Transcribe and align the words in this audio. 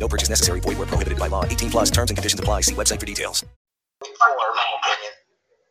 No 0.00 0.08
purchase 0.08 0.30
necessary. 0.30 0.60
Void 0.60 0.78
where 0.78 0.86
prohibited 0.86 1.18
by 1.18 1.28
law. 1.28 1.44
18 1.44 1.70
plus 1.70 1.90
terms 1.90 2.10
and 2.10 2.16
conditions 2.16 2.40
apply. 2.40 2.62
See 2.62 2.74
website 2.74 2.98
for 2.98 3.06
details. 3.06 3.44
for, 4.00 4.06
in 4.08 4.56
my 4.56 4.66
opinion. 4.80 5.12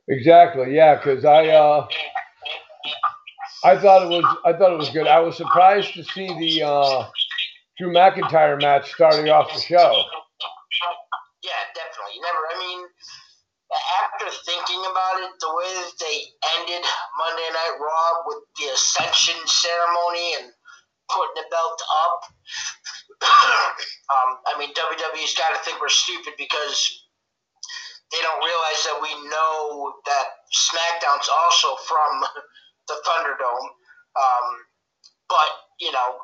Exactly. 0.08 0.76
Yeah, 0.76 0.96
because 0.96 1.26
I 1.26 1.48
uh, 1.48 1.88
I 3.64 3.78
thought 3.78 4.04
it 4.06 4.10
was 4.10 4.26
I 4.46 4.54
thought 4.54 4.72
it 4.72 4.78
was 4.78 4.90
good. 4.90 5.08
I 5.08 5.20
was 5.20 5.36
surprised 5.36 5.94
to 5.96 6.04
see 6.04 6.28
the 6.28 6.64
uh, 6.64 7.10
Drew 7.78 7.92
McIntyre 7.92 8.62
match 8.62 8.94
starting 8.94 9.30
off 9.30 9.52
the 9.54 9.60
show. 9.60 10.04
Yeah, 11.42 11.62
definitely. 11.74 12.14
You 12.16 12.22
never. 12.22 12.42
I 12.54 12.60
mean, 12.60 12.82
after 14.06 14.26
thinking 14.46 14.82
about 14.86 15.26
it, 15.26 15.32
the 15.42 15.52
way 15.58 15.70
that 15.74 15.94
they 16.00 16.18
ended 16.60 16.86
Monday 17.18 17.50
Night 17.50 17.76
Raw 17.82 18.10
with 18.28 18.44
the 18.58 18.66
Ascension 18.74 19.42
ceremony 19.48 20.36
and 20.42 20.52
putting 21.10 21.36
the 21.42 21.48
belt 21.50 21.82
up, 22.06 22.22
um, 23.22 24.30
I 24.48 24.56
mean, 24.58 24.74
WWE's 24.74 25.36
got 25.36 25.52
to 25.56 25.60
think 25.64 25.82
we're 25.82 25.90
stupid 25.90 26.34
because 26.38 27.06
they 28.12 28.22
don't 28.22 28.42
realize 28.44 28.82
that 28.86 28.98
we 29.02 29.12
know 29.30 29.94
that 30.06 30.26
SmackDown's 30.56 31.30
also 31.30 31.76
from 31.88 32.24
the 32.88 32.96
Thunderdome. 33.06 33.68
Um, 34.18 34.48
but 35.28 35.50
you 35.80 35.92
know, 35.92 36.18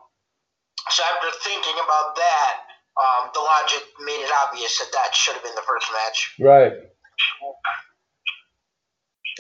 so 0.89 1.03
after 1.03 1.27
thinking 1.43 1.75
about 1.83 2.15
that, 2.15 2.53
um, 2.97 3.29
the 3.33 3.39
logic 3.39 3.83
made 3.99 4.23
it 4.23 4.31
obvious 4.45 4.79
that 4.79 4.91
that 4.93 5.13
should 5.13 5.33
have 5.33 5.43
been 5.43 5.55
the 5.55 5.61
first 5.67 5.87
match. 5.91 6.35
Right. 6.39 6.73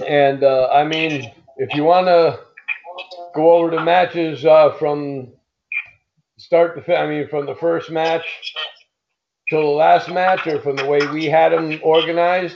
And 0.07 0.43
uh, 0.43 0.67
I 0.73 0.83
mean, 0.83 1.31
if 1.57 1.73
you 1.73 1.83
want 1.83 2.07
to 2.07 2.39
go 3.33 3.51
over 3.51 3.71
the 3.71 3.81
matches 3.81 4.45
uh, 4.45 4.73
from 4.73 5.34
start 6.55 6.75
to 6.77 6.81
fin- 6.81 6.95
I 7.01 7.05
mean, 7.07 7.27
from 7.27 7.45
the 7.45 7.55
first 7.55 7.91
match 7.91 8.23
till 9.49 9.61
the 9.61 9.67
last 9.67 10.09
match, 10.09 10.47
or 10.47 10.61
from 10.61 10.77
the 10.77 10.85
way 10.85 10.99
we 11.11 11.25
had 11.25 11.51
them 11.51 11.79
organized. 11.83 12.55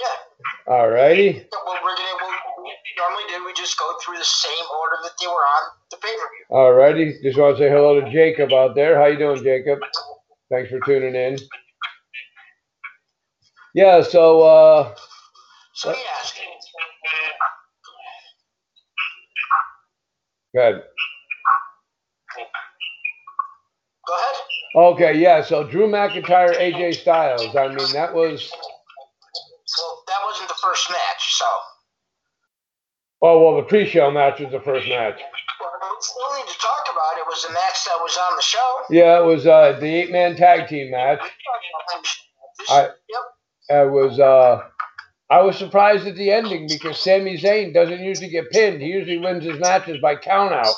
Yeah. 0.00 0.74
Alrighty. 0.74 1.46
Well, 1.50 1.78
we're 1.82 1.96
gonna. 1.96 2.16
We'll, 2.20 2.64
we 2.64 2.72
normally 2.98 3.22
do. 3.30 3.46
We 3.46 3.54
just 3.54 3.78
go 3.78 3.90
through 4.04 4.18
the 4.18 4.24
same 4.24 4.66
order 4.82 4.96
that 5.04 5.12
they 5.20 5.26
were 5.26 5.32
on 5.32 5.70
the 5.90 5.96
pay 5.96 6.08
per 6.08 6.28
view. 6.28 6.44
Alrighty. 6.50 7.22
Just 7.22 7.38
want 7.38 7.56
to 7.56 7.62
say 7.62 7.70
hello 7.70 7.98
to 8.00 8.10
Jacob 8.12 8.52
out 8.52 8.74
there. 8.74 8.98
How 8.98 9.06
you 9.06 9.16
doing, 9.18 9.42
Jacob? 9.42 9.78
Thanks 10.50 10.70
for 10.70 10.80
tuning 10.80 11.14
in. 11.14 11.38
Yeah. 13.74 14.02
So. 14.02 14.42
Uh, 14.42 14.94
So 15.72 15.90
yeah. 15.90 15.96
Good. 20.56 20.82
Go 24.08 24.14
ahead. 24.14 24.34
Okay. 24.94 25.18
Yeah. 25.18 25.42
So 25.42 25.64
Drew 25.64 25.86
McIntyre, 25.88 26.54
AJ 26.56 26.96
Styles. 26.96 27.54
I 27.56 27.68
mean, 27.68 27.92
that 27.92 28.14
was. 28.14 28.50
Well, 29.78 30.02
that 30.06 30.18
wasn't 30.24 30.48
the 30.48 30.54
first 30.62 30.90
match, 30.90 31.34
so. 31.34 31.44
Oh 33.22 33.42
well, 33.42 33.56
the 33.56 33.62
pre-show 33.68 34.10
match 34.10 34.40
was 34.40 34.50
the 34.52 34.60
first 34.60 34.88
match. 34.88 35.18
Well, 35.60 35.70
we 35.80 35.96
still 36.00 36.36
need 36.36 36.52
to 36.52 36.58
talk 36.58 36.84
about 36.92 37.18
it. 37.18 37.24
Was 37.26 37.44
the 37.46 37.52
match 37.52 37.84
that 37.86 37.96
was 38.00 38.16
on 38.30 38.36
the 38.36 38.42
show? 38.42 38.76
Yeah, 38.90 39.18
it 39.20 39.24
was 39.24 39.46
uh, 39.46 39.78
the 39.80 39.86
eight-man 39.86 40.36
tag 40.36 40.68
team 40.68 40.90
match. 40.90 41.20
I- 42.70 42.82
yep. 43.08 43.22
It 43.68 43.90
was. 43.90 44.20
Uh, 44.20 44.62
I 45.28 45.42
was 45.42 45.58
surprised 45.58 46.06
at 46.06 46.14
the 46.14 46.30
ending 46.30 46.68
because 46.68 47.00
Sami 47.00 47.36
Zayn 47.36 47.74
doesn't 47.74 48.00
usually 48.00 48.28
get 48.30 48.50
pinned. 48.50 48.80
He 48.80 48.88
usually 48.88 49.18
wins 49.18 49.44
his 49.44 49.58
matches 49.58 49.98
by 50.00 50.16
countout. 50.16 50.72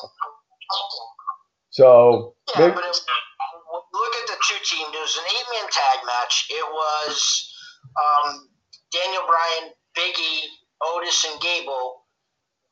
So 1.71 2.35
Yeah, 2.57 2.73
but 2.75 2.85
it, 2.85 3.01
look 3.93 4.15
at 4.17 4.27
the 4.29 4.37
two 4.49 4.57
teams. 4.65 4.89
It 4.95 5.01
was 5.01 5.19
an 5.19 5.25
eight-man 5.29 5.71
tag 5.71 5.99
match. 6.07 6.47
It 6.51 6.65
was 6.73 7.55
um, 7.97 8.49
Daniel 8.91 9.23
Bryan, 9.27 9.73
Biggie, 9.97 10.47
Otis, 10.83 11.27
and 11.31 11.41
Gable 11.43 12.07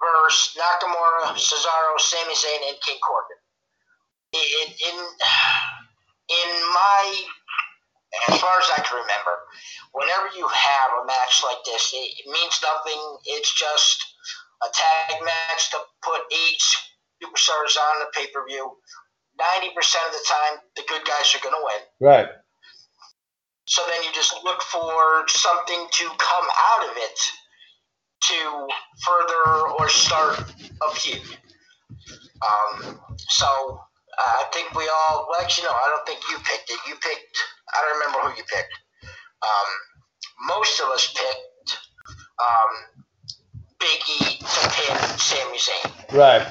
versus 0.01 0.57
Nakamura, 0.57 1.35
Cesaro, 1.37 1.99
Sami 1.99 2.35
Zayn, 2.35 2.69
and 2.71 2.79
King 2.81 2.99
Corbin. 3.05 3.37
In 4.33 4.73
in 4.73 4.97
in 6.29 6.51
my 6.73 7.25
as 8.29 8.39
far 8.41 8.57
as 8.61 8.69
I 8.77 8.83
can 8.83 8.97
remember, 8.97 9.35
whenever 9.93 10.29
you 10.37 10.47
have 10.49 10.91
a 11.03 11.07
match 11.07 11.43
like 11.45 11.63
this, 11.65 11.93
it, 11.95 12.25
it 12.25 12.27
means 12.31 12.61
nothing. 12.63 13.01
It's 13.27 13.53
just 13.55 14.05
a 14.63 14.69
tag 14.73 15.21
match 15.23 15.71
to 15.71 15.79
put 16.03 16.23
eight 16.33 16.63
superstars 17.23 17.77
on 17.77 18.01
the 18.01 18.07
pay 18.15 18.27
per 18.33 18.47
view. 18.47 18.77
Ninety 19.39 19.75
percent 19.75 20.05
of 20.09 20.13
the 20.13 20.25
time, 20.29 20.55
the 20.77 20.83
good 20.89 21.05
guys 21.05 21.35
are 21.35 21.43
going 21.43 21.55
to 21.55 21.65
win. 21.65 21.83
right, 22.01 22.29
So 23.67 23.83
then 23.87 24.03
you 24.03 24.11
just 24.15 24.33
look 24.45 24.63
for 24.63 25.29
something 25.29 25.87
to 25.93 26.05
come 26.19 26.47
out 26.57 26.89
of 26.89 26.97
it 26.97 27.19
to 28.23 28.69
further 29.05 29.75
or 29.79 29.89
start 29.89 30.41
a 30.83 30.95
feud. 30.95 31.23
Um, 32.43 33.01
so 33.29 33.47
uh, 34.19 34.35
I 34.41 34.45
think 34.53 34.75
we 34.75 34.89
all, 34.89 35.27
well, 35.29 35.41
actually, 35.43 35.69
no, 35.69 35.73
I 35.73 35.89
don't 35.89 36.07
think 36.07 36.21
you 36.31 36.39
picked 36.39 36.71
it. 36.71 36.79
You 36.89 36.95
picked, 36.95 37.37
I 37.77 37.83
don't 37.83 37.99
remember 37.99 38.19
who 38.29 38.37
you 38.37 38.45
picked. 38.45 38.73
Um, 39.43 39.69
most 40.49 40.81
of 40.81 40.89
us 40.89 41.13
picked 41.13 41.79
um, 42.41 43.03
Biggie 43.79 44.39
to 44.39 44.71
pin 44.71 45.19
Sami 45.19 45.59
Zayn. 45.59 46.17
right. 46.17 46.47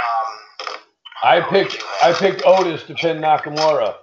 Um, 0.00 0.76
I 1.22 1.40
picked. 1.40 1.82
I 2.02 2.12
picked 2.12 2.42
Otis 2.46 2.84
to 2.84 2.94
pin 2.94 3.18
Nakamura. 3.20 3.96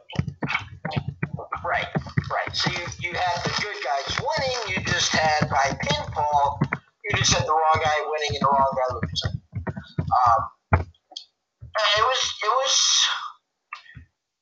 Right, 1.66 1.88
right. 2.32 2.56
So 2.56 2.72
you, 2.72 2.86
you 3.02 3.14
had 3.14 3.44
the 3.44 3.62
good 3.62 3.76
guys 3.84 4.20
winning, 4.20 4.58
you 4.70 4.84
just 4.86 5.12
had 5.12 5.50
by 5.50 5.78
pinfall, 5.84 6.60
you 7.04 7.18
just 7.18 7.34
had 7.34 7.44
the 7.46 7.52
wrong 7.52 7.82
guy 7.84 7.96
winning 8.06 8.36
and 8.36 8.42
the 8.42 8.48
wrong 8.48 8.76
guy 8.76 8.94
losing. 8.96 9.42
Um, 9.98 10.86
it 11.78 12.02
was 12.02 12.34
it 12.44 12.48
was 12.48 13.08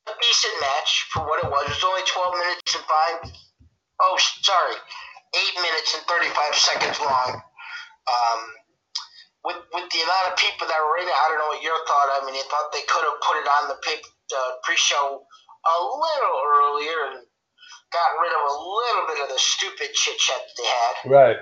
a 0.07 0.13
decent 0.21 0.55
match 0.61 1.09
for 1.13 1.25
what 1.25 1.43
it 1.43 1.49
was. 1.49 1.65
It 1.65 1.77
was 1.81 1.85
only 1.85 2.05
twelve 2.05 2.33
minutes 2.37 2.75
and 2.75 2.85
five 2.85 3.15
oh 4.01 4.15
sorry, 4.41 4.75
eight 5.35 5.55
minutes 5.61 5.95
and 5.95 6.03
thirty 6.05 6.29
five 6.33 6.53
seconds 6.55 6.99
long. 6.99 7.41
Um, 8.05 8.39
with 9.45 9.59
with 9.73 9.87
the 9.89 10.01
amount 10.01 10.33
of 10.33 10.35
people 10.37 10.67
that 10.67 10.81
were 10.81 10.97
in 11.01 11.07
it, 11.09 11.13
I 11.15 11.25
don't 11.29 11.39
know 11.39 11.51
what 11.53 11.61
your 11.61 11.79
thought. 11.85 12.09
I 12.17 12.25
mean, 12.25 12.37
I 12.37 12.45
thought 12.49 12.73
they 12.73 12.85
could 12.85 13.05
have 13.05 13.19
put 13.21 13.37
it 13.41 13.47
on 13.49 13.63
the 13.69 13.77
pre-show 14.63 15.21
a 15.21 15.77
little 15.81 16.37
earlier 16.45 16.97
and 17.13 17.25
got 17.93 18.09
rid 18.21 18.33
of 18.33 18.43
a 18.45 18.55
little 18.57 19.05
bit 19.07 19.19
of 19.23 19.29
the 19.29 19.39
stupid 19.39 19.93
chit 19.93 20.17
chat 20.17 20.41
they 20.57 20.65
had. 20.65 20.93
Right. 21.05 21.37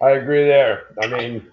I 0.00 0.10
agree 0.18 0.44
there. 0.44 0.94
I 1.00 1.06
mean, 1.06 1.46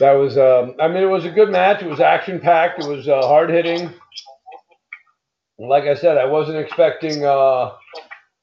that 0.00 0.12
was. 0.12 0.38
Um, 0.38 0.74
I 0.80 0.88
mean, 0.88 1.02
it 1.02 1.06
was 1.06 1.24
a 1.24 1.30
good 1.30 1.50
match. 1.50 1.82
It 1.82 1.88
was 1.88 2.00
action 2.00 2.40
packed. 2.40 2.82
It 2.82 2.88
was 2.88 3.08
uh, 3.08 3.22
hard 3.22 3.50
hitting. 3.50 3.92
Like 5.58 5.84
I 5.84 5.94
said, 5.94 6.18
I 6.18 6.26
wasn't 6.26 6.58
expecting. 6.58 7.24
Uh, 7.24 7.72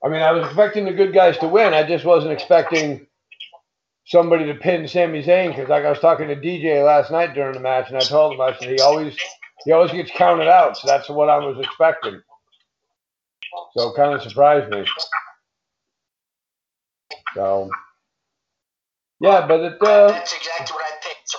I 0.04 0.10
mean, 0.10 0.22
I 0.22 0.32
was 0.32 0.46
expecting 0.46 0.86
the 0.86 0.94
good 0.94 1.14
guys 1.14 1.38
to 1.40 1.48
win. 1.48 1.74
I 1.74 1.88
just 1.88 2.06
wasn't 2.06 2.34
expecting 2.34 3.08
somebody 4.06 4.46
to 4.46 4.56
pin 4.56 4.88
Sami 4.88 5.24
Zayn 5.24 5.50
because, 5.50 5.70
like 5.70 5.86
I 5.86 5.90
was 5.90 6.00
talking 6.00 6.28
to 6.28 6.36
DJ 6.36 6.86
last 6.86 7.12
night 7.12 7.34
during 7.34 7.54
the 7.54 7.60
match, 7.60 7.90
and 7.90 7.98
I 7.98 8.02
told 8.02 8.34
him 8.34 8.42
I 8.42 8.56
said 8.58 8.70
he 8.70 8.80
always 8.82 9.16
he 9.66 9.72
always 9.72 9.92
gets 9.92 10.12
counted 10.12 10.48
out. 10.48 10.78
So 10.78 10.88
that's 10.88 11.10
what 11.10 11.30
I 11.30 11.38
was 11.38 11.58
expecting. 11.60 12.22
So 13.78 13.90
it 13.90 13.96
kind 13.96 14.14
of 14.14 14.22
surprised 14.22 14.70
me. 14.72 14.86
So 17.36 17.70
yeah, 19.22 19.48
but 19.48 19.62
it 19.62 19.74
uh, 19.82 20.10
That's 20.12 20.34
exactly 20.36 20.74
what 20.74 20.86
I 20.86 20.92
picked. 21.02 21.36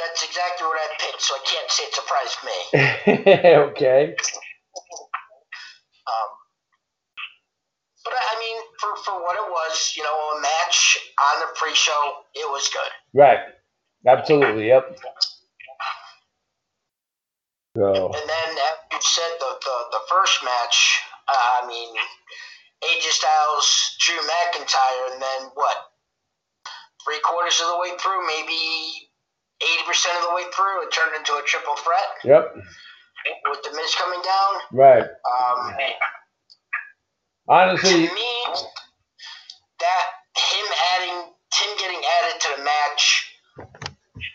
That's 0.00 0.24
exactly 0.24 0.66
what 0.66 0.78
I 0.80 0.88
picked. 0.98 1.22
So 1.22 1.34
I 1.34 1.42
can't 1.44 1.70
say 1.70 1.84
it 1.84 1.94
surprised 1.94 2.38
me. 2.44 2.58
okay. 3.70 4.16
Um, 6.08 6.30
but 8.04 8.14
I 8.14 8.22
I 8.32 8.34
mean, 8.40 8.56
for, 8.80 8.96
for 9.04 9.22
what 9.22 9.36
it 9.36 9.50
was, 9.50 9.94
you 9.96 10.02
know, 10.02 10.16
a 10.38 10.40
match 10.40 10.98
on 11.18 11.40
the 11.40 11.46
pre-show, 11.54 12.12
it 12.34 12.48
was 12.48 12.68
good. 12.72 12.90
Right. 13.12 13.40
Absolutely. 14.06 14.68
Yep. 14.68 14.98
So 17.76 18.06
And 18.06 18.28
then, 18.28 18.50
as 18.58 18.76
you 18.92 19.00
said, 19.00 19.30
the, 19.38 19.52
the, 19.60 19.76
the 19.92 20.00
first 20.08 20.42
match, 20.42 21.00
uh, 21.28 21.62
I 21.62 21.66
mean, 21.68 21.94
AJ 22.82 23.02
Styles, 23.12 23.96
Drew 24.00 24.16
McIntyre, 24.16 25.12
and 25.12 25.22
then 25.22 25.50
what? 25.54 25.76
Three 27.04 27.20
quarters 27.22 27.60
of 27.60 27.68
the 27.68 27.78
way 27.78 27.96
through, 27.98 28.26
maybe 28.26 29.09
80% 29.62 30.16
of 30.16 30.28
the 30.28 30.34
way 30.34 30.42
through, 30.54 30.82
it 30.82 30.92
turned 30.92 31.14
into 31.16 31.32
a 31.34 31.42
triple 31.44 31.76
threat 31.76 32.08
yep, 32.24 32.54
with 33.48 33.62
The 33.62 33.70
Miz 33.76 33.94
coming 33.94 34.20
down. 34.24 34.60
right. 34.72 35.02
Um, 35.04 35.74
Honestly, 37.48 38.06
to 38.06 38.14
me, 38.14 38.32
that 39.80 40.04
him 40.36 40.66
adding, 40.94 41.32
Tim 41.52 41.76
getting 41.78 42.00
added 42.22 42.40
to 42.40 42.48
the 42.58 42.64
match 42.64 43.34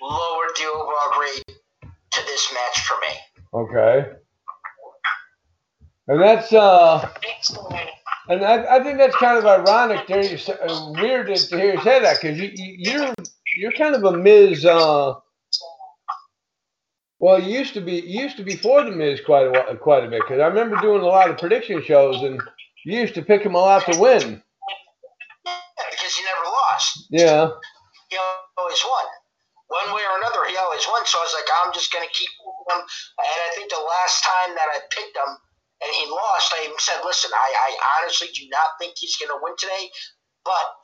lowered 0.02 0.52
the 0.58 0.66
overall 0.66 1.12
grade 1.14 1.58
to 2.12 2.22
this 2.26 2.54
match 2.54 2.82
for 2.86 2.96
me. 3.02 3.14
okay. 3.54 4.06
And 6.08 6.22
that's 6.22 6.54
uh, 6.54 7.10
and 8.30 8.46
I, 8.46 8.76
I 8.76 8.84
think 8.84 9.00
that's 9.00 9.16
kind 9.16 9.40
of 9.40 9.46
ironic. 9.46 10.06
There, 10.08 10.20
uh, 10.22 10.92
weird 10.92 11.28
to 11.28 11.36
to 11.36 11.58
hear 11.58 11.74
you 11.74 11.82
say 11.82 12.00
that 12.00 12.22
because 12.22 12.38
you, 12.40 12.52
you 12.54 12.76
you're 12.78 13.14
you're 13.56 13.72
kind 13.72 13.96
of 13.96 14.04
a 14.04 14.18
Miz. 14.18 14.66
Uh, 14.66 15.16
well, 17.20 17.42
you 17.42 17.58
used 17.58 17.74
to 17.74 17.82
be 17.82 18.02
you 18.02 18.24
used 18.24 18.38
to 18.38 18.44
be 18.44 18.56
for 18.56 18.84
the 18.84 18.92
Miz 18.92 19.22
quite 19.26 19.48
a 19.48 19.52
while, 19.52 19.76
quite 19.78 20.04
a 20.04 20.10
bit 20.10 20.22
because 20.22 20.40
I 20.40 20.48
remember 20.48 20.78
doing 20.82 21.02
a 21.02 21.06
lot 21.06 21.30
of 21.30 21.38
prediction 21.38 21.82
shows 21.84 22.22
and 22.22 22.42
you 22.84 23.00
used 23.00 23.16
to 23.16 23.22
pick 23.22 23.42
him 23.42 23.56
a 23.56 23.60
lot 23.60 23.86
to 23.86 24.00
win. 24.00 24.42
Yeah, 25.46 25.60
because 25.90 26.16
he 26.16 26.24
never 26.24 26.46
lost. 26.46 27.08
Yeah, 27.10 27.50
He 28.10 28.18
always 28.58 28.84
won. 28.84 29.06
One 29.68 29.96
way 29.96 30.04
or 30.06 30.18
another, 30.22 30.46
he 30.48 30.56
always 30.58 30.86
won. 30.86 31.02
So 31.06 31.18
I 31.18 31.24
was 31.26 31.34
like, 31.34 31.50
I'm 31.50 31.74
just 31.74 31.92
going 31.92 32.06
to 32.06 32.14
keep 32.14 32.30
him. 32.70 32.78
And 32.78 33.40
I 33.42 33.50
think 33.56 33.72
the 33.72 33.82
last 33.82 34.24
time 34.24 34.54
that 34.54 34.70
I 34.70 34.80
picked 34.94 35.18
him 35.18 35.32
and 35.82 35.92
he 35.92 36.06
lost, 36.06 36.54
I 36.54 36.64
even 36.64 36.78
said, 36.78 37.02
listen, 37.04 37.32
I, 37.34 37.50
I 37.58 38.02
honestly 38.02 38.30
do 38.36 38.46
not 38.50 38.78
think 38.80 38.94
he's 38.98 39.18
going 39.18 39.34
to 39.34 39.42
win 39.42 39.54
today, 39.58 39.90
but 40.46 40.78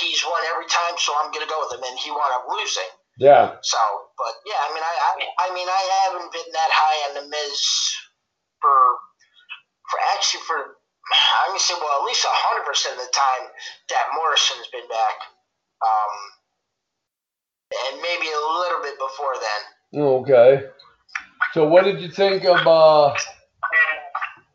he's 0.00 0.24
won 0.24 0.42
every 0.50 0.66
time, 0.66 0.94
so 0.98 1.14
I'm 1.18 1.30
going 1.30 1.44
to 1.46 1.50
go 1.50 1.62
with 1.62 1.78
him. 1.78 1.84
And 1.86 1.98
he 1.98 2.10
wound 2.10 2.34
up 2.34 2.46
losing. 2.50 2.90
yeah, 3.18 3.56
So, 3.62 3.78
but 4.18 4.34
yeah, 4.46 4.58
I 4.58 4.68
mean, 4.74 4.82
I, 4.82 4.94
I, 4.98 5.12
I 5.46 5.54
mean, 5.54 5.68
I 5.68 5.82
haven't 6.06 6.32
been 6.32 6.50
that 6.52 6.70
high 6.72 6.98
on 7.08 7.12
the 7.22 7.26
Miz 7.30 7.60
for, 8.60 8.74
for 9.90 9.98
actually 10.16 10.42
for, 10.46 10.58
I'm 11.12 11.52
gonna 11.52 11.60
say, 11.60 11.74
well, 11.78 12.00
at 12.00 12.06
least 12.06 12.24
hundred 12.26 12.64
percent 12.64 12.96
of 12.96 13.04
the 13.04 13.12
time 13.12 13.44
that 13.90 14.04
Morrison's 14.16 14.66
been 14.72 14.88
back, 14.88 15.16
um, 15.84 16.14
and 17.92 18.00
maybe 18.00 18.26
a 18.32 18.40
little 18.40 18.80
bit 18.82 18.96
before 18.98 19.34
then. 19.36 20.00
okay. 20.24 20.66
So 21.52 21.68
what 21.68 21.84
did 21.84 22.00
you 22.00 22.08
think 22.10 22.44
of? 22.46 22.66
uh 22.66 23.14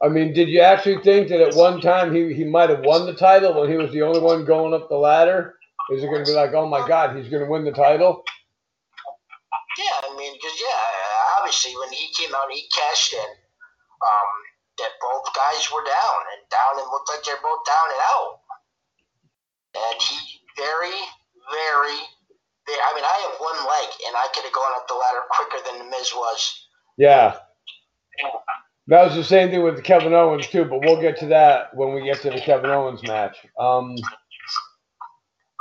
I 0.02 0.08
mean, 0.08 0.34
did 0.34 0.48
you 0.50 0.62
actually 0.62 1.04
think 1.04 1.28
that 1.30 1.42
at 1.42 1.56
one 1.56 1.82
time 1.82 2.16
he, 2.16 2.34
he 2.34 2.46
might 2.46 2.70
have 2.70 2.86
won 2.86 3.06
the 3.06 3.14
title 3.14 3.60
when 3.60 3.70
he 3.70 3.76
was 3.78 3.92
the 3.92 4.02
only 4.02 4.20
one 4.20 4.46
going 4.46 4.74
up 4.74 4.88
the 4.88 4.96
ladder? 4.96 5.56
Is 5.92 6.04
it 6.04 6.08
going 6.08 6.24
to 6.24 6.32
be 6.32 6.36
like, 6.36 6.54
oh 6.54 6.68
my 6.68 6.88
God, 6.88 7.18
he's 7.18 7.30
going 7.30 7.44
to 7.44 7.50
win 7.50 7.66
the 7.66 7.72
title? 7.72 8.24
Yeah, 9.78 10.10
I 10.12 10.16
mean, 10.16 10.34
because 10.34 10.58
yeah, 10.60 11.40
obviously 11.40 11.74
when 11.80 11.92
he 11.92 12.08
came 12.16 12.34
out, 12.34 12.52
he 12.52 12.64
cashed 12.72 13.14
in. 13.14 13.30
Um, 14.00 14.32
that 14.80 14.96
both 15.04 15.28
guys 15.36 15.68
were 15.76 15.84
down 15.84 16.20
and 16.34 16.42
down 16.48 16.80
and 16.80 16.88
looked 16.90 17.12
like 17.12 17.24
they're 17.28 17.44
both 17.44 17.64
down 17.68 17.88
and 17.92 18.04
out. 18.16 18.34
And 19.76 20.00
he 20.02 20.40
very, 20.56 20.96
very, 21.52 22.00
very 22.66 22.80
I 22.80 22.92
mean, 22.96 23.04
I 23.04 23.18
have 23.28 23.36
one 23.44 23.60
leg 23.60 23.90
and 24.08 24.16
I 24.16 24.26
could 24.34 24.48
have 24.48 24.56
gone 24.56 24.74
up 24.80 24.88
the 24.88 24.96
ladder 24.96 25.28
quicker 25.30 25.60
than 25.68 25.84
the 25.84 25.88
Miz 25.92 26.16
was. 26.16 26.42
Yeah. 26.98 27.36
That 28.90 29.06
was 29.06 29.16
the 29.16 29.24
same 29.24 29.52
thing 29.52 29.62
with 29.62 29.84
Kevin 29.84 30.14
Owens 30.14 30.48
too, 30.48 30.66
but 30.66 30.82
we'll 30.84 31.00
get 31.00 31.20
to 31.20 31.28
that 31.28 31.76
when 31.76 31.94
we 31.94 32.04
get 32.04 32.22
to 32.24 32.32
the 32.32 32.40
Kevin 32.40 32.72
Owens 32.72 33.04
match. 33.04 33.38
Um, 33.60 33.96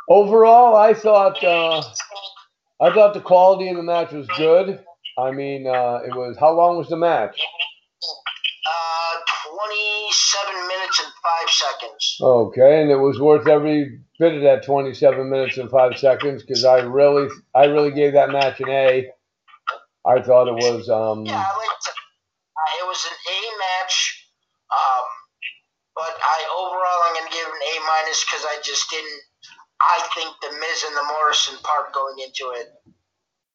overall, 0.08 0.74
I 0.74 0.94
thought 0.94 1.44
uh, 1.44 1.82
I 2.80 2.90
thought 2.90 3.12
the 3.12 3.20
quality 3.20 3.68
of 3.68 3.76
the 3.76 3.82
match 3.82 4.12
was 4.12 4.26
good. 4.38 4.82
I 5.18 5.30
mean, 5.30 5.66
uh, 5.66 6.00
it 6.06 6.14
was 6.14 6.38
how 6.40 6.52
long 6.52 6.78
was 6.78 6.88
the 6.88 6.96
match? 6.96 7.38
Uh, 8.66 9.16
27 9.66 10.68
minutes 10.68 11.02
and 11.04 11.12
five 11.22 11.50
seconds. 11.50 12.16
Okay, 12.22 12.80
and 12.80 12.90
it 12.90 12.96
was 12.96 13.20
worth 13.20 13.46
every 13.46 14.00
bit 14.18 14.36
of 14.36 14.42
that 14.42 14.64
27 14.64 15.28
minutes 15.28 15.58
and 15.58 15.70
five 15.70 15.98
seconds 15.98 16.42
because 16.42 16.64
I 16.64 16.78
really, 16.80 17.28
I 17.54 17.66
really 17.66 17.90
gave 17.90 18.14
that 18.14 18.30
match 18.30 18.58
an 18.60 18.70
A. 18.70 19.10
I 20.06 20.22
thought 20.22 20.48
it 20.48 20.54
was, 20.54 20.88
um, 20.88 21.26
Yeah, 21.26 21.34
I 21.34 21.56
liked 21.58 21.88
it. 21.88 21.97
It 22.88 22.96
was 22.96 23.04
an 23.04 23.18
A 23.28 23.40
match, 23.84 24.24
um, 24.72 25.04
but 25.94 26.16
I 26.22 26.38
overall 26.56 27.00
I'm 27.04 27.14
gonna 27.20 27.30
give 27.36 27.46
an 27.46 27.60
A 27.68 27.74
minus 27.86 28.24
because 28.24 28.46
I 28.48 28.56
just 28.64 28.88
didn't. 28.88 29.20
I 29.80 30.08
think 30.14 30.30
the 30.40 30.58
Miz 30.58 30.84
and 30.88 30.96
the 30.96 31.04
Morrison 31.12 31.56
part 31.62 31.92
going 31.92 32.16
into 32.24 32.52
it 32.58 32.68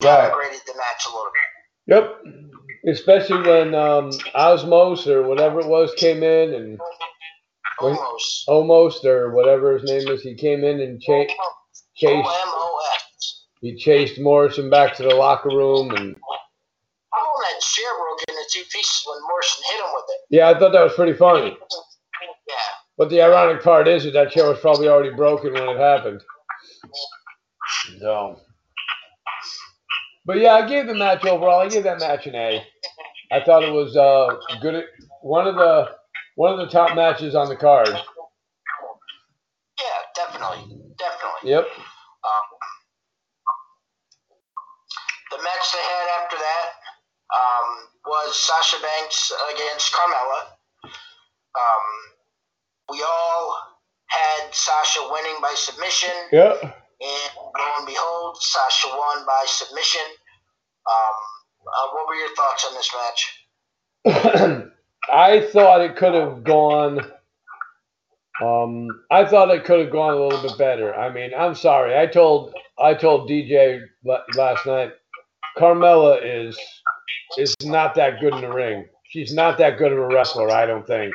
right. 0.04 0.32
downgraded 0.32 0.64
the 0.66 0.76
match 0.78 1.06
a 1.08 1.16
little 1.16 1.32
bit. 1.34 1.96
Yep. 1.96 2.94
Especially 2.94 3.42
when 3.50 3.74
um, 3.76 4.12
Osmos 4.36 5.08
or 5.08 5.24
whatever 5.24 5.62
it 5.62 5.68
was 5.68 5.94
came 5.96 6.22
in 6.22 6.54
and 6.54 6.80
When- 7.82 7.96
Almost. 7.98 8.44
almost 8.48 9.06
or 9.06 9.32
whatever 9.32 9.78
his 9.78 9.90
name 9.90 10.08
is, 10.10 10.22
he 10.22 10.36
came 10.36 10.64
in 10.64 10.80
and 10.80 11.02
cha- 11.02 11.26
chased. 11.96 12.06
M 12.06 12.24
O 12.26 12.82
S. 12.94 13.46
He 13.62 13.76
chased 13.78 14.20
Morrison 14.20 14.70
back 14.70 14.96
to 14.98 15.04
the 15.04 15.16
locker 15.16 15.50
room, 15.50 15.90
and 15.92 16.16
I'm 17.14 17.24
that 17.42 17.62
chair 17.62 17.92
into 18.44 18.60
two 18.60 18.66
pieces 18.72 19.04
when 19.08 19.22
Morrison 19.28 19.64
hit 19.72 19.80
him 19.80 19.92
with 19.94 20.06
it. 20.10 20.36
yeah, 20.36 20.50
I 20.50 20.60
thought 20.60 20.72
that 20.72 20.84
was 20.84 20.94
pretty 20.94 21.14
funny. 21.14 21.58
Yeah. 22.48 22.56
But 22.98 23.10
the 23.10 23.22
ironic 23.22 23.64
part 23.64 23.88
is 23.88 24.04
that 24.04 24.12
that 24.14 24.32
chair 24.32 24.48
was 24.50 24.60
probably 24.60 24.88
already 24.88 25.16
broken 25.16 25.54
when 25.54 25.70
it 25.70 25.78
happened. 25.78 26.22
So, 28.00 28.40
but 30.26 30.38
yeah, 30.38 30.54
I 30.54 30.68
gave 30.68 30.88
the 30.88 30.94
match 30.94 31.26
overall. 31.26 31.62
I 31.62 31.70
gave 31.70 31.84
that 31.84 32.00
match 32.00 32.28
an 32.28 32.36
A. 32.36 32.64
I 33.32 33.44
thought 33.44 33.64
it 33.64 33.72
was 33.72 33.96
uh, 33.98 34.36
good. 34.62 34.86
One 35.22 35.48
of 35.48 35.56
the 35.56 35.96
one 36.36 36.54
of 36.54 36.60
the 36.60 36.68
top 36.68 36.96
matches 36.96 37.36
on 37.36 37.50
the 37.50 37.56
card. 37.56 37.90
Yeah, 37.90 39.86
definitely. 40.16 40.78
Definitely. 40.98 41.50
Yep. 41.52 41.66
Um, 41.66 42.46
the 45.32 45.38
match 45.44 45.72
they 45.74 45.80
had 45.80 45.93
was 48.14 48.36
Sasha 48.38 48.78
Banks 48.82 49.32
against 49.54 49.92
Carmella. 49.92 50.40
Um, 50.86 51.86
we 52.92 53.02
all 53.02 53.58
had 54.08 54.54
Sasha 54.54 55.00
winning 55.12 55.36
by 55.42 55.54
submission, 55.56 56.12
Yep. 56.32 56.62
and 56.62 57.32
lo 57.38 57.66
and 57.78 57.88
behold, 57.88 58.38
Sasha 58.40 58.88
won 58.90 59.26
by 59.26 59.44
submission. 59.48 60.02
Um, 60.90 61.18
uh, 61.66 61.88
what 61.94 62.08
were 62.08 62.16
your 62.16 62.36
thoughts 62.36 62.68
on 62.68 62.74
this 62.76 62.92
match? 64.06 64.70
I 65.12 65.42
thought 65.52 65.82
it 65.82 65.96
could 65.96 66.14
have 66.14 66.44
gone. 66.44 67.00
Um, 68.44 68.88
I 69.10 69.26
thought 69.26 69.50
it 69.56 69.64
could 69.66 69.80
have 69.80 69.92
gone 69.92 70.14
a 70.14 70.22
little 70.24 70.42
bit 70.42 70.58
better. 70.58 70.94
I 70.94 71.12
mean, 71.12 71.32
I'm 71.38 71.56
sorry. 71.56 71.98
I 71.98 72.06
told 72.08 72.54
I 72.80 72.94
told 72.94 73.30
DJ 73.30 73.82
last 74.36 74.66
night, 74.66 74.92
Carmella 75.58 76.20
is 76.24 76.60
is 77.38 77.56
not 77.64 77.96
that 77.96 78.20
good 78.20 78.34
in 78.34 78.42
the 78.42 78.52
ring. 78.52 78.86
She's 79.06 79.34
not 79.34 79.58
that 79.60 79.78
good 79.78 79.92
of 79.92 80.00
a 80.00 80.08
wrestler. 80.08 80.50
I 80.50 80.66
don't 80.66 80.86
think. 80.88 81.14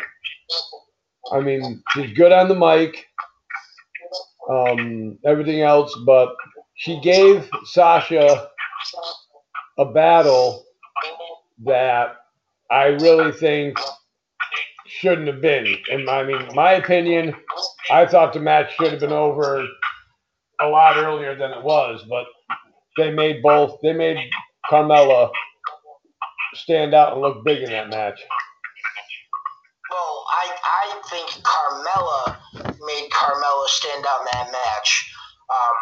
I 1.33 1.41
mean, 1.41 1.83
she's 1.93 2.13
good 2.17 2.33
on 2.33 2.49
the 2.49 2.55
mic. 2.55 3.07
Um, 4.49 5.19
everything 5.27 5.61
else, 5.61 5.95
but 6.07 6.35
she 6.77 7.01
gave 7.01 7.49
Sasha 7.65 8.49
a 9.79 9.85
battle 9.85 10.65
that 11.65 12.17
I 12.71 12.87
really 12.87 13.33
think 13.33 13.79
shouldn't 14.87 15.27
have 15.27 15.41
been. 15.41 15.77
And 15.91 16.09
I 16.09 16.25
mean, 16.25 16.49
my 16.55 16.73
opinion, 16.73 17.35
I 17.91 18.07
thought 18.07 18.33
the 18.33 18.41
match 18.41 18.75
should 18.77 18.93
have 18.93 19.01
been 19.01 19.13
over 19.13 19.67
a 20.61 20.67
lot 20.67 20.97
earlier 20.97 21.37
than 21.37 21.53
it 21.53 21.63
was, 21.63 22.05
but 22.09 22.27
they 22.97 23.11
made 23.11 23.43
both. 23.43 23.79
They 23.83 23.93
made 23.93 24.19
Carmella 24.71 25.31
stand 26.59 26.95
out 26.95 27.13
and 27.13 27.23
look 27.23 27.45
big 27.45 27.63
in 27.63 27.71
that 27.71 27.89
match. 27.89 28.21
Well, 29.91 30.27
I, 30.31 30.51
I 30.65 31.03
think 31.09 31.31
Carmella 31.45 32.37
made 32.55 33.09
Carmella 33.11 33.67
stand 33.67 34.05
out 34.07 34.21
in 34.21 34.27
that 34.33 34.53
match. 34.53 35.11
Um, 35.51 35.77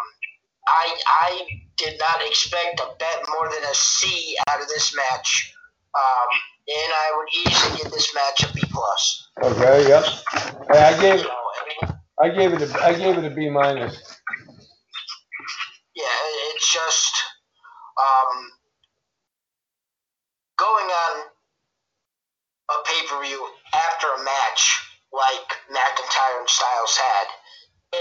I 0.69 1.01
I 1.07 1.47
did 1.77 1.99
not 1.99 2.21
expect 2.27 2.81
a 2.81 2.87
bet 2.99 3.25
more 3.29 3.49
than 3.49 3.63
a 3.71 3.75
C 3.75 4.37
out 4.49 4.61
of 4.61 4.69
this 4.69 4.95
match, 4.95 5.53
um, 5.95 6.29
and 6.69 6.93
I 6.93 7.13
would 7.17 7.29
easily 7.49 7.77
give 7.83 7.93
this 7.93 8.15
match 8.15 8.45
a 8.49 8.53
B 8.55 8.63
plus. 8.71 9.29
Okay. 9.43 9.89
Yep. 9.89 10.05
Hey, 10.71 10.79
I 10.83 11.01
gave 11.01 11.21
You 11.21 11.27
know, 11.27 11.31
I 11.31 11.89
mean, 11.89 11.99
I 12.23 12.29
gave 12.31 12.53
it 12.53 12.63
a 12.71 12.85
I 12.85 12.93
gave 12.95 13.19
it 13.19 13.25
a 13.25 13.35
B 13.35 13.49
minus. 13.51 13.95
yeah, 15.97 16.05
it's 16.55 16.73
just 16.73 17.15
um, 17.99 18.51
going 20.57 20.89
on 20.91 21.15
a 22.71 22.77
pay 22.85 23.07
per 23.09 23.23
view 23.23 23.47
after 23.75 24.07
a 24.09 24.25
match 24.25 24.83
like 25.13 25.49
McIntyre 25.71 26.41
and 26.41 26.49
Styles 26.49 26.97
had 26.97 27.27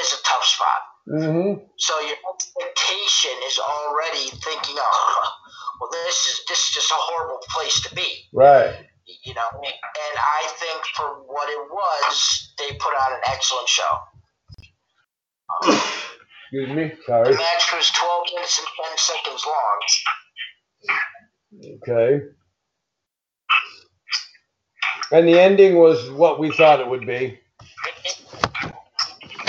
is 0.02 0.14
a 0.14 0.24
tough 0.24 0.44
spot. 0.44 0.82
Mm-hmm. 1.08 1.64
So 1.78 2.00
your 2.02 2.18
expectation 2.34 3.32
is 3.46 3.60
already 3.60 4.30
thinking, 4.42 4.76
oh, 4.78 5.32
well, 5.80 5.90
this 5.92 6.16
is 6.26 6.42
this 6.50 6.60
is 6.68 6.76
just 6.76 6.92
a 6.92 6.98
horrible 6.98 7.40
place 7.50 7.80
to 7.82 7.94
be. 7.96 8.26
Right. 8.34 8.74
You 9.24 9.36
know, 9.36 9.50
and 9.62 10.18
I 10.18 10.50
think 10.58 10.82
for 10.96 11.22
what 11.28 11.48
it 11.50 11.62
was, 11.70 12.54
they 12.58 12.76
put 12.80 12.94
on 12.96 13.14
an 13.14 13.20
excellent 13.28 13.70
show. 13.70 14.00
Excuse 15.62 16.76
me. 16.76 16.94
Sorry. 17.06 17.32
The 17.32 17.38
match 17.38 17.74
was 17.74 17.92
12 17.92 18.24
minutes 18.34 18.60
and 18.60 18.68
10 18.90 18.98
seconds 18.98 19.46
long. 19.46 19.80
Okay. 21.84 22.26
And 25.12 25.28
the 25.28 25.40
ending 25.40 25.78
was 25.78 26.10
what 26.12 26.40
we 26.40 26.52
thought 26.52 26.80
it 26.80 26.88
would 26.90 27.06
be. 27.08 27.40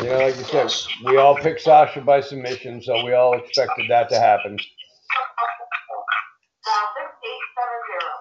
You 0.02 0.10
know, 0.10 0.18
like 0.18 0.36
you 0.36 0.44
said, 0.44 0.72
we 1.04 1.16
all 1.16 1.36
picked 1.36 1.62
Sasha 1.62 2.00
by 2.02 2.20
submission, 2.20 2.82
so 2.82 3.04
we 3.04 3.14
all 3.14 3.34
expected 3.38 3.86
that 3.90 4.08
to 4.10 4.20
happen. 4.20 4.58
Six 4.58 4.68
eight 7.25 7.44
seven 7.56 7.80
zero. 7.88 8.12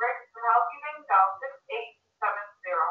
Rick 0.00 0.18
from 0.32 0.44
housekeeping, 0.52 0.98
dial 1.10 1.30
six 1.40 1.52
eight 1.72 1.92
seven 2.22 2.46
zero. 2.64 2.86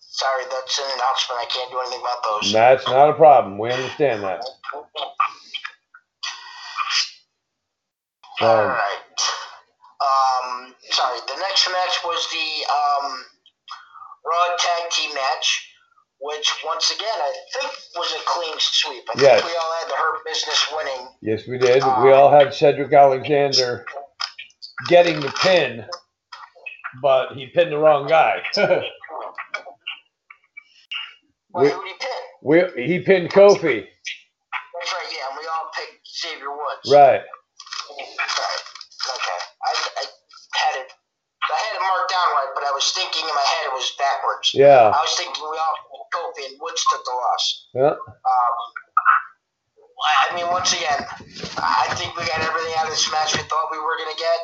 Sorry, 0.00 0.44
that's 0.50 0.78
an 0.78 0.84
announcement. 0.96 1.40
I 1.40 1.46
can't 1.50 1.70
do 1.70 1.78
anything 1.80 2.00
about 2.00 2.22
those. 2.24 2.52
That's 2.52 2.86
not 2.86 3.10
a 3.10 3.14
problem. 3.14 3.58
We 3.58 3.70
understand 3.72 4.22
that. 4.24 4.42
All 8.40 8.56
Um, 8.60 8.68
right. 8.68 9.02
Um, 10.48 10.74
sorry. 10.90 11.18
The 11.26 11.36
next 11.40 11.68
match 11.68 12.00
was 12.04 12.26
the 12.32 12.72
um, 12.72 13.24
Raw 14.24 14.56
Tag 14.58 14.90
Team 14.90 15.14
match, 15.14 15.70
which 16.20 16.52
once 16.64 16.90
again 16.90 17.08
I 17.14 17.32
think 17.60 17.72
was 17.96 18.12
a 18.12 18.20
clean 18.26 18.54
sweep. 18.58 19.04
I 19.16 19.20
Yes. 19.20 19.40
think 19.42 19.52
we 19.52 19.56
all 19.58 19.72
had 19.80 19.88
the 19.90 19.96
Hurt 19.96 20.24
Business 20.24 20.66
winning. 20.76 21.08
yes, 21.22 21.42
we 21.48 21.58
did. 21.58 21.82
We 22.02 22.12
all 22.12 22.30
had 22.30 22.54
Cedric 22.54 22.92
Alexander 22.92 23.84
getting 24.88 25.20
the 25.20 25.30
pin, 25.42 25.84
but 27.02 27.32
he 27.34 27.46
pinned 27.48 27.72
the 27.72 27.78
wrong 27.78 28.06
guy. 28.08 28.42
Well, 31.50 31.64
We- 31.64 31.70
who 31.72 31.80
did 31.80 31.88
he 31.88 31.96
pin? 31.96 32.22
we, 32.76 32.84
he 32.84 33.00
pinned 33.00 33.30
Kofi. 33.32 33.80
That's 33.88 34.92
right. 34.92 35.08
Yeah, 35.10 35.32
and 35.32 35.36
we 35.40 35.48
all 35.48 35.72
picked 35.72 36.04
Xavier 36.06 36.52
Woods. 36.52 36.92
Right. 36.92 37.24
Okay. 37.24 39.40
I, 39.64 39.72
I 39.72 40.04
had 40.54 40.74
it. 40.76 40.92
I 41.48 41.56
had 41.56 41.72
it 41.72 41.80
marked 41.82 42.12
down 42.12 42.28
right, 42.36 42.52
but 42.54 42.64
I 42.68 42.72
was 42.76 42.92
thinking 42.92 43.24
in 43.24 43.32
my 43.34 43.40
head 43.48 43.64
it 43.64 43.72
Yeah. 44.54 44.92
I 44.94 45.00
was 45.00 45.14
thinking 45.16 45.42
we 45.42 45.58
all 45.58 45.76
Kofi 46.12 46.46
and 46.50 46.56
Woods 46.60 46.84
took 46.90 47.04
the 47.04 47.12
loss. 47.12 47.44
Yeah. 47.74 47.94
Um, 47.94 48.56
I 49.98 50.34
mean, 50.34 50.46
once 50.48 50.72
again, 50.72 51.04
I 51.58 51.90
think 51.98 52.16
we 52.16 52.24
got 52.24 52.40
everything 52.40 52.74
out 52.78 52.86
of 52.86 52.94
this 52.94 53.10
match 53.10 53.34
we 53.34 53.42
thought 53.42 53.68
we 53.70 53.78
were 53.82 53.98
going 53.98 54.14
to 54.14 54.20
get. 54.20 54.40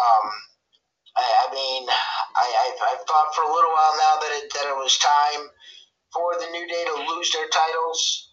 Um, 0.00 0.24
I, 1.16 1.24
I 1.44 1.46
mean, 1.52 1.84
I, 1.88 2.46
I've, 2.66 2.80
I've 2.88 3.04
thought 3.04 3.34
for 3.36 3.44
a 3.44 3.52
little 3.52 3.70
while 3.70 3.94
now 4.00 4.14
that 4.20 4.32
it, 4.42 4.52
that 4.54 4.66
it 4.72 4.76
was 4.76 4.96
time 4.98 5.44
for 6.12 6.34
the 6.40 6.48
New 6.52 6.66
Day 6.66 6.84
to 6.88 7.14
lose 7.14 7.30
their 7.32 7.48
titles. 7.48 8.32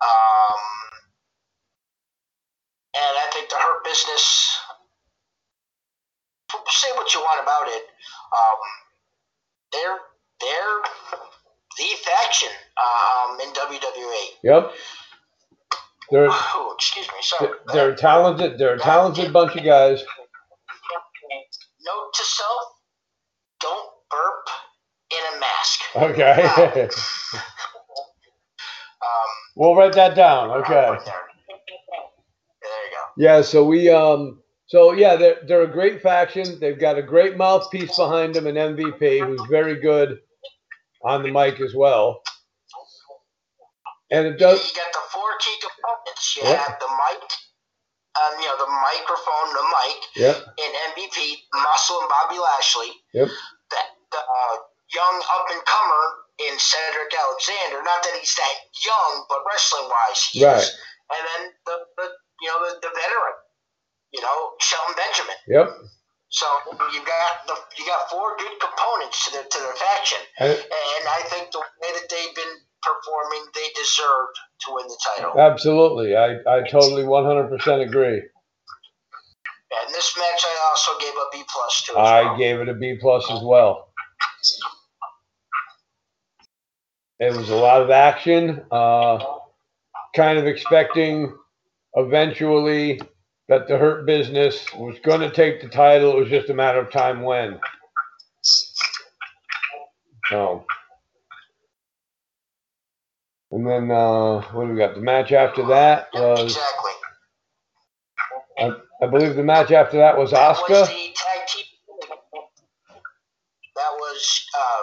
Um, 0.00 0.58
and 2.94 3.14
I 3.18 3.26
think 3.32 3.50
the 3.50 3.56
Hurt 3.56 3.84
Business, 3.84 4.58
say 6.70 6.90
what 6.94 7.12
you 7.14 7.20
want 7.20 7.42
about 7.42 7.68
it, 7.68 7.82
um, 8.30 8.60
they're, 9.72 9.98
they're 10.40 10.80
the 11.78 11.88
faction 12.04 12.48
um, 12.76 13.40
in 13.40 13.48
WWE. 13.52 14.24
Yep. 14.44 14.72
They're 16.10 16.28
Oh, 16.30 16.74
excuse 16.76 17.06
me. 17.08 17.14
Sorry. 17.22 17.50
they're 17.72 17.94
talented. 17.94 18.58
They're 18.58 18.74
a 18.74 18.78
talented 18.78 19.32
bunch 19.32 19.56
of 19.56 19.64
guys. 19.64 20.04
Note 21.84 22.10
to 22.14 22.22
self: 22.24 22.62
Don't 23.60 23.88
burp 24.10 24.48
in 25.10 25.36
a 25.36 25.40
mask. 25.40 25.80
Okay. 25.96 26.88
Um, 29.02 29.28
we'll 29.56 29.74
write 29.74 29.94
that 29.94 30.14
down. 30.14 30.50
Okay. 30.50 30.74
there. 30.74 30.94
There 30.94 31.00
you 31.00 32.90
go. 32.92 33.02
Yeah. 33.16 33.42
So 33.42 33.64
we 33.64 33.90
um. 33.90 34.40
So 34.72 34.92
yeah, 34.92 35.16
they're 35.16 35.36
they're 35.44 35.68
a 35.68 35.70
great 35.70 36.00
faction. 36.00 36.56
They've 36.58 36.78
got 36.80 36.96
a 36.96 37.02
great 37.02 37.36
mouthpiece 37.36 37.94
behind 37.94 38.32
them, 38.34 38.46
an 38.46 38.56
MVP 38.56 39.20
who's 39.20 39.44
very 39.50 39.76
good 39.76 40.16
on 41.04 41.22
the 41.22 41.30
mic 41.30 41.60
as 41.60 41.74
well. 41.76 42.22
And 44.10 44.24
it 44.26 44.38
does. 44.40 44.64
You 44.64 44.72
got 44.80 44.88
the 44.96 45.04
four 45.12 45.28
key 45.44 45.56
components. 45.60 46.24
You 46.36 46.48
Yep. 46.48 46.56
have 46.56 46.76
the 46.80 46.88
mic, 46.88 47.20
um, 48.16 48.32
you 48.40 48.46
know, 48.48 48.56
the 48.64 48.72
microphone, 48.72 49.48
the 49.52 49.66
mic, 49.76 49.98
Yep. 50.16 50.36
and 50.56 50.72
MVP, 50.96 51.36
Muscle 51.52 52.00
and 52.00 52.08
Bobby 52.08 52.38
Lashley. 52.38 52.92
Yep. 53.12 53.28
The, 53.28 53.76
the 54.12 54.18
uh, 54.24 54.56
young 54.94 55.16
up 55.36 55.50
and 55.52 55.62
comer 55.66 56.04
in 56.48 56.58
Cedric 56.58 57.12
Alexander. 57.12 57.82
Not 57.84 58.02
that 58.04 58.16
he's 58.16 58.34
that 58.36 58.54
young, 58.86 59.26
but 59.28 59.44
wrestling 59.52 59.84
wise, 59.88 60.22
he 60.32 60.44
Right. 60.46 60.56
is. 60.64 60.72
And 61.12 61.20
then 61.28 61.52
the, 61.66 61.76
the 61.98 62.08
you 62.40 62.48
know 62.48 62.58
the, 62.68 62.80
the 62.80 62.92
veteran, 62.96 63.36
Shelton 64.94 65.04
Benjamin. 65.04 65.36
Yep. 65.48 65.68
So 66.28 66.46
you 66.92 67.04
got 67.04 67.46
the 67.46 67.54
you 67.78 67.86
got 67.86 68.08
four 68.10 68.36
good 68.38 68.58
components 68.60 69.26
to 69.26 69.32
their 69.32 69.44
to 69.44 69.58
their 69.58 69.74
faction, 69.74 70.18
And 70.38 70.50
and 70.52 71.04
I 71.08 71.22
think 71.28 71.50
the 71.52 71.58
way 71.58 71.92
that 71.92 72.08
they've 72.08 72.34
been 72.34 72.54
performing, 72.82 73.46
they 73.54 73.68
deserved 73.76 74.36
to 74.60 74.74
win 74.74 74.86
the 74.88 74.98
title. 75.16 75.38
absolutely, 75.38 76.16
I 76.16 76.36
I 76.48 76.62
totally 76.68 77.02
100% 77.04 77.86
agree. 77.86 78.22
And 79.74 79.94
this 79.94 80.16
match, 80.18 80.44
I 80.44 80.68
also 80.70 80.92
gave 81.00 81.14
a 81.14 81.26
B 81.32 81.44
plus 81.52 81.82
to. 81.84 81.92
I 81.98 82.22
well. 82.22 82.36
gave 82.38 82.60
it 82.60 82.68
a 82.68 82.74
B 82.74 82.96
plus 83.00 83.30
as 83.30 83.40
well. 83.42 83.88
It 87.20 87.36
was 87.36 87.50
a 87.50 87.56
lot 87.56 87.82
of 87.82 87.90
action. 87.90 88.62
Uh, 88.70 89.18
kind 90.16 90.38
of 90.38 90.46
expecting 90.46 91.36
eventually 91.94 93.00
that 93.52 93.68
the 93.68 93.76
Hurt 93.76 94.06
Business 94.06 94.64
was 94.74 94.96
going 95.04 95.20
to 95.20 95.30
take 95.30 95.60
the 95.60 95.68
title. 95.68 96.16
It 96.16 96.20
was 96.20 96.30
just 96.30 96.48
a 96.48 96.54
matter 96.54 96.78
of 96.78 96.90
time 96.90 97.20
when. 97.20 97.60
So, 100.30 100.64
and 103.50 103.66
then 103.66 103.90
uh, 103.90 104.40
what 104.52 104.64
do 104.64 104.72
we 104.72 104.78
got? 104.78 104.94
The 104.94 105.02
match 105.02 105.32
after 105.32 105.66
that 105.66 106.08
was, 106.14 106.40
exactly. 106.56 106.92
I, 108.58 109.04
I 109.04 109.06
believe, 109.10 109.36
the 109.36 109.42
match 109.42 109.70
after 109.70 109.98
that 109.98 110.16
was 110.16 110.30
That 110.30 110.56
was 110.56 110.88
Asuka. 110.88 110.88
the 110.88 111.12
tag 111.12 111.46
team. 111.48 111.66
That 113.76 113.92
was 114.00 114.46
uh, 114.56 114.82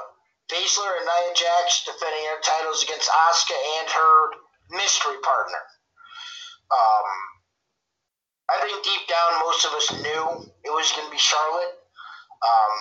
Baszler 0.54 0.94
and 0.94 1.06
Nia 1.10 1.34
Jax 1.34 1.86
defending 1.86 2.22
their 2.22 2.42
titles 2.46 2.84
against 2.84 3.10
Asuka 3.10 3.58
and 3.82 3.90
her 3.90 4.78
mystery 4.78 5.18
partner. 5.24 5.64
Um, 6.70 7.10
I 8.50 8.58
think 8.66 8.82
deep 8.84 9.06
down, 9.08 9.42
most 9.60 9.68
of 9.68 9.76
us 9.76 9.92
knew 10.04 10.24
it 10.64 10.72
was 10.72 10.88
going 10.96 11.04
to 11.04 11.12
be 11.12 11.20
Charlotte. 11.20 11.76
Um, 12.40 12.76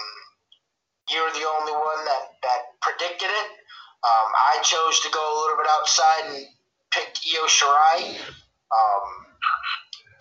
you're 1.10 1.32
the 1.34 1.42
only 1.42 1.72
one 1.74 2.04
that, 2.06 2.38
that 2.46 2.60
predicted 2.78 3.26
it. 3.26 3.48
Um, 4.06 4.28
I 4.30 4.62
chose 4.62 5.00
to 5.02 5.10
go 5.10 5.18
a 5.18 5.34
little 5.42 5.58
bit 5.58 5.66
outside 5.74 6.22
and 6.30 6.46
picked 6.94 7.18
Io 7.26 7.50
Shirai. 7.50 8.14
Um, 8.70 9.06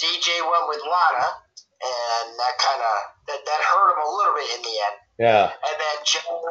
DJ 0.02 0.42
went 0.50 0.66
with 0.66 0.82
Lana, 0.82 1.30
and 1.30 2.26
that 2.42 2.58
kind 2.58 2.82
of 2.82 2.96
that, 3.30 3.42
that 3.46 3.62
hurt 3.62 3.94
him 3.94 4.02
a 4.02 4.10
little 4.18 4.34
bit 4.34 4.50
in 4.58 4.62
the 4.66 4.76
end. 4.82 4.98
Yeah, 5.20 5.46
And 5.54 5.76
then 5.78 5.98
Joe 6.10 6.42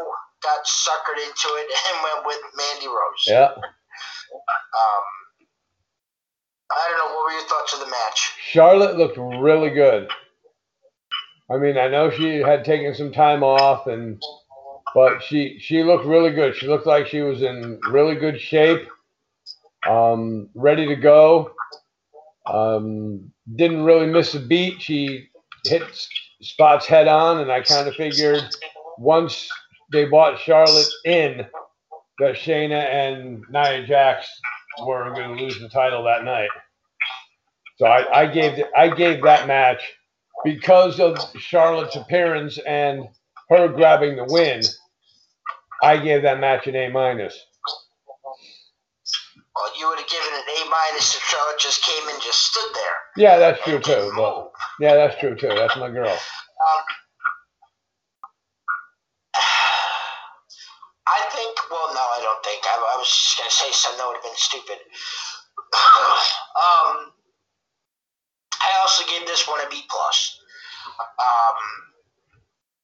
got 0.42 0.62
suckered 0.70 1.18
into 1.18 1.48
it 1.50 1.66
and 1.66 1.96
went 2.06 2.26
with 2.26 2.42
Mandy 2.54 2.86
Rose. 2.86 3.26
yeah. 3.26 3.50
Um, 3.58 5.04
I 6.70 6.88
don't 6.88 6.98
know. 6.98 7.16
What 7.16 7.26
were 7.26 7.32
your 7.32 7.48
thoughts 7.48 7.74
of 7.74 7.80
the 7.80 7.86
match? 7.86 8.34
Charlotte 8.40 8.96
looked 8.96 9.18
really 9.18 9.70
good. 9.70 10.08
I 11.50 11.58
mean, 11.58 11.78
I 11.78 11.88
know 11.88 12.10
she 12.10 12.38
had 12.38 12.64
taken 12.64 12.94
some 12.94 13.12
time 13.12 13.44
off, 13.44 13.86
and 13.86 14.20
but 14.94 15.22
she 15.22 15.58
she 15.60 15.84
looked 15.84 16.04
really 16.04 16.32
good. 16.32 16.56
She 16.56 16.66
looked 16.66 16.86
like 16.86 17.06
she 17.06 17.20
was 17.20 17.42
in 17.42 17.78
really 17.90 18.16
good 18.16 18.40
shape, 18.40 18.88
um, 19.88 20.48
ready 20.54 20.86
to 20.86 20.96
go. 20.96 21.52
Um, 22.46 23.32
didn't 23.54 23.84
really 23.84 24.06
miss 24.06 24.34
a 24.34 24.40
beat. 24.40 24.82
She 24.82 25.28
hit 25.64 25.82
spots 26.40 26.86
head 26.86 27.06
on, 27.06 27.40
and 27.40 27.52
I 27.52 27.60
kind 27.60 27.86
of 27.86 27.94
figured 27.94 28.42
once 28.98 29.48
they 29.92 30.04
bought 30.06 30.40
Charlotte 30.40 30.88
in, 31.04 31.46
that 32.18 32.34
Shayna 32.34 32.82
and 32.92 33.44
Nia 33.50 33.86
Jax 33.86 34.28
were 34.84 35.10
going 35.14 35.36
to 35.36 35.42
lose 35.42 35.58
the 35.58 35.68
title 35.68 36.04
that 36.04 36.24
night. 36.24 36.50
So 37.78 37.86
I, 37.86 38.22
I 38.22 38.26
gave 38.26 38.56
the, 38.56 38.66
I 38.76 38.94
gave 38.94 39.22
that 39.22 39.46
match 39.46 39.82
because 40.44 41.00
of 41.00 41.18
Charlotte's 41.38 41.96
appearance 41.96 42.58
and 42.66 43.08
her 43.50 43.68
grabbing 43.68 44.16
the 44.16 44.24
win, 44.24 44.62
I 45.82 45.98
gave 45.98 46.22
that 46.22 46.40
match 46.40 46.66
an 46.66 46.76
A 46.76 46.88
minus. 46.88 47.38
Well, 49.54 49.72
you 49.78 49.88
would 49.88 49.98
have 49.98 50.08
given 50.08 50.28
an 50.32 50.66
A 50.66 50.70
minus 50.70 51.16
if 51.16 51.22
Charlotte 51.22 51.58
just 51.58 51.82
came 51.82 52.08
and 52.08 52.20
just 52.22 52.38
stood 52.50 52.74
there. 52.74 52.94
Yeah, 53.16 53.38
that's 53.38 53.62
true 53.62 53.78
too. 53.78 54.12
But 54.14 54.52
yeah, 54.80 54.94
that's 54.94 55.18
true 55.18 55.34
too. 55.34 55.48
That's 55.48 55.76
my 55.76 55.90
girl. 55.90 56.10
Um, 56.10 56.84
Gonna 63.46 63.62
say 63.62 63.70
something 63.70 64.02
that 64.02 64.08
would 64.10 64.18
have 64.18 64.26
been 64.26 64.42
stupid. 64.42 64.74
um, 66.58 67.14
I 68.58 68.74
also 68.82 69.06
gave 69.06 69.22
this 69.22 69.46
one 69.46 69.62
a 69.62 69.70
B 69.70 69.86
plus. 69.86 70.42
Um, 70.98 71.58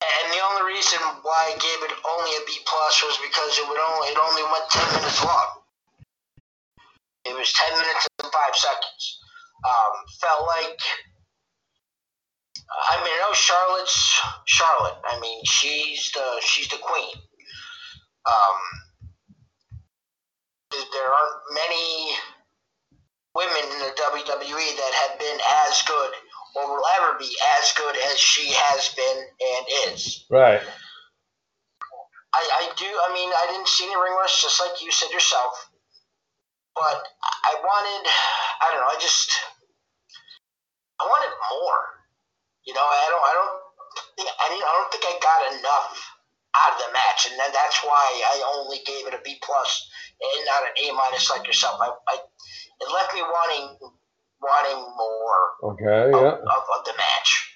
and 0.07 0.31
the 0.31 0.39
only 0.39 0.71
reason 0.71 1.03
why 1.27 1.51
I 1.51 1.59
gave 1.59 1.83
it 1.83 1.99
only 2.07 2.31
a 2.39 2.47
B 2.47 2.63
plus 2.63 3.03
was 3.03 3.19
because 3.27 3.59
it 3.59 3.67
would 3.67 3.75
only 3.75 4.07
it 4.15 4.19
only 4.23 4.47
went 4.55 4.71
ten 4.71 4.87
minutes 4.95 5.19
long. 5.27 5.67
It 7.27 7.35
was 7.35 7.51
ten 7.59 7.75
minutes 7.75 8.07
and 8.23 8.31
five 8.31 8.55
seconds. 8.55 9.19
Um, 9.67 9.93
felt 10.23 10.47
like 10.47 10.79
I 12.71 13.03
mean, 13.03 13.11
I 13.11 13.27
know 13.27 13.35
Charlotte's 13.35 14.15
Charlotte. 14.47 15.03
I 15.11 15.19
mean, 15.19 15.43
she's 15.43 16.13
the 16.15 16.39
she's 16.39 16.69
the 16.69 16.79
queen. 16.79 17.19
Um, 18.31 18.59
there 20.93 21.13
aren't 21.13 21.41
many 21.53 22.17
women 23.35 23.65
in 23.73 23.79
the 23.81 23.93
WWE 23.97 24.69
that 24.77 24.93
have 25.09 25.19
been 25.19 25.39
as 25.69 25.83
good 25.83 26.13
or 26.55 26.69
will 26.69 26.85
ever 27.01 27.19
be 27.19 27.33
as 27.59 27.73
good 27.73 27.97
as 28.13 28.19
she 28.19 28.53
has 28.53 28.93
been 28.95 29.19
and 29.25 29.93
is. 29.93 30.25
Right. 30.31 30.61
I, 32.35 32.41
I 32.41 32.73
do. 32.77 32.89
I 32.89 33.09
mean, 33.13 33.29
I 33.29 33.45
didn't 33.53 33.69
see 33.69 33.85
any 33.85 33.97
ring 33.97 34.17
rust, 34.21 34.41
just 34.41 34.61
like 34.61 34.81
you 34.81 34.91
said 34.91 35.13
yourself. 35.13 35.69
But 36.75 37.05
I 37.45 37.53
wanted. 37.61 38.09
I 38.61 38.73
don't 38.73 38.81
know. 38.81 38.89
I 38.89 38.97
just. 39.01 39.33
I 41.01 41.05
wanted 41.05 41.33
more. 41.53 41.81
You 42.65 42.73
know, 42.73 42.85
I 42.85 43.07
don't. 43.13 43.25
I 43.25 43.33
don't 43.37 43.55
think. 44.17 44.29
I, 44.33 44.49
didn't, 44.49 44.65
I 44.65 44.73
don't 44.81 44.91
think 44.93 45.05
I 45.05 45.15
got 45.21 45.41
enough 45.61 45.89
out 46.57 46.73
of 46.73 46.79
the 46.87 46.93
match, 46.93 47.29
and 47.29 47.37
then 47.37 47.53
that's 47.53 47.85
why 47.85 48.01
I 48.01 48.57
only 48.57 48.81
gave 48.87 49.07
it 49.07 49.15
a 49.15 49.21
B 49.25 49.37
plus 49.45 49.89
and 50.21 50.47
not 50.47 50.63
an 50.63 50.73
A 50.85 50.93
minus 50.93 51.31
like 51.31 51.47
yourself. 51.47 51.79
I, 51.81 51.91
I 52.09 52.17
it 52.81 52.93
left 52.93 53.15
me 53.15 53.23
wanting 53.23 53.79
wanting 54.43 54.83
more 54.97 55.73
Okay. 55.73 56.09
of, 56.19 56.23
Yeah. 56.23 56.33
of, 56.33 56.65
of 56.79 56.85
the 56.85 56.93
match. 56.97 57.49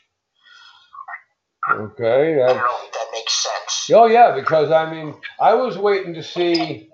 Okay. 1.73 2.35
I 2.43 2.47
don't 2.47 2.57
know 2.59 2.87
if 2.87 2.93
that 2.93 3.07
makes 3.13 3.33
sense. 3.33 3.91
oh 3.93 4.07
yeah, 4.07 4.35
because 4.35 4.71
I 4.71 4.91
mean, 4.91 5.15
I 5.41 5.55
was 5.55 5.77
waiting 5.79 6.15
to 6.15 6.23
see 6.23 6.91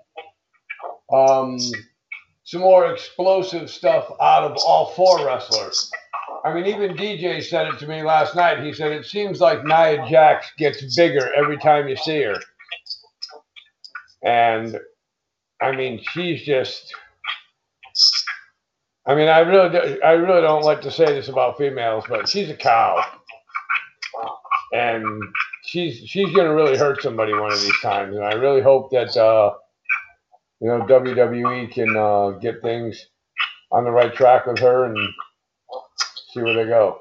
um, 1.13 1.57
some 2.43 2.61
more 2.61 2.91
explosive 2.91 3.69
stuff 3.69 4.11
out 4.21 4.43
of 4.51 4.57
all 4.57 4.87
four 4.93 5.25
wrestlers. 5.25 5.91
I 6.45 6.53
mean, 6.53 6.65
even 6.65 6.95
DJ 6.97 7.43
said 7.43 7.67
it 7.67 7.79
to 7.79 7.87
me 7.87 8.03
last 8.03 8.35
night. 8.35 8.63
He 8.63 8.73
said 8.73 8.91
it 8.91 9.05
seems 9.05 9.39
like 9.39 9.63
Nia 9.63 10.05
Jax 10.09 10.51
gets 10.57 10.95
bigger 10.95 11.31
every 11.33 11.57
time 11.57 11.87
you 11.87 11.95
see 11.95 12.21
her, 12.23 12.39
and 14.23 14.79
I 15.63 15.75
mean, 15.75 16.01
she's 16.11 16.43
just. 16.43 16.93
I 19.05 19.15
mean, 19.15 19.27
I 19.27 19.39
really, 19.39 20.01
I 20.01 20.11
really 20.11 20.41
don't 20.41 20.63
like 20.63 20.81
to 20.81 20.91
say 20.91 21.05
this 21.05 21.27
about 21.27 21.57
females, 21.57 22.05
but 22.07 22.29
she's 22.29 22.49
a 22.49 22.55
cow, 22.55 23.03
and 24.73 25.05
she's 25.63 25.97
she's 26.05 26.33
gonna 26.35 26.53
really 26.53 26.77
hurt 26.77 27.01
somebody 27.01 27.33
one 27.33 27.51
of 27.51 27.61
these 27.61 27.79
times. 27.81 28.15
And 28.15 28.23
I 28.23 28.33
really 28.33 28.61
hope 28.61 28.91
that 28.91 29.15
uh, 29.17 29.55
you 30.61 30.67
know 30.67 30.81
WWE 30.85 31.71
can 31.73 31.95
uh, 31.97 32.37
get 32.39 32.61
things 32.61 33.07
on 33.71 33.83
the 33.83 33.91
right 33.91 34.13
track 34.13 34.45
with 34.45 34.59
her 34.59 34.85
and 34.85 34.97
see 36.31 36.41
where 36.41 36.53
they 36.53 36.65
go. 36.65 36.99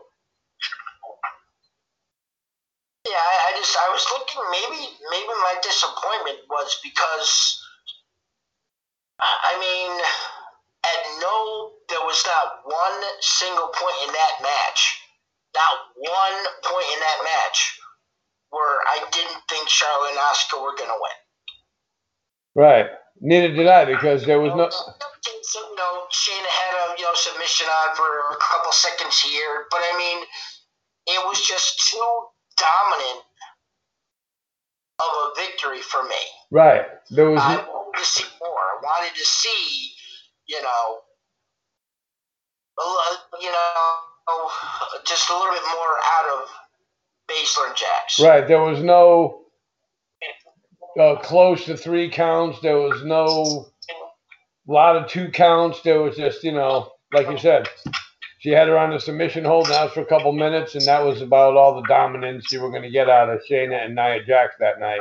Yeah, 3.07 3.19
I, 3.19 3.53
I 3.53 3.59
just 3.59 3.77
I 3.77 3.89
was 3.93 4.07
looking 4.11 4.43
maybe 4.51 4.89
maybe 5.11 5.35
my 5.43 5.55
disappointment 5.63 6.39
was 6.49 6.81
because 6.83 7.61
I 9.21 9.53
mean 9.61 9.93
at 10.85 11.01
no 11.21 11.73
there 11.89 12.01
was 12.07 12.25
not 12.25 12.65
one 12.65 13.01
single 13.21 13.69
point 13.69 13.97
in 14.09 14.13
that 14.13 14.35
match, 14.41 14.99
not 15.55 15.77
one 15.97 16.39
point 16.65 16.89
in 16.95 17.01
that 17.01 17.21
match 17.25 17.79
where 18.53 18.81
I 18.87 19.01
didn't 19.13 19.43
think 19.49 19.69
Charlotte 20.35 20.55
and 20.55 20.59
Asuka 20.59 20.63
were 20.63 20.77
gonna 20.77 20.99
win. 21.01 21.13
Right. 22.55 22.87
Neither 23.21 23.55
did 23.55 23.67
I 23.67 23.85
because 23.85 24.27
there 24.27 24.41
was 24.41 24.55
no. 24.55 24.69
You 25.55 25.77
know, 25.77 26.07
Shayna 26.11 26.47
had 26.49 26.75
a 26.75 26.99
you 26.99 27.05
know 27.05 27.15
submission 27.15 27.67
on 27.67 27.97
for 27.97 28.05
a 28.33 28.37
couple 28.41 28.73
seconds 28.73 29.21
here, 29.21 29.67
but 29.71 29.81
I 29.81 29.97
mean, 29.99 30.25
it 31.07 31.27
was 31.27 31.41
just 31.41 31.91
too 31.91 32.27
dominant 32.57 33.25
of 35.01 35.07
a 35.07 35.33
victory 35.37 35.83
for 35.83 36.03
me. 36.05 36.23
Right. 36.51 36.87
There 37.11 37.31
was. 37.31 37.41
I 37.41 37.57
wanted 37.57 37.99
to 37.99 38.05
see 38.05 38.25
more. 38.41 38.51
I 38.51 38.81
wanted 38.83 39.17
to 39.19 39.25
see, 39.25 39.93
you 40.47 40.63
know, 40.63 40.99
you 43.41 43.51
know, 43.51 44.51
just 45.05 45.31
a 45.31 45.33
little 45.33 45.53
bit 45.53 45.63
more 45.63 45.95
out 46.05 46.41
of 46.41 46.49
Baszler 47.31 47.69
and 47.69 47.77
Jax. 47.77 48.21
Right. 48.21 48.47
There 48.47 48.63
was 48.63 48.83
no 48.83 49.42
uh, 50.99 51.17
close 51.17 51.65
to 51.67 51.77
three 51.77 52.11
counts. 52.11 52.61
There 52.61 52.79
was 52.79 53.05
no 53.05 53.73
lot 54.67 54.97
of 54.97 55.09
two 55.09 55.31
counts. 55.31 55.81
There 55.83 56.01
was 56.01 56.17
just, 56.17 56.45
you 56.45 56.53
know, 56.53 56.93
like 57.13 57.29
you 57.29 57.39
said, 57.39 57.69
she 58.39 58.51
had 58.51 58.69
her 58.69 58.79
on 58.79 58.91
the 58.91 59.01
submission 59.01 59.45
hold. 59.45 59.67
And 59.67 59.75
that 59.75 59.85
was 59.85 59.93
for 59.93 60.01
a 60.01 60.07
couple 60.07 60.33
minutes, 60.33 60.75
and 60.75 60.85
that 60.87 61.05
was 61.05 61.23
about 61.23 61.57
all 61.57 61.81
the 61.81 61.89
dominance 61.89 62.51
you 62.51 62.61
were 62.61 62.71
going 62.71 62.83
to 62.83 62.91
get 62.91 63.09
out 63.09 63.31
of 63.31 63.41
Shayna 63.49 63.85
and 63.85 63.95
Nia 63.95 64.25
Jax 64.25 64.55
that 64.61 64.81
night. 64.81 65.01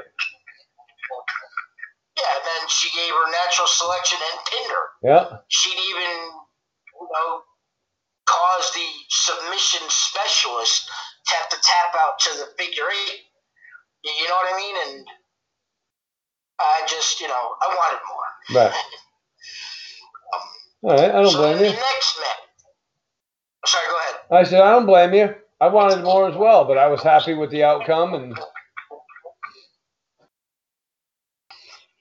Yeah, 2.17 2.35
and 2.35 2.43
then 2.45 2.69
she 2.69 2.89
gave 2.95 3.09
her 3.09 3.31
natural 3.31 3.67
selection 3.67 4.19
and 4.21 4.45
pinned 4.45 4.71
her. 4.71 4.85
Yeah. 5.03 5.37
she'd 5.47 5.79
even, 5.89 6.11
you 7.01 7.07
know, 7.11 7.41
cause 8.25 8.71
the 8.73 8.87
submission 9.09 9.81
specialist 9.89 10.89
to 11.25 11.33
have 11.35 11.49
to 11.49 11.57
tap 11.63 11.95
out 11.99 12.19
to 12.19 12.29
the 12.37 12.63
figure 12.63 12.85
eight. 12.85 13.21
You 14.03 14.27
know 14.27 14.35
what 14.35 14.53
I 14.53 14.57
mean? 14.57 14.75
And 14.85 15.07
I 16.61 16.81
just, 16.87 17.19
you 17.19 17.27
know, 17.27 17.33
I 17.33 17.67
wanted 17.75 17.99
more. 18.07 18.63
Right. 18.63 18.73
All 20.83 20.91
right. 20.91 21.11
I 21.11 21.21
don't 21.21 21.31
so 21.31 21.37
blame 21.37 21.57
the 21.57 21.65
you. 21.65 21.71
next 21.71 22.19
match. 22.19 22.37
Sorry, 23.65 23.85
go 23.87 23.97
ahead. 23.97 24.15
I 24.31 24.43
said 24.49 24.61
I 24.61 24.71
don't 24.71 24.85
blame 24.85 25.13
you. 25.13 25.35
I 25.59 25.67
wanted 25.67 26.03
more 26.03 26.27
as 26.27 26.35
well, 26.35 26.65
but 26.65 26.77
I 26.77 26.87
was 26.87 27.03
happy 27.03 27.33
with 27.35 27.51
the 27.51 27.63
outcome, 27.63 28.15
and 28.15 28.35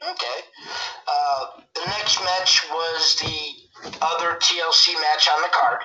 Okay. 0.03 0.41
Uh, 1.07 1.47
the 1.75 1.83
next 1.87 2.21
match 2.25 2.65
was 2.71 3.17
the 3.21 3.91
other 4.01 4.37
TLC 4.37 4.95
match 4.95 5.29
on 5.29 5.43
the 5.43 5.49
card. 5.53 5.81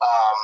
Um, 0.00 0.38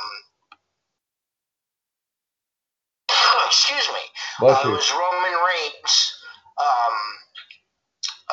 excuse 3.47 3.87
me. 3.89 4.01
Uh, 4.41 4.61
it 4.65 4.69
was 4.69 4.91
Roman 4.91 5.39
Reigns 5.47 6.13
um, 6.59 6.93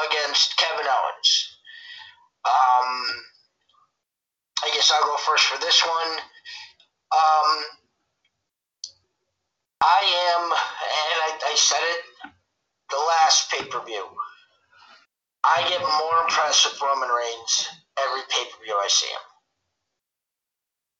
against 0.04 0.56
Kevin 0.56 0.86
Owens. 0.86 1.58
Um, 2.44 2.90
I 4.62 4.70
guess 4.74 4.92
I'll 4.92 5.08
go 5.08 5.16
first 5.18 5.44
for 5.46 5.58
this 5.60 5.82
one. 5.82 6.12
Um, 7.12 7.48
I 9.82 10.02
am, 10.34 10.42
and 10.50 11.18
I, 11.22 11.52
I 11.52 11.54
said 11.56 11.80
it 11.80 12.32
the 12.90 12.96
last 12.96 13.50
pay 13.50 13.64
per 13.64 13.84
view. 13.84 14.06
I 15.44 15.62
get 15.68 15.80
more 15.80 16.24
impressed 16.24 16.66
with 16.66 16.80
Roman 16.82 17.08
Reigns 17.08 17.68
every 17.98 18.22
pay 18.28 18.44
per 18.50 18.64
view 18.64 18.74
I 18.74 18.88
see 18.88 19.06
him. 19.06 19.26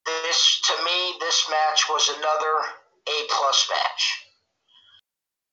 This, 0.05 0.61
to 0.61 0.85
me, 0.85 1.15
this 1.21 1.49
match 1.51 1.89
was 1.89 2.09
another 2.09 2.55
A 3.09 3.27
plus 3.31 3.69
match. 3.71 4.23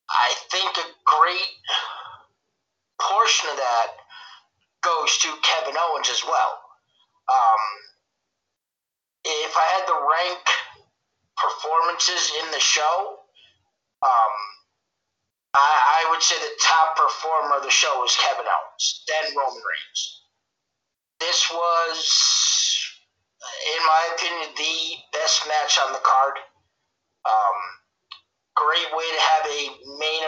I 0.10 0.34
think 0.51 0.77
a 0.77 0.93
great 1.06 1.58
portion 3.10 3.50
of 3.52 3.58
that 3.58 3.88
goes 4.84 5.18
to 5.20 5.30
Kevin 5.42 5.76
Owens 5.80 6.10
as 6.10 6.24
well. 6.24 6.60
Um, 7.28 7.63
if 9.26 9.56
I 9.56 9.66
had 9.80 9.86
to 9.88 9.96
rank 9.96 10.44
performances 11.38 12.32
in 12.44 12.52
the 12.52 12.60
show, 12.60 13.20
um, 14.04 14.34
I, 15.56 16.04
I 16.04 16.12
would 16.12 16.22
say 16.22 16.36
the 16.36 16.60
top 16.62 16.98
performer 16.98 17.58
of 17.58 17.63
the 17.63 17.72
show 17.72 18.00
was 18.00 18.16
Kevin 18.18 18.46
Owens, 18.46 19.04
then 19.08 19.36
Roman 19.38 19.63
Reigns. 19.63 20.22
This 21.20 21.50
was, 21.52 21.98
in 23.78 23.86
my 23.86 24.04
opinion, 24.16 24.50
the 24.58 24.78
best 25.13 25.48
match 25.48 25.80
on 25.80 25.94
the 25.94 26.04
card. 26.04 26.36
Um, 27.24 27.58
great 28.56 28.92
way 28.92 29.08
to 29.08 29.22
have 29.22 29.46
a 29.48 29.62
main 30.00 30.24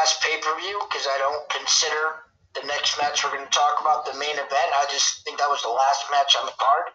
last 0.00 0.22
pay 0.22 0.38
per 0.40 0.54
view 0.60 0.80
because 0.88 1.06
I 1.06 1.18
don't 1.18 1.48
consider 1.50 2.26
the 2.54 2.66
next 2.66 2.98
match 2.98 3.24
we're 3.24 3.30
going 3.30 3.44
to 3.46 3.50
talk 3.50 3.80
about 3.80 4.04
the 4.06 4.14
main 4.18 4.34
event. 4.34 4.70
I 4.74 4.86
just 4.90 5.24
think 5.24 5.38
that 5.38 5.48
was 5.48 5.62
the 5.62 5.68
last 5.68 6.04
match 6.10 6.36
on 6.38 6.46
the 6.46 6.52
card. 6.58 6.86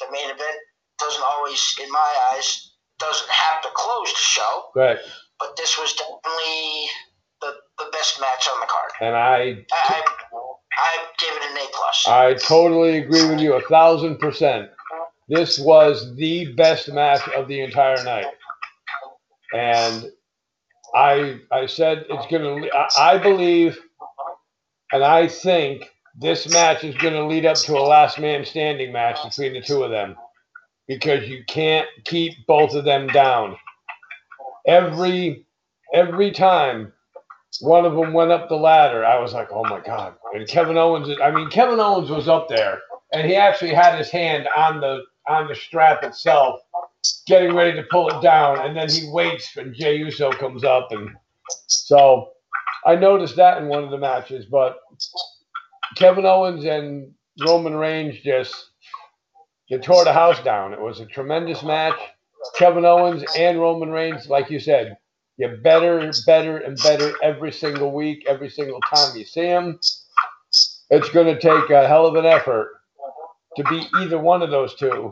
The 0.00 0.06
main 0.12 0.30
event 0.30 0.56
doesn't 0.98 1.22
always, 1.22 1.76
in 1.82 1.90
my 1.90 2.12
eyes, 2.32 2.72
doesn't 2.98 3.30
have 3.30 3.62
to 3.62 3.68
close 3.74 4.10
the 4.12 4.18
show, 4.18 4.62
Right. 4.74 4.98
but 5.38 5.56
this 5.56 5.78
was 5.78 5.92
definitely 5.94 6.88
the, 7.40 7.52
the 7.78 7.90
best 7.92 8.20
match 8.20 8.48
on 8.52 8.60
the 8.60 8.66
card. 8.66 8.90
And 9.00 9.14
I 9.16 9.64
I, 9.72 10.02
I, 10.02 10.02
I 10.72 10.96
gave 11.18 11.30
it 11.36 11.50
an 11.50 11.56
A 11.56 11.66
plus. 11.72 12.08
I 12.08 12.34
totally 12.34 12.98
agree 12.98 13.26
with 13.28 13.40
you 13.40 13.54
a 13.54 13.60
thousand 13.62 14.18
percent. 14.18 14.70
This 15.28 15.58
was 15.58 16.16
the 16.16 16.54
best 16.54 16.88
match 16.88 17.28
of 17.36 17.46
the 17.48 17.60
entire 17.60 18.02
night, 18.02 18.26
and 19.52 20.10
I 20.98 21.40
I 21.52 21.66
said 21.66 22.06
it's 22.10 22.26
gonna. 22.30 22.66
I, 22.74 23.14
I 23.14 23.18
believe, 23.18 23.78
and 24.92 25.04
I 25.04 25.28
think 25.28 25.90
this 26.18 26.52
match 26.52 26.84
is 26.84 26.96
gonna 26.96 27.26
lead 27.26 27.46
up 27.46 27.56
to 27.58 27.78
a 27.78 27.80
last 27.82 28.20
man 28.20 28.44
standing 28.44 28.92
match 28.92 29.18
between 29.24 29.54
the 29.54 29.62
two 29.62 29.84
of 29.84 29.90
them, 29.90 30.16
because 30.88 31.28
you 31.28 31.44
can't 31.48 31.88
keep 32.04 32.34
both 32.46 32.74
of 32.74 32.84
them 32.84 33.08
down. 33.08 33.56
Every 34.66 35.46
every 35.94 36.32
time 36.32 36.92
one 37.60 37.84
of 37.86 37.94
them 37.94 38.12
went 38.12 38.30
up 38.30 38.48
the 38.48 38.56
ladder, 38.56 39.04
I 39.04 39.18
was 39.20 39.32
like, 39.34 39.48
oh 39.52 39.64
my 39.64 39.80
God. 39.80 40.14
And 40.34 40.46
Kevin 40.48 40.76
Owens, 40.76 41.08
I 41.22 41.30
mean, 41.30 41.50
Kevin 41.50 41.80
Owens 41.80 42.10
was 42.10 42.28
up 42.28 42.48
there 42.48 42.80
and 43.12 43.26
he 43.26 43.36
actually 43.36 43.74
had 43.74 43.98
his 43.98 44.10
hand 44.10 44.48
on 44.56 44.80
the 44.80 45.04
on 45.28 45.48
the 45.48 45.54
strap 45.54 46.02
itself, 46.04 46.60
getting 47.26 47.54
ready 47.54 47.76
to 47.76 47.86
pull 47.90 48.08
it 48.08 48.22
down, 48.22 48.66
and 48.66 48.76
then 48.76 48.88
he 48.88 49.08
waits 49.10 49.56
and 49.56 49.74
Jey 49.74 49.96
Uso 49.96 50.30
comes 50.32 50.64
up 50.64 50.88
and 50.90 51.10
so 51.66 52.30
I 52.84 52.94
noticed 52.94 53.36
that 53.36 53.58
in 53.58 53.68
one 53.68 53.84
of 53.84 53.90
the 53.90 53.98
matches, 53.98 54.46
but 54.46 54.78
Kevin 55.96 56.26
Owens 56.26 56.64
and 56.64 57.12
Roman 57.44 57.74
Reigns 57.74 58.20
just 58.22 58.54
they 59.70 59.78
tore 59.78 60.04
the 60.04 60.12
house 60.12 60.42
down. 60.42 60.72
It 60.72 60.80
was 60.80 61.00
a 61.00 61.06
tremendous 61.06 61.62
match. 61.62 61.98
Kevin 62.56 62.84
Owens 62.84 63.24
and 63.36 63.60
Roman 63.60 63.90
Reigns, 63.90 64.28
like 64.28 64.50
you 64.50 64.60
said, 64.60 64.96
get 65.38 65.62
better, 65.62 66.10
better, 66.26 66.58
and 66.58 66.76
better 66.82 67.12
every 67.22 67.52
single 67.52 67.92
week, 67.92 68.24
every 68.28 68.48
single 68.48 68.80
time 68.80 69.16
you 69.16 69.24
see 69.24 69.42
them. 69.42 69.78
It's 70.90 71.10
going 71.10 71.26
to 71.26 71.38
take 71.38 71.70
a 71.70 71.86
hell 71.86 72.06
of 72.06 72.14
an 72.16 72.24
effort 72.24 72.80
to 73.56 73.64
beat 73.64 73.88
either 74.00 74.18
one 74.18 74.40
of 74.42 74.50
those 74.50 74.74
two. 74.76 75.10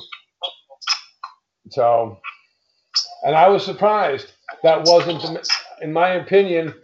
So, 1.70 2.18
and 3.24 3.34
I 3.34 3.48
was 3.48 3.64
surprised 3.64 4.32
that 4.62 4.84
wasn't, 4.86 5.24
in 5.82 5.92
my 5.92 6.10
opinion, 6.10 6.74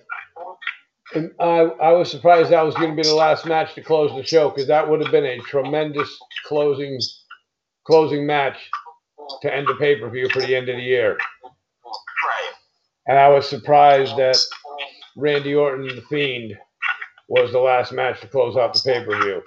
I, 1.40 1.60
I 1.80 1.92
was 1.92 2.10
surprised 2.10 2.50
that 2.50 2.64
was 2.64 2.74
going 2.74 2.90
to 2.90 3.02
be 3.02 3.06
the 3.06 3.14
last 3.14 3.46
match 3.46 3.74
to 3.74 3.82
close 3.82 4.14
the 4.16 4.24
show 4.24 4.48
because 4.48 4.66
that 4.68 4.88
would 4.88 5.00
have 5.02 5.12
been 5.12 5.26
a 5.26 5.38
tremendous 5.40 6.08
closing 6.46 6.98
closing 7.84 8.26
match 8.26 8.56
to 9.42 9.54
end 9.54 9.66
the 9.66 9.74
pay 9.74 9.98
per 9.98 10.08
view 10.08 10.28
for 10.30 10.40
the 10.40 10.54
end 10.56 10.68
of 10.68 10.76
the 10.76 10.82
year. 10.82 11.18
And 13.06 13.18
I 13.18 13.28
was 13.28 13.48
surprised 13.48 14.16
that 14.16 14.38
Randy 15.16 15.54
Orton, 15.54 15.94
the 15.94 16.02
Fiend, 16.02 16.56
was 17.28 17.52
the 17.52 17.58
last 17.58 17.92
match 17.92 18.20
to 18.20 18.28
close 18.28 18.56
out 18.56 18.72
the 18.72 18.80
pay 18.84 19.04
per 19.04 19.20
view. 19.22 19.42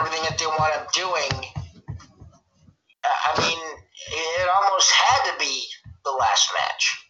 Everything 0.00 0.24
that 0.24 0.38
they 0.38 0.46
wound 0.46 0.72
up 0.74 0.92
doing, 0.92 1.30
I 3.04 3.30
mean, 3.36 3.60
it 4.08 4.48
almost 4.48 4.90
had 4.90 5.32
to 5.32 5.38
be 5.38 5.64
the 6.04 6.10
last 6.10 6.50
match. 6.56 7.06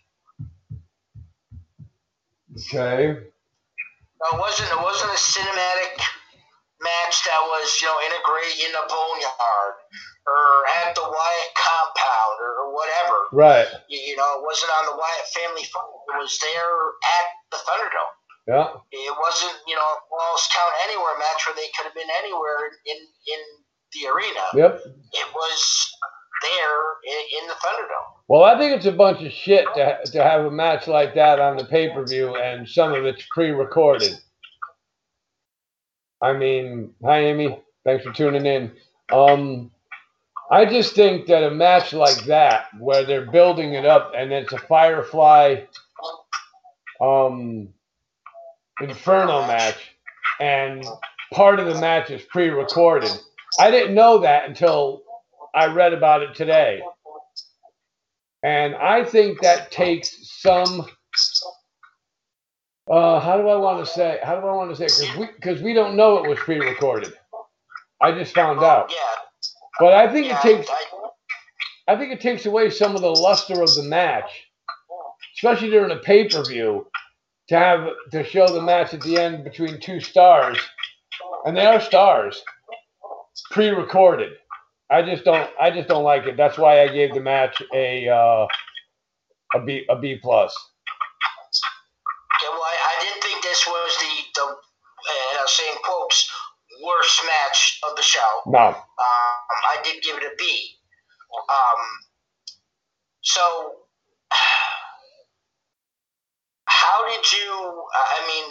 Okay. 2.59 3.15
No, 3.15 4.37
it 4.37 4.41
wasn't. 4.41 4.69
It 4.69 4.83
wasn't 4.83 5.11
a 5.15 5.21
cinematic 5.23 6.03
match 6.83 7.25
that 7.25 7.41
was, 7.41 7.81
you 7.81 7.89
know, 7.89 7.97
integrated 8.05 8.59
in 8.69 8.73
a 8.75 8.85
boneyard 8.91 9.77
or 10.27 10.45
at 10.83 10.95
the 10.95 11.07
Wyatt 11.07 11.51
compound 11.57 12.37
or, 12.43 12.67
or 12.67 12.75
whatever. 12.75 13.17
Right. 13.33 13.69
You, 13.89 14.01
you 14.13 14.17
know, 14.17 14.41
it 14.41 14.43
wasn't 14.45 14.73
on 14.77 14.93
the 14.93 14.97
Wyatt 14.99 15.27
family 15.33 15.65
farm. 15.73 15.89
It 16.13 16.19
was 16.19 16.37
there 16.43 16.75
at 17.07 17.27
the 17.55 17.59
Thunderdome. 17.65 18.20
Yeah. 18.49 18.69
It 18.91 19.15
wasn't, 19.21 19.57
you 19.67 19.75
know, 19.75 19.83
a 19.83 19.99
Falls 20.09 20.49
Count 20.51 20.73
Anywhere 20.85 21.19
match 21.19 21.47
where 21.47 21.55
they 21.55 21.69
could 21.77 21.85
have 21.85 21.95
been 21.95 22.11
anywhere 22.23 22.71
in 22.87 22.97
in 22.97 23.41
the 23.93 24.09
arena. 24.09 24.41
Yep. 24.55 24.81
It 25.13 25.35
was 25.35 25.93
there 26.43 26.83
in, 27.05 27.43
in 27.43 27.49
the 27.49 27.55
Thunderdome. 27.55 28.11
Well, 28.29 28.45
I 28.45 28.59
think 28.59 28.77
it's 28.77 28.87
a 28.87 28.93
bunch 28.93 29.23
of 29.23 29.33
shit 29.33 29.67
to, 29.75 29.99
to 30.05 30.23
have 30.23 30.47
a 30.47 30.51
match 30.51 30.87
like 30.87 31.15
that 31.15 31.41
on 31.41 31.57
the 31.57 31.65
pay 31.65 31.91
per 31.91 32.07
view 32.07 32.37
and 32.37 32.69
some 32.69 32.93
of 32.93 33.05
it's 33.05 33.25
pre 33.33 33.51
recorded. 33.51 34.13
I 36.23 36.33
mean, 36.35 36.95
hi, 37.05 37.21
Amy. 37.21 37.61
Thanks 37.85 38.05
for 38.05 38.13
tuning 38.13 38.47
in. 38.47 38.73
Um, 39.13 39.71
I 40.51 40.65
just 40.67 40.95
think 40.95 41.27
that 41.27 41.45
a 41.45 41.51
match 41.51 41.93
like 41.93 42.25
that, 42.25 42.67
where 42.79 43.05
they're 43.05 43.31
building 43.31 43.75
it 43.75 43.87
up 43.87 44.13
and 44.17 44.33
it's 44.33 44.53
a 44.53 44.59
Firefly 44.59 45.63
um, 47.01 47.69
Inferno 48.81 49.47
match, 49.47 49.77
and 50.41 50.85
part 51.33 51.61
of 51.61 51.67
the 51.67 51.81
match 51.81 52.11
is 52.11 52.23
pre 52.23 52.49
recorded. 52.49 53.11
I 53.59 53.71
didn't 53.71 53.95
know 53.95 54.19
that 54.19 54.49
until 54.49 55.03
I 55.55 55.67
read 55.67 55.93
about 55.93 56.23
it 56.23 56.35
today. 56.35 56.81
And 58.43 58.75
I 58.75 59.05
think 59.05 59.41
that 59.43 59.71
takes 59.71 60.17
some. 60.41 60.87
Uh, 62.91 63.21
how 63.21 63.37
do 63.37 63.49
I 63.49 63.57
want 63.57 63.85
to 63.85 63.91
say? 63.93 64.19
How 64.23 64.41
do 64.41 64.47
I 64.47 64.55
want 64.55 64.75
to 64.75 64.77
say? 64.77 64.87
Because 64.87 65.19
we 65.19 65.27
because 65.37 65.63
we 65.63 65.75
don't 65.75 65.97
know 65.97 66.25
it 66.25 66.29
was 66.29 66.39
pre-recorded. 66.39 67.13
I 68.01 68.13
just 68.13 68.35
found 68.35 68.61
out. 68.63 68.93
But 69.79 69.93
I 69.95 70.11
think 70.13 70.27
it 70.33 70.41
takes. 70.41 70.69
I 71.89 71.97
think 71.97 72.13
it 72.13 72.21
takes 72.21 72.47
away 72.47 72.71
some 72.71 72.95
of 72.95 73.03
the 73.03 73.11
luster 73.11 73.63
of 73.63 73.75
the 73.75 73.83
match, 73.83 74.31
especially 75.37 75.71
during 75.71 75.91
a 75.91 75.97
pay-per-view, 76.01 76.87
to 77.51 77.59
have 77.59 77.89
to 78.13 78.23
show 78.23 78.47
the 78.47 78.63
match 78.63 78.95
at 78.95 79.01
the 79.01 79.19
end 79.19 79.43
between 79.43 79.81
two 79.81 79.99
stars, 79.99 80.57
and 81.45 81.57
they 81.57 81.67
are 81.67 81.81
stars, 81.81 82.41
pre-recorded. 83.51 84.33
I 84.89 85.03
just 85.03 85.25
don't. 85.25 85.51
I 85.61 85.71
just 85.71 85.89
don't 85.89 86.05
like 86.05 86.27
it. 86.27 86.37
That's 86.37 86.57
why 86.57 86.83
I 86.83 86.89
gave 86.89 87.13
the 87.13 87.21
match 87.21 87.61
a 87.75 88.09
uh, 88.09 88.47
a 89.55 89.65
B 89.65 89.85
a 89.91 89.99
B 89.99 90.17
plus. 90.23 90.55
Yeah, 92.41 92.51
well, 92.53 92.63
I, 92.63 92.97
I 92.97 93.05
didn't 93.05 93.23
think 93.23 93.43
this 93.43 93.67
was 93.67 93.97
the, 93.99 94.41
the 94.41 94.47
and 94.47 95.39
I 95.39 95.43
was 95.43 95.53
saying 95.53 95.77
quotes, 95.83 96.31
worst 96.85 97.21
match 97.27 97.81
of 97.89 97.97
the 97.97 98.03
show. 98.03 98.43
No. 98.47 98.69
Um, 98.69 98.75
I 98.99 99.79
did 99.83 100.03
give 100.05 100.17
it 100.19 100.23
a 100.23 100.35
B. 100.39 100.77
Um, 101.49 101.81
so, 103.23 103.75
how 106.91 107.07
did 107.07 107.23
you? 107.33 107.51
I 107.95 108.19
mean, 108.27 108.47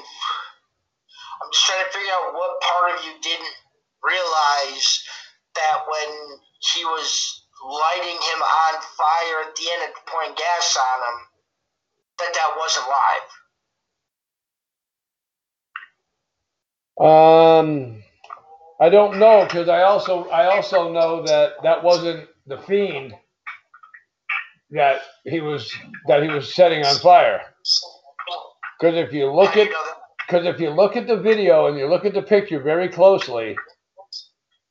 I'm 1.44 1.52
just 1.52 1.66
trying 1.66 1.84
to 1.84 1.92
figure 1.92 2.14
out 2.14 2.34
what 2.34 2.62
part 2.62 2.96
of 2.96 3.04
you 3.04 3.12
didn't 3.22 3.56
realize 4.02 5.04
that 5.56 5.84
when 5.92 6.40
he 6.74 6.86
was 6.86 7.44
lighting 7.68 8.16
him 8.16 8.42
on 8.42 8.82
fire 8.96 9.44
at 9.48 9.56
the 9.56 9.68
end 9.74 9.84
and 9.84 9.94
pouring 10.08 10.36
gas 10.36 10.78
on 10.78 11.00
him, 11.04 11.20
that 12.20 12.34
that 12.34 12.56
wasn't 12.58 12.88
live. 12.88 13.28
Um, 17.02 18.04
I 18.80 18.90
don't 18.90 19.20
know 19.20 19.44
because 19.46 19.68
I 19.68 19.84
also 19.84 20.30
I 20.30 20.56
also 20.56 20.92
know 20.92 21.24
that 21.26 21.62
that 21.64 21.84
wasn't 21.84 22.30
the 22.48 22.58
fiend 22.60 23.14
that 24.72 25.02
he 25.26 25.42
was 25.42 25.74
that 26.08 26.24
he 26.24 26.30
was 26.30 26.54
setting 26.54 26.86
on 26.86 26.96
fire. 26.98 27.42
Because 28.80 28.96
if 28.96 29.14
you 29.14 29.32
look 29.32 29.58
at 29.58 29.70
because 30.28 30.46
if 30.46 30.60
you 30.60 30.70
look 30.70 30.96
at 30.96 31.08
the 31.08 31.18
video 31.18 31.68
and 31.68 31.78
you 31.78 31.88
look 31.88 32.06
at 32.06 32.14
the 32.14 32.22
picture 32.22 32.60
very 32.62 32.88
closely, 32.88 33.56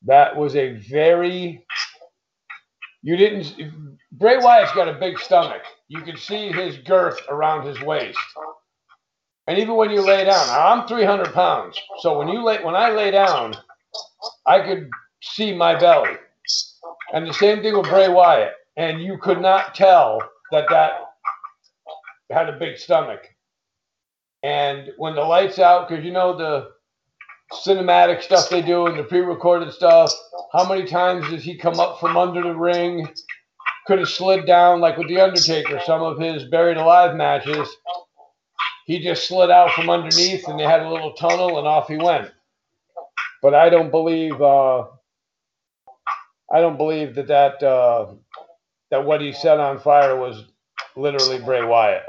that 0.06 0.36
was 0.36 0.56
a 0.56 0.74
very 0.90 1.64
you 3.02 3.16
didn't 3.16 3.54
Bray 4.12 4.38
Wyatt's 4.38 4.72
got 4.72 4.88
a 4.88 4.94
big 4.94 5.18
stomach. 5.18 5.62
You 5.88 6.00
can 6.02 6.16
see 6.16 6.50
his 6.50 6.78
girth 6.78 7.20
around 7.28 7.66
his 7.66 7.80
waist. 7.82 8.18
And 9.46 9.58
even 9.58 9.76
when 9.76 9.90
you 9.90 10.02
lay 10.02 10.24
down, 10.24 10.48
I'm 10.50 10.86
300 10.86 11.32
pounds, 11.32 11.80
so 12.00 12.18
when 12.18 12.28
you 12.28 12.42
lay 12.42 12.62
when 12.62 12.74
I 12.74 12.90
lay 12.90 13.10
down, 13.10 13.54
I 14.46 14.60
could 14.60 14.88
see 15.22 15.54
my 15.54 15.78
belly. 15.78 16.16
And 17.12 17.26
the 17.26 17.34
same 17.34 17.62
thing 17.62 17.76
with 17.76 17.88
Bray 17.88 18.08
Wyatt, 18.08 18.52
and 18.76 19.02
you 19.02 19.18
could 19.18 19.40
not 19.40 19.74
tell 19.74 20.20
that 20.52 20.66
that 20.70 20.92
had 22.30 22.48
a 22.48 22.58
big 22.58 22.78
stomach. 22.78 23.26
And 24.42 24.90
when 24.98 25.14
the 25.14 25.22
lights 25.22 25.58
out, 25.58 25.88
because 25.88 26.04
you 26.04 26.12
know 26.12 26.36
the 26.36 26.70
cinematic 27.52 28.22
stuff 28.22 28.48
they 28.48 28.62
do 28.62 28.86
and 28.86 28.98
the 28.98 29.04
pre-recorded 29.04 29.72
stuff, 29.72 30.12
how 30.52 30.68
many 30.68 30.86
times 30.86 31.28
does 31.30 31.42
he 31.44 31.56
come 31.56 31.80
up 31.80 32.00
from 32.00 32.16
under 32.16 32.42
the 32.42 32.54
ring? 32.54 33.08
Could 33.86 34.00
have 34.00 34.08
slid 34.08 34.46
down 34.46 34.80
like 34.80 34.96
with 34.98 35.08
the 35.08 35.20
Undertaker, 35.20 35.80
some 35.84 36.02
of 36.02 36.18
his 36.18 36.44
buried 36.44 36.76
alive 36.76 37.16
matches. 37.16 37.68
He 38.86 39.00
just 39.02 39.28
slid 39.28 39.50
out 39.50 39.72
from 39.72 39.90
underneath 39.90 40.46
and 40.48 40.58
they 40.58 40.64
had 40.64 40.82
a 40.82 40.90
little 40.90 41.12
tunnel 41.14 41.58
and 41.58 41.66
off 41.66 41.88
he 41.88 41.96
went. 41.96 42.30
But 43.42 43.54
I 43.54 43.70
don't 43.70 43.90
believe 43.90 44.40
uh, 44.40 44.84
I 46.52 46.60
don't 46.60 46.76
believe 46.78 47.14
that 47.16 47.28
that 47.28 47.62
uh, 47.62 48.14
that 48.90 49.04
what 49.04 49.20
he 49.20 49.32
set 49.32 49.60
on 49.60 49.78
fire 49.80 50.16
was 50.16 50.44
literally 50.96 51.38
Bray 51.38 51.64
Wyatt. 51.64 52.04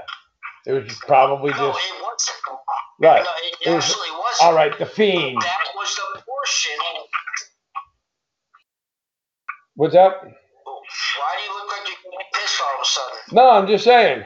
It 0.65 0.72
was 0.74 0.93
probably 1.08 1.52
No, 1.52 1.72
just 1.72 1.80
it 1.88 2.04
wasn't. 2.04 2.60
right. 3.00 3.24
No, 3.24 3.32
it, 3.38 3.56
It 3.65 3.76
was- 3.76 3.86
actually 3.89 4.12
wasn't. 4.12 4.41
All 4.48 4.54
right, 4.54 4.78
the 4.78 4.86
fiend. 4.86 5.41
That 5.41 5.67
was 5.76 5.95
the 5.95 6.22
portion. 6.22 6.78
What's 9.76 9.95
up? 9.95 10.22
Why 10.24 10.30
do 11.38 11.43
you 11.43 11.54
look 11.56 11.67
like 11.72 11.88
you're 11.88 12.24
pissed 12.34 12.62
all 12.62 12.76
of 12.76 12.82
a 12.82 12.86
sudden? 12.86 13.19
No, 13.32 13.50
I'm 13.52 13.67
just 13.67 13.84
saying. 13.84 14.26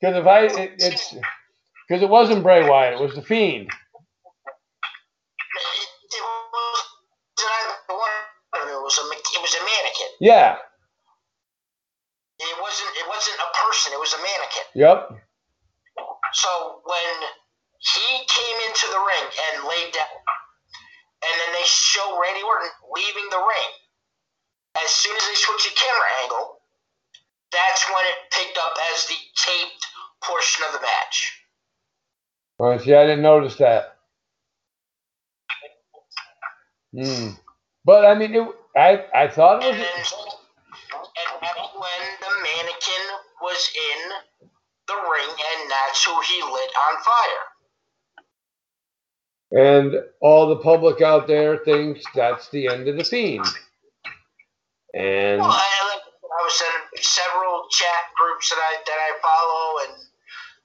Because 0.00 0.16
if 0.16 0.26
I, 0.26 0.40
it, 0.46 0.72
it's 0.78 1.14
because 1.86 2.02
it 2.02 2.08
wasn't 2.08 2.42
Bray 2.42 2.68
Wyatt, 2.68 2.94
it 2.94 3.00
was 3.00 3.14
the 3.14 3.22
Fiend. 3.22 3.68
It, 3.68 3.72
was 6.18 6.84
either 7.38 7.76
one 7.94 8.10
of 8.54 8.66
them. 8.66 8.74
It 8.74 8.82
was 8.82 8.98
a 8.98 9.02
it 9.02 9.40
was 9.42 9.54
a 9.54 9.60
mannequin. 9.60 10.08
Yeah. 10.20 10.56
It 12.40 12.56
wasn't 12.60 12.90
it 12.96 13.08
wasn't 13.08 13.36
a 13.38 13.58
person. 13.66 13.92
It 13.92 14.00
was 14.00 14.12
a 14.14 14.18
mannequin. 14.18 14.64
Yep. 14.74 15.10
So 16.34 16.80
when 16.84 17.14
he 17.78 18.24
came 18.28 18.58
into 18.68 18.86
the 18.88 19.00
ring 19.00 19.26
and 19.54 19.68
laid 19.68 19.92
down, 19.94 20.18
and 21.24 21.34
then 21.40 21.52
they 21.54 21.66
show 21.66 22.20
Randy 22.20 22.42
Orton 22.42 22.70
leaving 22.94 23.28
the 23.30 23.38
ring, 23.38 23.70
as 24.84 24.90
soon 24.90 25.16
as 25.16 25.24
they 25.28 25.34
switch 25.36 25.64
the 25.64 25.76
camera 25.76 26.08
angle, 26.24 26.58
that's 27.52 27.84
when 27.88 28.04
it 28.06 28.18
picked 28.32 28.58
up 28.58 28.74
as 28.94 29.06
the 29.06 29.16
taped 29.36 29.86
portion 30.24 30.64
of 30.66 30.72
the 30.74 30.80
match. 30.82 31.42
Well, 32.58 32.78
see, 32.78 32.94
I 32.94 33.04
didn't 33.06 33.22
notice 33.22 33.56
that. 33.56 33.96
Hmm. 36.94 37.30
But 37.84 38.06
I 38.06 38.14
mean, 38.14 38.34
it, 38.34 38.48
I 38.76 39.04
I 39.14 39.28
thought 39.28 39.60
it 39.62 39.64
And 39.68 39.76
was. 39.76 39.78
then, 39.80 40.04
and 41.16 41.30
when 41.80 42.02
the 42.20 42.32
mannequin 42.42 43.04
was 43.42 43.70
in 43.74 44.00
the 44.88 44.94
ring, 44.94 45.30
and 45.30 45.70
that's 45.70 46.04
who 46.04 46.14
he 46.22 46.42
lit 46.42 46.70
on 46.90 47.02
fire. 47.02 47.46
And 49.52 49.94
all 50.20 50.48
the 50.48 50.62
public 50.62 51.02
out 51.02 51.26
there 51.26 51.58
thinks 51.58 52.02
that's 52.14 52.48
the 52.48 52.68
end 52.68 52.88
of 52.88 52.96
the 52.96 53.04
Fiend. 53.04 53.44
And 54.94 55.40
Well, 55.40 55.50
I, 55.50 56.00
I 56.22 56.42
was 56.44 56.62
in 56.62 57.02
several 57.02 57.68
chat 57.70 58.04
groups 58.16 58.48
that 58.48 58.58
I 58.58 58.76
that 58.86 58.96
I 58.96 59.12
follow, 59.20 59.88
and 59.88 60.08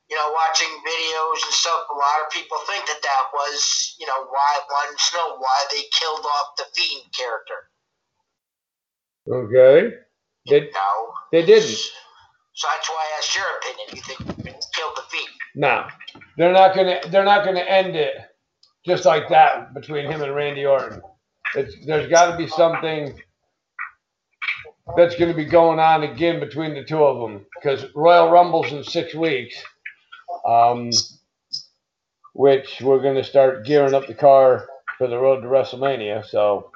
you 0.10 0.16
know, 0.16 0.32
watching 0.34 0.70
videos 0.88 1.44
and 1.44 1.54
stuff. 1.54 1.84
A 1.92 1.94
lot 1.94 2.24
of 2.26 2.32
people 2.32 2.58
think 2.68 2.86
that 2.88 3.02
that 3.04 3.24
was, 3.34 3.96
you 4.00 4.06
know, 4.06 4.26
why 4.30 4.60
to 4.98 5.18
know 5.18 5.38
why 5.38 5.66
they 5.72 5.84
killed 5.92 6.26
off 6.26 6.56
the 6.58 6.66
fiend 6.76 7.04
character. 7.12 7.70
okay, 9.30 9.96
they 10.50 10.72
No, 10.74 11.12
they 11.32 11.46
didn't. 11.46 11.78
So 12.58 12.68
that's 12.74 12.90
why 12.90 12.96
I 12.96 13.18
asked 13.20 13.36
your 13.36 13.46
opinion. 13.62 13.88
You 13.94 14.02
think 14.02 14.44
they 14.44 14.52
killed 14.76 14.96
the 14.96 15.04
fiend? 15.10 15.30
No, 15.56 15.86
they're 16.38 16.54
not 16.54 16.76
gonna 16.76 17.00
they're 17.10 17.24
not 17.24 17.46
gonna 17.46 17.60
end 17.60 17.96
it 17.96 18.16
just 18.86 19.06
like 19.06 19.30
that 19.30 19.74
between 19.74 20.10
him 20.10 20.22
and 20.22 20.34
Randy 20.34 20.66
Orton. 20.66 21.02
It's, 21.56 21.76
there's 21.86 22.10
got 22.10 22.32
to 22.32 22.38
be 22.38 22.48
something 22.48 23.20
that's 24.96 25.16
going 25.18 25.30
to 25.30 25.36
be 25.36 25.46
going 25.46 25.80
on 25.80 26.04
again 26.04 26.40
between 26.40 26.74
the 26.74 26.84
two 26.84 27.04
of 27.04 27.20
them 27.20 27.46
because 27.56 27.86
Royal 27.94 28.30
Rumble's 28.32 28.72
in 28.72 28.84
six 28.84 29.14
weeks, 29.14 29.62
um, 30.48 30.90
which 32.34 32.82
we're 32.82 33.02
going 33.02 33.16
to 33.16 33.24
start 33.24 33.66
gearing 33.66 33.94
up 33.94 34.08
the 34.08 34.14
car 34.14 34.68
for 34.98 35.08
the 35.08 35.18
road 35.18 35.42
to 35.42 35.48
WrestleMania. 35.48 36.26
So, 36.26 36.72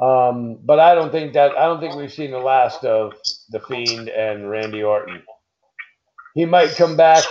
um, 0.00 0.58
but 0.62 0.78
I 0.80 0.94
don't 0.94 1.12
think 1.12 1.34
that 1.34 1.52
I 1.56 1.66
don't 1.66 1.80
think 1.80 1.94
we've 1.94 2.12
seen 2.12 2.30
the 2.30 2.38
last 2.38 2.84
of 2.84 3.12
the 3.50 3.60
Fiend 3.60 4.08
and 4.08 4.50
Randy 4.50 4.82
Orton. 4.82 5.22
He 6.34 6.46
might 6.46 6.74
come 6.76 6.96
back. 6.96 7.24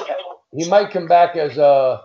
He 0.56 0.70
might 0.70 0.92
come 0.92 1.08
back 1.08 1.36
as 1.36 1.58
a 1.58 2.02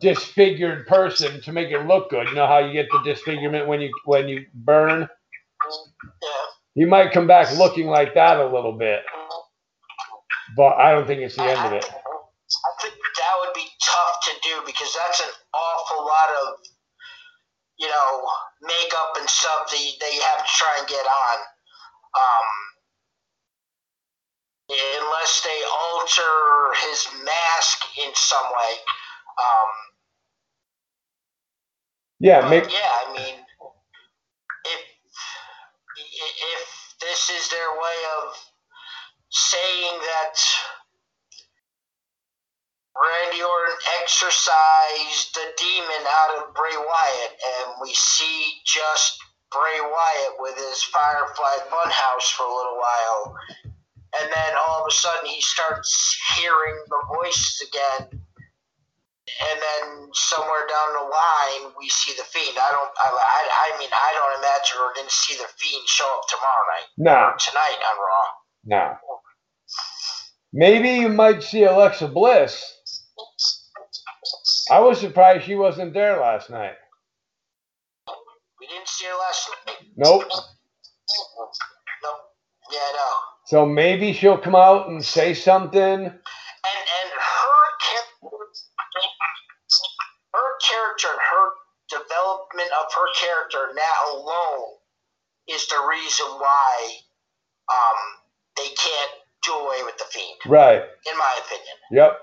disfigured 0.00 0.86
person 0.86 1.40
to 1.42 1.52
make 1.52 1.70
it 1.70 1.86
look 1.86 2.10
good. 2.10 2.28
You 2.28 2.34
know 2.34 2.46
how 2.46 2.58
you 2.58 2.72
get 2.72 2.88
the 2.90 3.02
disfigurement 3.04 3.66
when 3.68 3.80
you 3.80 3.90
when 4.04 4.28
you 4.28 4.46
burn. 4.54 5.08
He 6.74 6.84
might 6.86 7.12
come 7.12 7.26
back 7.26 7.56
looking 7.58 7.86
like 7.86 8.14
that 8.14 8.38
a 8.40 8.46
little 8.46 8.72
bit, 8.72 9.02
but 10.56 10.74
I 10.76 10.92
don't 10.92 11.06
think 11.06 11.20
it's 11.20 11.36
the 11.36 11.42
end 11.42 11.60
of 11.60 11.72
it. 11.72 11.84
I 11.84 12.82
think 12.82 12.94
that 12.94 13.34
would 13.40 13.54
be 13.54 13.66
tough 13.82 14.16
to 14.24 14.32
do 14.42 14.62
because 14.66 14.96
that's 14.98 15.20
an 15.20 15.32
awful 15.54 16.06
lot 16.06 16.28
of, 16.42 16.66
you 17.78 17.88
know, 17.88 18.26
makeup 18.62 19.18
and 19.18 19.28
stuff 19.28 19.70
that 19.70 19.78
you, 19.80 19.92
that 20.00 20.12
you 20.14 20.22
have 20.22 20.46
to 20.46 20.52
try 20.54 20.76
and 20.78 20.88
get 20.88 21.04
on. 21.06 21.38
Um, 22.14 22.46
unless 24.70 25.42
they 25.44 25.60
alter 25.68 26.74
his 26.88 27.08
mask 27.24 27.84
in 28.04 28.10
some 28.14 28.44
way. 28.56 28.74
Um, 29.38 29.70
Yeah, 32.20 32.48
make 32.48 32.64
yeah, 32.70 32.90
I 33.08 33.12
mean, 33.16 33.34
if 34.64 34.80
if 35.96 36.94
this 37.00 37.30
is 37.30 37.50
their 37.50 37.70
way 37.72 37.98
of 38.22 38.36
saying 39.30 40.00
that 40.00 40.36
Randy 42.96 43.42
Orton 43.42 43.76
exorcised 44.02 45.34
the 45.34 45.46
demon 45.56 46.04
out 46.06 46.38
of 46.38 46.54
Bray 46.54 46.76
Wyatt, 46.76 47.32
and 47.40 47.74
we 47.80 47.92
see 47.94 48.60
just 48.66 49.18
Bray 49.50 49.80
Wyatt 49.80 50.34
with 50.40 50.56
his 50.56 50.82
Firefly 50.84 51.56
Funhouse 51.70 52.32
for 52.36 52.44
a 52.44 52.54
little 52.54 52.78
while, 52.78 53.36
and 54.20 54.32
then 54.32 54.52
all 54.68 54.82
of 54.82 54.88
a 54.88 54.94
sudden 54.94 55.26
he 55.26 55.40
starts 55.40 56.16
hearing 56.36 56.76
the 56.88 57.02
voices 57.16 57.68
again 57.68 58.22
and 59.40 59.58
then 59.60 60.08
somewhere 60.14 60.66
down 60.68 60.88
the 60.94 61.06
line 61.08 61.72
we 61.78 61.88
see 61.88 62.12
the 62.16 62.24
fiend. 62.24 62.58
I 62.58 62.70
don't. 62.70 62.90
I, 62.98 63.08
I, 63.10 63.74
I 63.74 63.78
mean, 63.78 63.90
I 63.92 64.10
don't 64.14 64.38
imagine 64.40 64.76
we're 64.80 64.94
going 64.94 65.08
to 65.08 65.14
see 65.14 65.36
the 65.36 65.48
fiend 65.58 65.88
show 65.88 66.06
up 66.18 66.28
tomorrow 66.28 66.64
night, 66.74 66.88
no, 66.98 67.32
tonight 67.38 67.78
on 67.80 67.96
Raw. 67.98 68.28
no. 68.64 68.96
Maybe 70.52 70.90
you 71.00 71.08
might 71.08 71.42
see 71.42 71.64
Alexa 71.64 72.08
Bliss. 72.08 72.81
I 74.72 74.80
was 74.80 75.00
surprised 75.00 75.44
she 75.46 75.54
wasn't 75.56 75.94
there 75.94 76.18
last 76.20 76.50
night. 76.50 76.74
We 78.60 78.66
didn't 78.68 78.88
see 78.88 79.06
her 79.06 79.18
last 79.18 79.50
night. 79.66 79.76
Nope. 79.96 80.22
Nope. 82.02 82.20
Yeah, 82.72 82.78
no. 82.94 83.10
So 83.46 83.66
maybe 83.66 84.12
she'll 84.12 84.38
come 84.38 84.54
out 84.56 84.88
and 84.88 85.04
say 85.04 85.34
something. 85.34 85.80
And 85.82 86.84
and 87.02 87.10
her 87.12 87.58
her 90.34 90.50
character 90.62 91.08
and 91.10 91.20
her 91.20 91.48
development 91.90 92.70
of 92.80 92.92
her 92.94 93.08
character 93.20 93.74
now 93.76 94.16
alone 94.16 94.68
is 95.48 95.66
the 95.68 95.76
reason 95.90 96.26
why 96.26 96.96
um 97.70 97.98
they 98.56 98.68
can't 98.76 99.12
do 99.44 99.52
away 99.52 99.82
with 99.84 99.98
the 99.98 100.04
fiend, 100.10 100.38
Right. 100.46 100.82
in 101.10 101.18
my 101.18 101.40
opinion. 101.44 101.76
Yep. 101.92 102.20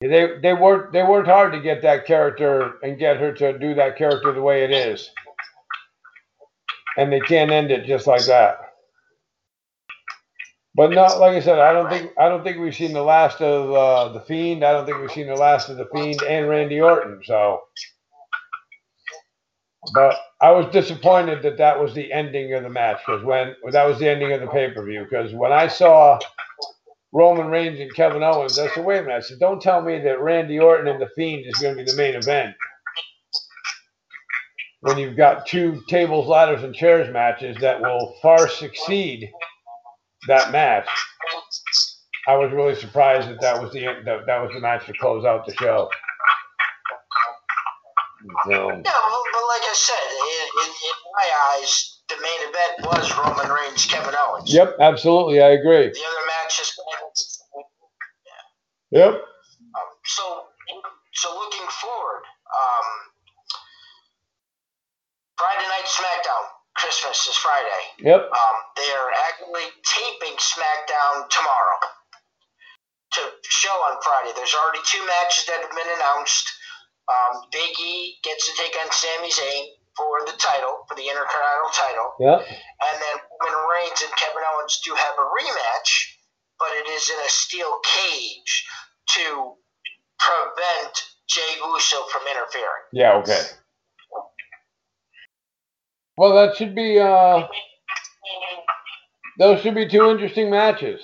They 0.00 0.38
they 0.42 0.54
worked 0.54 0.92
they 0.92 1.02
worked 1.02 1.28
hard 1.28 1.52
to 1.52 1.60
get 1.60 1.82
that 1.82 2.06
character 2.06 2.74
and 2.82 2.98
get 2.98 3.18
her 3.18 3.32
to 3.32 3.58
do 3.58 3.74
that 3.74 3.98
character 3.98 4.32
the 4.32 4.40
way 4.42 4.64
it 4.64 4.70
is. 4.70 5.10
And 6.96 7.12
they 7.12 7.20
can't 7.20 7.50
end 7.50 7.70
it 7.70 7.86
just 7.86 8.06
like 8.06 8.24
that. 8.26 8.58
But 10.74 10.90
no, 10.92 11.02
like 11.18 11.36
I 11.36 11.40
said, 11.40 11.58
I 11.58 11.72
don't 11.72 11.90
think 11.90 12.12
I 12.18 12.28
don't 12.28 12.44
think 12.44 12.58
we've 12.58 12.74
seen 12.74 12.94
the 12.94 13.02
last 13.02 13.42
of 13.42 13.72
uh, 13.72 14.12
the 14.14 14.20
Fiend. 14.20 14.64
I 14.64 14.72
don't 14.72 14.86
think 14.86 15.00
we've 15.00 15.12
seen 15.12 15.26
the 15.26 15.34
last 15.34 15.68
of 15.68 15.76
the 15.76 15.88
Fiend 15.92 16.22
and 16.22 16.48
Randy 16.48 16.80
Orton. 16.80 17.20
So, 17.24 17.60
but 19.94 20.16
I 20.40 20.52
was 20.52 20.72
disappointed 20.72 21.42
that 21.42 21.58
that 21.58 21.78
was 21.78 21.94
the 21.94 22.12
ending 22.12 22.54
of 22.54 22.62
the 22.62 22.70
match 22.70 23.00
because 23.04 23.24
when 23.24 23.54
that 23.72 23.84
was 23.84 23.98
the 23.98 24.08
ending 24.08 24.32
of 24.32 24.40
the 24.40 24.46
pay 24.46 24.70
per 24.70 24.84
view. 24.84 25.04
Because 25.08 25.34
when 25.34 25.52
I 25.52 25.68
saw 25.68 26.18
Roman 27.12 27.48
Reigns 27.48 27.80
and 27.80 27.94
Kevin 27.94 28.22
Owens, 28.22 28.58
I 28.58 28.68
said, 28.68 28.84
wait 28.84 29.00
a 29.00 29.02
minute. 29.02 29.16
I 29.16 29.20
said, 29.20 29.38
don't 29.40 29.60
tell 29.62 29.82
me 29.82 29.98
that 30.00 30.20
Randy 30.20 30.58
Orton 30.58 30.88
and 30.88 31.00
the 31.00 31.08
Fiend 31.16 31.44
is 31.46 31.58
going 31.60 31.76
to 31.76 31.84
be 31.84 31.90
the 31.90 31.96
main 31.96 32.14
event. 32.14 32.54
When 34.80 34.98
you've 34.98 35.16
got 35.16 35.46
two 35.46 35.82
tables, 35.88 36.28
ladders, 36.28 36.62
and 36.62 36.74
chairs 36.74 37.12
matches 37.12 37.56
that 37.60 37.80
will 37.80 38.16
far 38.22 38.48
succeed 38.48 39.30
that 40.28 40.52
match. 40.52 40.88
I 42.28 42.36
was 42.36 42.52
really 42.52 42.74
surprised 42.76 43.28
that 43.28 43.40
that 43.40 43.60
was 43.62 43.72
the 43.72 43.84
that, 43.84 44.26
that 44.26 44.42
was 44.42 44.52
the 44.54 44.60
match 44.60 44.86
to 44.86 44.92
close 44.94 45.24
out 45.24 45.46
the 45.46 45.54
show. 45.54 45.90
So, 48.46 48.52
Yeah, 48.52 48.72
but 48.82 49.44
like 49.48 49.64
I 49.64 49.74
said, 49.74 49.96
in, 50.12 50.64
in, 50.64 50.70
in 50.70 50.96
my 51.16 51.28
eyes, 51.58 51.99
the 52.10 52.20
main 52.20 52.40
event 52.50 52.72
was 52.84 53.06
Roman 53.16 53.50
Reigns, 53.50 53.86
Kevin 53.86 54.14
Owens. 54.18 54.52
yep, 54.52 54.76
absolutely, 54.80 55.40
I 55.40 55.50
agree. 55.50 55.88
The 55.88 56.04
other 56.04 56.26
matches. 56.26 56.76
Yep. 58.90 59.14
Um, 59.14 59.88
so, 60.04 60.44
so 61.14 61.30
looking 61.34 61.66
forward, 61.80 62.22
um, 62.50 62.86
Friday 65.38 65.66
night 65.68 65.86
SmackDown. 65.86 66.44
Christmas 66.76 67.28
is 67.28 67.36
Friday. 67.36 67.82
Yep. 68.00 68.30
Um, 68.30 68.56
they 68.76 68.88
are 68.90 69.10
actually 69.28 69.68
taping 69.84 70.36
SmackDown 70.38 71.28
tomorrow 71.28 71.78
to 73.12 73.20
show 73.42 73.74
on 73.90 74.00
Friday. 74.02 74.32
There's 74.34 74.54
already 74.54 74.80
two 74.86 75.04
matches 75.06 75.46
that 75.46 75.60
have 75.60 75.70
been 75.70 75.92
announced. 75.96 76.48
Um, 77.10 77.42
Big 77.52 77.78
E 77.78 78.16
gets 78.22 78.46
to 78.48 78.56
take 78.56 78.74
on 78.80 78.90
Sami 78.92 79.30
Zayn 79.30 79.66
for 79.96 80.24
the 80.26 80.36
title, 80.38 80.84
for 80.88 80.94
the 80.94 81.02
Intercontinental 81.02 81.72
title. 81.74 82.08
Yep. 82.20 82.40
And 82.48 82.96
then 83.02 83.16
Roman 83.40 83.68
Reigns 83.68 84.02
and 84.02 84.14
Kevin 84.16 84.42
Owens 84.54 84.80
do 84.84 84.94
have 84.94 85.14
a 85.18 85.26
rematch, 85.26 85.90
but 86.58 86.68
it 86.78 86.88
is 86.90 87.10
in 87.10 87.16
a 87.26 87.28
steel 87.28 87.78
cage 87.82 88.66
to 89.16 89.54
prevent 90.18 90.94
Jey 91.28 91.56
Uso 91.64 92.04
from 92.12 92.22
interfering. 92.30 92.84
Yeah. 92.92 93.14
Okay. 93.18 93.42
Well, 96.16 96.34
that 96.34 96.56
should 96.56 96.74
be 96.74 96.98
uh, 96.98 97.46
those 99.38 99.60
should 99.62 99.74
be 99.74 99.88
two 99.88 100.10
interesting 100.10 100.50
matches. 100.50 101.00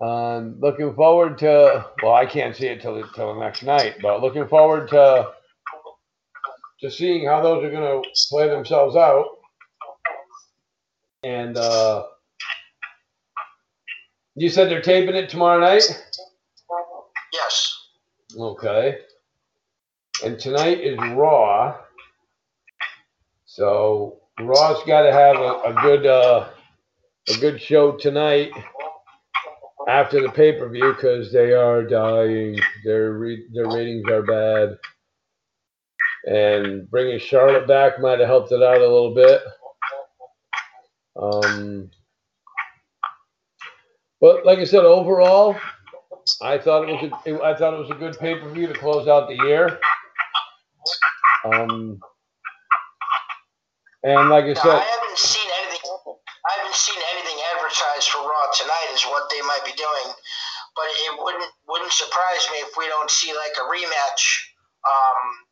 Um, 0.00 0.56
looking 0.60 0.94
forward 0.94 1.38
to. 1.38 1.86
Well, 2.02 2.14
I 2.14 2.26
can't 2.26 2.54
see 2.54 2.66
it 2.68 2.80
till 2.80 3.02
till 3.14 3.34
the 3.34 3.40
next 3.40 3.64
night, 3.64 3.96
but 4.00 4.22
looking 4.22 4.46
forward 4.46 4.88
to 4.90 5.32
to 6.80 6.90
seeing 6.90 7.26
how 7.26 7.42
those 7.42 7.64
are 7.64 7.70
going 7.70 8.02
to 8.02 8.08
play 8.30 8.48
themselves 8.48 8.96
out. 8.96 9.26
And 11.24 11.56
uh, 11.56 12.04
you 14.36 14.48
said 14.48 14.70
they're 14.70 14.82
taping 14.82 15.16
it 15.16 15.28
tomorrow 15.28 15.60
night. 15.60 15.82
Yes. 17.32 17.76
Okay. 18.36 18.98
And 20.24 20.38
tonight 20.38 20.80
is 20.80 20.98
Raw. 21.12 21.76
So 23.46 24.20
Raw's 24.40 24.82
got 24.86 25.02
to 25.02 25.12
have 25.12 25.36
a, 25.36 25.62
a 25.64 25.82
good 25.82 26.06
uh, 26.06 26.48
a 27.28 27.36
good 27.38 27.60
show 27.60 27.96
tonight 27.96 28.52
after 29.88 30.20
the 30.22 30.28
pay 30.30 30.52
per 30.52 30.68
view 30.68 30.92
because 30.92 31.32
they 31.32 31.52
are 31.52 31.82
dying. 31.82 32.56
Their 32.84 33.12
re- 33.14 33.46
their 33.52 33.66
ratings 33.66 34.04
are 34.10 34.22
bad, 34.22 34.78
and 36.24 36.90
bringing 36.90 37.18
Charlotte 37.18 37.66
back 37.66 38.00
might 38.00 38.18
have 38.18 38.28
helped 38.28 38.52
it 38.52 38.62
out 38.62 38.78
a 38.78 38.80
little 38.80 39.14
bit. 39.14 39.40
Um, 41.20 41.90
but 44.20 44.44
like 44.44 44.58
I 44.58 44.64
said, 44.64 44.84
overall, 44.84 45.56
I 46.42 46.58
thought 46.58 46.88
it 46.88 46.92
was 46.92 47.12
a, 47.26 47.42
I 47.42 47.54
thought 47.54 47.74
it 47.74 47.80
was 47.80 47.90
a 47.90 47.94
good 47.94 48.18
pay 48.18 48.38
per 48.38 48.48
view 48.50 48.66
to 48.66 48.74
close 48.74 49.08
out 49.08 49.28
the 49.28 49.36
year. 49.36 49.78
Um, 51.44 52.00
and 54.02 54.28
like 54.28 54.44
I 54.44 54.54
said, 54.54 54.74
I 54.74 54.84
haven't 54.84 55.18
seen 55.18 55.48
anything. 55.62 55.80
I 55.88 56.52
haven't 56.58 56.74
seen 56.74 57.00
anything 57.14 57.38
advertised 57.54 58.10
for 58.10 58.22
Raw 58.22 58.46
tonight. 58.54 58.90
Is 58.94 59.04
what 59.04 59.30
they 59.30 59.40
might 59.42 59.64
be 59.64 59.72
doing, 59.72 60.08
but 60.74 60.86
it 60.86 61.18
wouldn't 61.22 61.50
wouldn't 61.68 61.92
surprise 61.92 62.48
me 62.52 62.58
if 62.58 62.76
we 62.76 62.86
don't 62.86 63.10
see 63.10 63.32
like 63.34 63.54
a 63.58 63.66
rematch. 63.70 64.38
Um, 64.86 65.47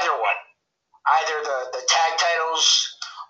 either 0.00 0.14
one, 0.20 0.38
either 1.22 1.36
the 1.44 1.58
the 1.78 1.82
tag 1.88 2.12
titles, 2.18 2.64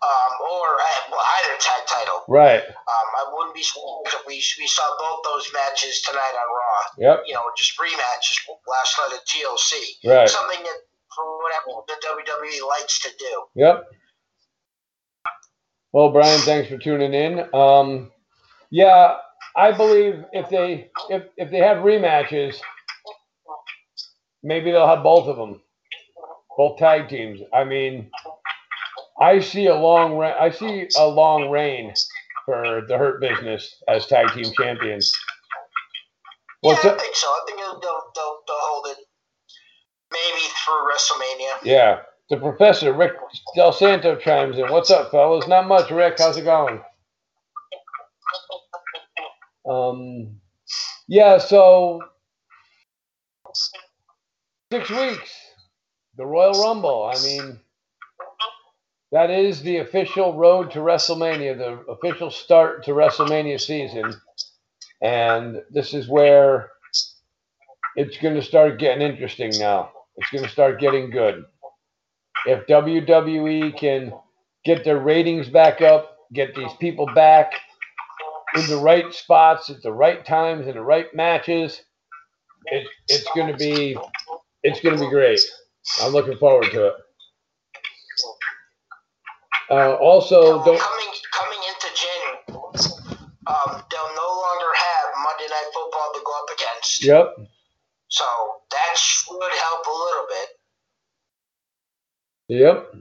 um, 0.02 0.32
or 0.52 0.66
uh, 0.80 1.00
well, 1.12 1.24
either 1.40 1.54
tag 1.60 1.82
title. 1.86 2.24
right? 2.28 2.62
Um, 2.64 3.08
I 3.20 3.24
wouldn't 3.32 3.54
be 3.54 3.62
surprised 3.62 4.14
if 4.20 4.26
we 4.26 4.36
we 4.58 4.66
saw 4.66 4.84
both 4.98 5.20
those 5.24 5.50
matches 5.52 6.02
tonight 6.02 6.34
on 6.36 6.48
Raw. 6.48 6.80
Yep, 6.98 7.24
You 7.26 7.34
know, 7.34 7.42
just 7.56 7.78
rematches 7.78 8.38
last 8.68 8.98
night 8.98 9.18
at 9.18 9.26
TLC. 9.26 9.72
right. 10.08 10.28
Something 10.28 10.62
that 10.62 10.78
for 11.14 11.24
whatever 11.42 11.84
the 11.86 11.96
WWE 12.08 12.68
likes 12.68 13.00
to 13.02 13.10
do. 13.18 13.42
Yep. 13.56 13.84
Well, 15.92 16.10
Brian, 16.10 16.40
thanks 16.40 16.68
for 16.70 16.78
tuning 16.78 17.12
in. 17.12 17.44
Um, 17.54 18.10
yeah, 18.70 19.16
I 19.54 19.72
believe 19.72 20.24
if 20.32 20.48
they 20.48 20.90
if 21.10 21.24
if 21.36 21.50
they 21.50 21.58
have 21.58 21.78
rematches, 21.84 22.56
maybe 24.42 24.70
they'll 24.70 24.86
have 24.86 25.02
both 25.02 25.28
of 25.28 25.36
them, 25.36 25.60
both 26.56 26.78
tag 26.78 27.08
teams. 27.08 27.40
I 27.54 27.64
mean, 27.64 28.10
I 29.20 29.40
see 29.40 29.66
a 29.66 29.74
long 29.76 30.16
re- 30.16 30.36
I 30.38 30.50
see 30.50 30.88
a 30.98 31.06
long 31.06 31.50
reign 31.50 31.92
for 32.46 32.82
the 32.88 32.98
Hurt 32.98 33.20
Business 33.20 33.76
as 33.88 34.06
tag 34.06 34.28
team 34.32 34.52
champions. 34.56 35.12
What's 36.60 36.84
yeah, 36.84 36.92
I 36.92 36.98
think 36.98 37.16
so. 37.16 37.26
I 37.26 37.40
think 37.46 37.58
they'll, 37.58 37.80
they'll, 37.80 38.02
they'll, 38.14 38.38
they'll 38.46 38.56
hold 38.60 38.86
it 38.88 38.98
maybe 40.12 40.46
through 40.64 40.88
WrestleMania. 40.90 41.64
Yeah, 41.64 42.00
the 42.30 42.36
professor 42.38 42.92
Rick 42.92 43.12
Del 43.56 43.72
Santo 43.72 44.16
chimes 44.16 44.58
in. 44.58 44.70
What's 44.70 44.90
up, 44.90 45.10
fellas? 45.10 45.48
Not 45.48 45.68
much, 45.68 45.90
Rick. 45.90 46.16
How's 46.18 46.36
it 46.36 46.44
going? 46.44 46.80
Um, 49.68 50.40
yeah, 51.08 51.38
so 51.38 52.00
six 54.72 54.90
weeks, 54.90 55.30
the 56.16 56.26
Royal 56.26 56.62
Rumble. 56.62 57.10
I 57.12 57.20
mean, 57.22 57.58
that 59.12 59.30
is 59.30 59.62
the 59.62 59.78
official 59.78 60.34
road 60.36 60.70
to 60.72 60.78
WrestleMania, 60.78 61.58
the 61.58 61.92
official 61.92 62.30
start 62.30 62.84
to 62.84 62.92
WrestleMania 62.92 63.60
season, 63.60 64.14
and 65.02 65.62
this 65.70 65.94
is 65.94 66.08
where 66.08 66.70
it's 67.96 68.16
going 68.18 68.34
to 68.34 68.42
start 68.42 68.78
getting 68.78 69.02
interesting 69.02 69.52
now. 69.58 69.90
It's 70.16 70.30
going 70.30 70.44
to 70.44 70.50
start 70.50 70.80
getting 70.80 71.10
good. 71.10 71.44
If 72.46 72.66
WWE 72.66 73.76
can 73.76 74.12
get 74.64 74.84
their 74.84 74.98
ratings 74.98 75.48
back 75.48 75.80
up, 75.80 76.16
get 76.32 76.54
these 76.54 76.72
people 76.80 77.06
back 77.14 77.52
in 78.54 78.66
the 78.66 78.76
right 78.76 79.12
spots 79.12 79.70
at 79.70 79.82
the 79.82 79.92
right 79.92 80.24
times 80.24 80.66
in 80.66 80.74
the 80.74 80.82
right 80.82 81.14
matches, 81.14 81.82
it, 82.66 82.86
it's 83.08 83.28
going 83.34 83.50
to 83.50 83.56
be 83.56 83.96
it's 84.62 84.80
going 84.80 84.96
to 84.96 85.04
be 85.04 85.10
great. 85.10 85.40
I'm 86.02 86.12
looking 86.12 86.36
forward 86.38 86.70
to 86.72 86.86
it. 86.88 86.94
Uh, 89.70 89.94
also, 89.94 90.62
don't 90.64 90.78
coming 90.78 91.12
coming 91.32 91.58
into 91.68 91.88
January, 91.94 92.38
um, 93.46 93.82
they'll 93.90 94.14
no 94.14 94.28
longer 94.28 94.70
have 94.74 95.04
Monday 95.22 95.48
Night 95.48 95.70
Football 95.72 96.12
to 96.14 96.20
go 96.24 96.32
up 96.42 96.50
against. 96.58 97.04
yep, 97.04 97.34
So 98.08 98.24
that 98.70 98.96
should 98.96 99.40
help 99.40 99.86
a 99.86 99.90
little 99.90 100.26
bit. 100.28 100.48
yep. 102.48 102.94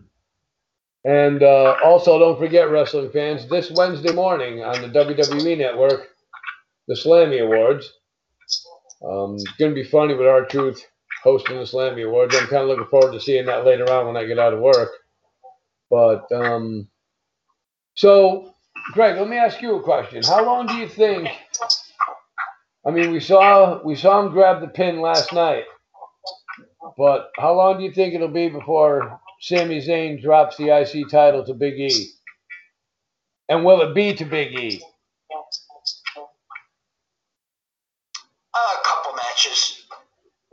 And 1.03 1.41
uh, 1.43 1.77
also, 1.83 2.19
don't 2.19 2.37
forget, 2.37 2.69
wrestling 2.69 3.09
fans, 3.11 3.47
this 3.49 3.71
Wednesday 3.71 4.13
morning 4.13 4.61
on 4.63 4.81
the 4.81 4.87
WWE 4.87 5.57
Network, 5.57 6.09
the 6.87 6.93
Slammy 6.93 7.41
Awards. 7.41 7.91
Um, 9.03 9.33
it's 9.33 9.51
going 9.57 9.71
to 9.71 9.75
be 9.75 9.83
funny 9.83 10.13
with 10.13 10.27
R-Truth 10.27 10.85
hosting 11.23 11.57
the 11.57 11.63
Slammy 11.63 12.07
Awards. 12.07 12.35
I'm 12.35 12.47
kind 12.47 12.63
of 12.63 12.69
looking 12.69 12.87
forward 12.87 13.13
to 13.13 13.19
seeing 13.19 13.45
that 13.45 13.65
later 13.65 13.91
on 13.91 14.07
when 14.07 14.17
I 14.17 14.25
get 14.25 14.39
out 14.39 14.53
of 14.53 14.59
work. 14.59 14.89
But 15.89 16.31
um, 16.31 16.87
so, 17.95 18.53
Greg, 18.93 19.17
let 19.17 19.29
me 19.29 19.37
ask 19.37 19.61
you 19.61 19.75
a 19.75 19.83
question. 19.83 20.23
How 20.23 20.45
long 20.45 20.67
do 20.67 20.75
you 20.75 20.87
think? 20.87 21.29
I 22.85 22.91
mean, 22.91 23.11
we 23.11 23.19
saw 23.19 23.81
we 23.83 23.95
saw 23.95 24.25
him 24.25 24.31
grab 24.31 24.61
the 24.61 24.67
pin 24.67 25.01
last 25.01 25.33
night, 25.33 25.65
but 26.97 27.29
how 27.37 27.53
long 27.53 27.77
do 27.77 27.83
you 27.83 27.91
think 27.91 28.13
it'll 28.13 28.27
be 28.27 28.49
before 28.49 29.19
Sami 29.41 29.81
Zayn 29.81 30.21
drops 30.21 30.57
the 30.57 30.69
IC 30.69 31.09
title 31.09 31.45
to 31.45 31.53
Big 31.53 31.79
E? 31.79 32.07
And 33.49 33.65
will 33.65 33.81
it 33.81 33.93
be 33.93 34.13
to 34.15 34.25
Big 34.25 34.57
E? 34.57 34.81
A 38.55 38.83
couple 38.83 39.13
matches. 39.13 39.83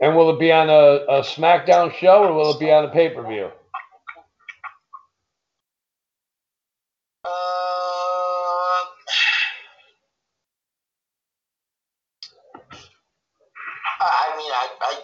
And 0.01 0.15
will 0.15 0.29
it 0.29 0.39
be 0.39 0.51
on 0.51 0.69
a, 0.69 1.03
a 1.11 1.21
SmackDown 1.21 1.93
show 1.93 2.23
or 2.23 2.33
will 2.33 2.53
it 2.53 2.59
be 2.59 2.71
on 2.71 2.85
a 2.85 2.89
pay 2.89 3.09
per 3.09 3.21
view? 3.27 3.49
Uh, 7.25 7.29
I 14.01 14.35
mean, 14.37 14.51
I, 14.53 14.69
I, 14.81 15.01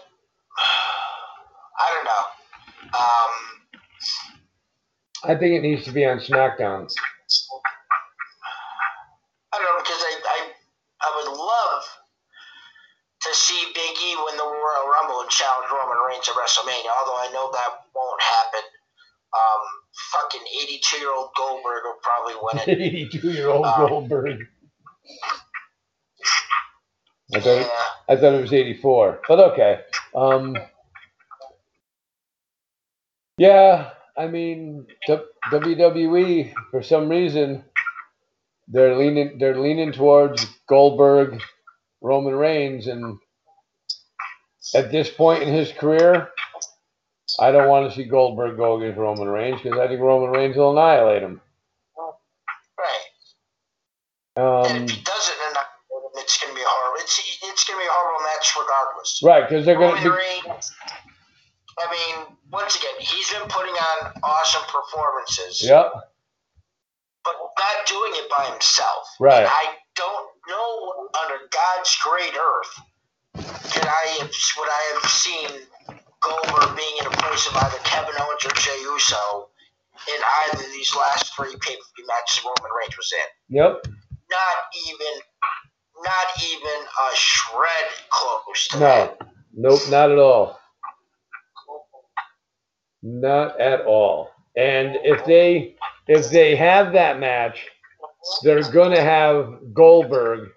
I 1.78 1.92
don't 1.94 2.06
know. 2.06 2.24
Um, 2.98 3.32
I 5.26 5.36
think 5.38 5.56
it 5.56 5.62
needs 5.62 5.84
to 5.84 5.92
be 5.92 6.06
on 6.06 6.20
SmackDown. 6.20 6.90
I 9.52 9.58
don't 9.58 9.66
know 9.66 9.82
because 9.84 10.00
they, 10.00 10.26
to 13.26 13.34
see 13.34 13.58
Big 13.74 13.94
E 13.98 14.16
win 14.22 14.38
the 14.38 14.46
Royal 14.46 14.86
Rumble 14.86 15.22
and 15.26 15.30
challenge 15.34 15.66
Roman 15.74 15.98
Reigns 16.06 16.30
at 16.30 16.38
WrestleMania. 16.38 16.94
Although 16.94 17.18
I 17.18 17.30
know 17.34 17.50
that 17.52 17.90
won't 17.98 18.22
happen. 18.22 18.62
Um, 19.34 19.64
fucking 20.14 20.46
82 20.96 21.02
year 21.02 21.14
old 21.16 21.30
Goldberg 21.36 21.84
will 21.84 22.00
probably 22.02 22.36
win 22.42 22.80
it. 22.80 22.82
82 22.96 23.32
year 23.32 23.48
old 23.50 23.66
Um, 23.66 23.88
Goldberg. 23.88 24.40
I 27.34 27.40
thought, 27.40 27.46
Yeah. 27.58 27.62
it, 27.62 27.68
I 28.08 28.16
thought 28.16 28.34
it 28.34 28.42
was 28.42 28.54
84, 28.54 29.22
but 29.28 29.40
okay. 29.54 29.82
Um, 30.14 30.56
yeah, 33.38 33.90
I 34.18 34.28
mean, 34.28 34.88
WWE 35.52 36.54
for 36.72 36.82
some 36.84 37.10
reason 37.10 37.64
they're 38.68 38.96
leaning 38.96 39.38
they're 39.38 39.60
leaning 39.60 39.92
towards 39.92 40.46
Goldberg, 40.68 41.42
Roman 42.02 42.34
Reigns, 42.36 42.88
and 42.88 43.18
at 44.74 44.92
this 44.92 45.10
point 45.10 45.44
in 45.44 45.54
his 45.54 45.72
career, 45.74 46.30
I 47.40 47.52
don't 47.52 47.70
want 47.70 47.90
to 47.90 47.96
see 47.96 48.04
Goldberg 48.06 48.58
go 48.58 48.78
against 48.78 48.98
Roman 48.98 49.28
Reigns 49.28 49.62
because 49.62 49.80
I 49.80 49.88
think 49.88 50.00
Roman 50.02 50.30
Reigns 50.30 50.56
will 50.56 50.72
annihilate 50.72 51.24
him. 51.24 51.42
Right. 52.78 53.06
Um, 54.38 54.66
and 54.76 54.90
if 54.90 54.96
he 54.96 55.02
doesn't, 55.04 55.36
it's 56.18 56.38
going 56.42 56.54
to 56.54 56.56
be 56.56 56.64
horrible. 56.66 57.02
It's 57.02 57.20
it's 57.44 57.64
going 57.66 57.80
to 57.80 57.84
be 57.84 57.88
a 57.88 57.92
horrible 57.92 58.24
match 58.24 58.54
regardless. 58.60 59.22
right, 59.24 59.48
because 59.50 59.66
they're 59.66 59.78
Roman 59.80 59.98
to 60.04 60.10
be. 60.10 60.10
Reigns. 60.10 60.72
I 61.78 61.92
mean, 61.92 62.38
once 62.52 62.76
again, 62.78 62.94
he's 63.00 63.30
been 63.32 63.48
putting 63.50 63.74
on 63.74 64.14
awesome 64.24 64.64
performances, 64.64 65.62
Yep. 65.62 65.92
but 67.24 67.34
not 67.60 67.86
doing 67.86 68.12
it 68.16 68.30
by 68.30 68.46
himself. 68.46 69.08
Right. 69.20 69.40
And 69.40 69.48
I 69.48 69.76
don't 69.96 70.30
know 70.48 71.10
under 71.26 71.44
God's 71.52 71.98
great 72.02 72.34
earth 72.34 72.80
did 73.74 73.84
I 73.86 74.18
have, 74.20 74.32
would 74.58 74.70
I 74.70 75.00
have 75.02 75.10
seen 75.12 75.50
Goldberg 76.26 76.76
being 76.76 76.98
in 77.00 77.08
a 77.08 77.16
place 77.18 77.48
of 77.48 77.56
either 77.56 77.78
Kevin 77.84 78.16
Owens 78.20 78.46
or 78.46 78.52
Jey 78.56 78.82
Uso 78.82 79.50
in 80.10 80.22
either 80.46 80.64
of 80.64 80.72
these 80.74 80.94
last 80.96 81.36
three 81.36 81.56
pay 81.62 81.76
per 81.76 81.88
view 81.96 82.08
matches 82.08 82.44
Roman 82.44 82.72
Reigns 82.82 82.98
was 82.98 83.14
in. 83.14 83.56
Yep. 83.58 83.86
Not 84.30 84.58
even, 84.90 85.22
not 86.04 86.28
even 86.44 86.82
a 86.84 87.16
shred 87.16 87.88
close 88.10 88.68
to 88.70 88.78
that. 88.80 89.18
No. 89.22 89.70
Nope. 89.70 89.82
Not 89.90 90.12
at 90.12 90.20
all. 90.20 90.60
Not 93.04 93.62
at 93.62 93.82
all. 93.86 94.32
And 94.58 94.98
if 95.04 95.26
they 95.26 95.76
if 96.08 96.30
they 96.30 96.56
have 96.56 96.94
that 96.94 97.20
match, 97.20 97.66
they're 98.44 98.70
going 98.72 98.92
to 98.92 99.02
have 99.02 99.74
Goldberg 99.74 100.50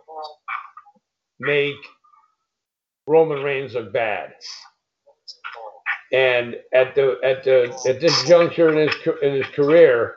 make 1.40 1.76
Roman 3.06 3.42
Reigns 3.42 3.74
look 3.74 3.92
bad. 3.92 4.32
And 6.12 6.56
at 6.72 6.94
the 6.94 7.18
at 7.22 7.44
the 7.44 7.76
at 7.86 8.00
this 8.00 8.24
juncture 8.26 8.70
in 8.70 8.88
his 8.88 8.96
in 9.22 9.34
his 9.34 9.46
career, 9.48 10.16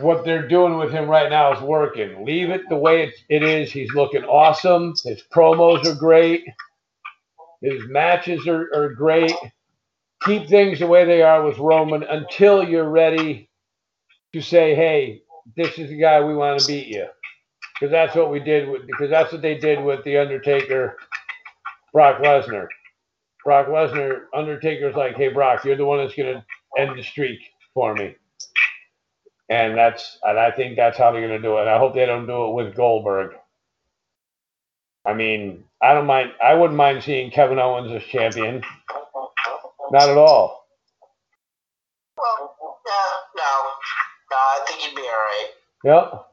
what 0.00 0.24
they're 0.24 0.48
doing 0.48 0.78
with 0.78 0.90
him 0.90 1.08
right 1.08 1.30
now 1.30 1.54
is 1.56 1.62
working. 1.62 2.24
Leave 2.24 2.50
it 2.50 2.62
the 2.68 2.76
way 2.76 3.04
it, 3.04 3.14
it 3.28 3.42
is. 3.42 3.72
He's 3.72 3.92
looking 3.94 4.24
awesome. 4.24 4.94
His 5.04 5.22
promos 5.32 5.86
are 5.86 5.94
great. 5.94 6.44
His 7.62 7.82
matches 7.88 8.46
are, 8.46 8.70
are 8.74 8.94
great. 8.94 9.34
Keep 10.24 10.48
things 10.48 10.78
the 10.78 10.86
way 10.86 11.04
they 11.04 11.22
are 11.22 11.44
with 11.44 11.58
Roman 11.58 12.02
until 12.04 12.62
you're 12.62 12.88
ready 12.88 13.48
to 14.32 14.40
say, 14.40 14.74
hey, 14.74 15.22
this 15.56 15.78
is 15.78 15.90
the 15.90 16.00
guy 16.00 16.22
we 16.22 16.34
want 16.34 16.60
to 16.60 16.66
beat 16.66 16.88
you. 16.88 17.06
Because 17.74 17.90
that's 17.92 18.14
what 18.14 18.30
we 18.30 18.40
did 18.40 18.68
with 18.68 18.86
because 18.86 19.10
that's 19.10 19.32
what 19.32 19.42
they 19.42 19.56
did 19.56 19.82
with 19.82 20.04
the 20.04 20.18
Undertaker, 20.18 20.98
Brock 21.92 22.20
Lesnar. 22.22 22.68
Brock 23.44 23.68
Lesnar, 23.68 24.22
Undertaker's 24.34 24.94
like, 24.94 25.16
hey 25.16 25.28
Brock, 25.28 25.64
you're 25.64 25.76
the 25.76 25.84
one 25.84 25.98
that's 25.98 26.14
gonna 26.14 26.44
end 26.78 26.98
the 26.98 27.02
streak 27.02 27.40
for 27.74 27.94
me. 27.94 28.16
And 29.48 29.76
that's 29.76 30.18
and 30.22 30.38
I 30.38 30.50
think 30.50 30.76
that's 30.76 30.98
how 30.98 31.12
they're 31.12 31.22
gonna 31.22 31.40
do 31.40 31.58
it. 31.58 31.68
I 31.68 31.78
hope 31.78 31.94
they 31.94 32.06
don't 32.06 32.26
do 32.26 32.46
it 32.46 32.54
with 32.54 32.76
Goldberg. 32.76 33.32
I 35.06 35.14
mean, 35.14 35.64
I 35.82 35.94
don't 35.94 36.06
mind 36.06 36.32
I 36.42 36.54
wouldn't 36.54 36.76
mind 36.76 37.02
seeing 37.02 37.30
Kevin 37.30 37.58
Owens 37.58 37.92
as 37.92 38.02
champion. 38.04 38.62
Not 39.92 40.08
at 40.08 40.18
all. 40.18 40.66
Well, 42.16 42.56
no, 42.86 43.02
no, 43.36 43.42
no. 44.30 44.36
I 44.36 44.64
think 44.68 44.80
he'd 44.80 44.94
be 44.94 45.02
all 45.02 45.08
right. 45.08 45.48
Yep. 45.84 46.26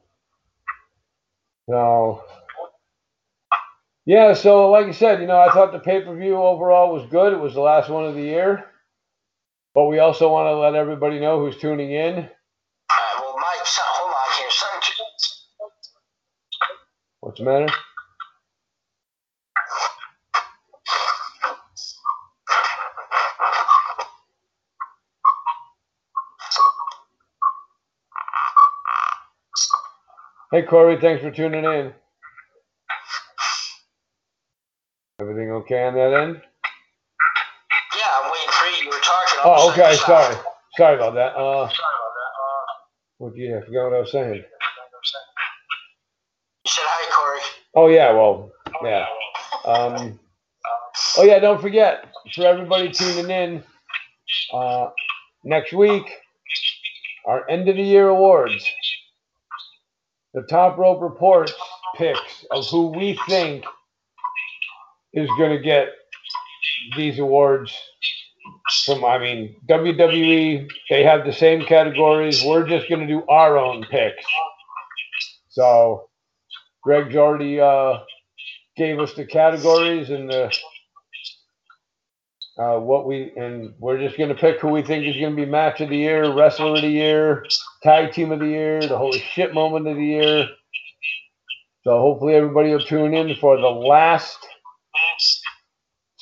So 1.68 2.24
yeah, 4.08 4.34
so 4.34 4.70
like 4.72 4.86
I 4.88 4.92
said, 4.92 5.20
you 5.22 5.28
know, 5.28 5.40
I 5.40 5.52
thought 5.52 5.72
the 5.72 5.80
pay 5.80 6.02
per 6.02 6.16
view 6.16 6.36
overall 6.36 6.92
was 6.94 7.08
good. 7.10 7.34
It 7.34 7.40
was 7.40 7.54
the 7.54 7.62
last 7.62 7.90
one 7.90 8.06
of 8.06 8.16
the 8.16 8.22
year. 8.22 8.64
But 9.74 9.86
we 9.86 10.00
also 10.00 10.30
want 10.32 10.48
to 10.48 10.58
let 10.58 10.74
everybody 10.76 11.20
know 11.20 11.40
who's 11.40 11.58
tuning 11.58 11.92
in. 11.92 12.14
All 12.16 12.20
right. 12.20 13.16
Well, 13.20 13.36
Mike, 13.36 13.66
hold 13.66 14.12
on 14.12 14.38
here. 14.38 14.50
What's 17.20 17.38
the 17.40 17.46
matter? 17.46 17.68
Hey 30.52 30.62
Corey, 30.62 30.98
thanks 31.00 31.22
for 31.22 31.30
tuning 31.30 31.64
in. 31.64 31.92
Everything 35.20 35.47
okay 35.58 35.84
on 35.84 35.94
that 35.94 36.12
end? 36.12 36.40
Yeah, 37.96 38.04
I'm 38.22 38.30
waiting 38.30 38.50
for 38.50 38.66
you. 38.66 38.84
You 38.84 38.90
were 38.90 39.02
talking. 39.02 39.40
Oh, 39.44 39.50
all 39.50 39.70
of 39.70 39.78
a 39.78 39.82
okay. 39.82 39.96
Sorry, 39.96 40.34
stop. 40.34 40.44
sorry 40.76 40.96
about 40.96 41.14
that. 41.14 41.34
Uh, 41.36 41.68
Sorry 41.68 41.94
about 41.98 42.14
that. 42.18 42.32
Uh, 42.44 42.64
what, 43.18 43.36
yeah, 43.36 43.58
I 43.58 43.60
forgot 43.64 43.84
what 43.84 43.96
I 43.96 44.00
was 44.00 44.12
saying. 44.12 44.34
you 44.34 44.42
said 46.66 46.84
hi, 46.84 47.10
Corey. 47.14 47.40
Oh 47.74 47.88
yeah, 47.88 48.12
well, 48.12 48.50
yeah. 48.82 49.06
Um, 49.64 50.18
oh 51.16 51.24
yeah, 51.24 51.38
don't 51.38 51.60
forget 51.60 52.06
for 52.34 52.46
everybody 52.46 52.90
tuning 52.90 53.30
in. 53.30 53.64
Uh, 54.52 54.90
next 55.44 55.72
week, 55.72 56.04
our 57.26 57.48
end 57.48 57.68
of 57.68 57.76
the 57.76 57.82
year 57.82 58.08
awards. 58.08 58.68
The 60.34 60.42
top 60.42 60.76
rope 60.78 61.00
reports 61.02 61.52
picks 61.96 62.44
of 62.50 62.66
who 62.68 62.88
we 62.88 63.18
think 63.28 63.64
is 65.12 65.28
going 65.38 65.56
to 65.56 65.62
get 65.62 65.88
these 66.96 67.18
awards 67.18 67.76
from. 68.84 69.04
I 69.04 69.18
mean, 69.18 69.56
WWE. 69.68 70.68
They 70.90 71.04
have 71.04 71.24
the 71.24 71.32
same 71.32 71.64
categories. 71.64 72.42
We're 72.44 72.66
just 72.66 72.88
going 72.88 73.00
to 73.00 73.06
do 73.06 73.24
our 73.28 73.58
own 73.58 73.84
picks. 73.90 74.24
So, 75.48 76.08
Greg 76.82 77.14
already 77.16 77.60
uh, 77.60 77.98
gave 78.76 79.00
us 79.00 79.14
the 79.14 79.26
categories 79.26 80.10
and 80.10 80.30
the 80.30 80.56
uh, 82.58 82.78
what 82.78 83.06
we 83.06 83.32
and 83.36 83.72
we're 83.78 83.98
just 83.98 84.18
gonna 84.18 84.34
pick 84.34 84.60
who 84.60 84.68
we 84.68 84.82
think 84.82 85.06
is 85.06 85.20
gonna 85.20 85.36
be 85.36 85.44
match 85.44 85.80
of 85.80 85.90
the 85.90 85.96
year, 85.96 86.32
wrestler 86.32 86.74
of 86.74 86.82
the 86.82 86.88
year, 86.88 87.44
tag 87.82 88.12
team 88.12 88.32
of 88.32 88.40
the 88.40 88.46
year, 88.46 88.80
the 88.80 88.98
holy 88.98 89.20
shit 89.20 89.54
moment 89.54 89.86
of 89.86 89.96
the 89.96 90.04
year. 90.04 90.48
So 91.84 92.00
hopefully 92.00 92.34
everybody 92.34 92.70
will 92.70 92.80
tune 92.80 93.14
in 93.14 93.34
for 93.36 93.56
the 93.56 93.68
last 93.68 94.38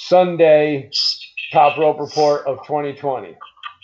Sunday 0.08 0.90
top 1.52 1.78
rope 1.78 1.98
report 2.00 2.46
of 2.46 2.58
2020. 2.66 3.36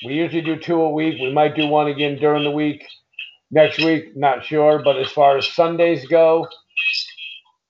We 0.06 0.14
usually 0.14 0.42
do 0.42 0.56
two 0.56 0.80
a 0.80 0.90
week. 0.90 1.20
We 1.20 1.32
might 1.32 1.56
do 1.56 1.66
one 1.66 1.88
again 1.88 2.16
during 2.18 2.44
the 2.44 2.50
week. 2.50 2.84
Next 3.50 3.78
week, 3.78 4.16
not 4.16 4.44
sure. 4.44 4.82
But 4.82 4.98
as 4.98 5.10
far 5.10 5.36
as 5.36 5.48
Sundays 5.48 6.06
go, 6.06 6.46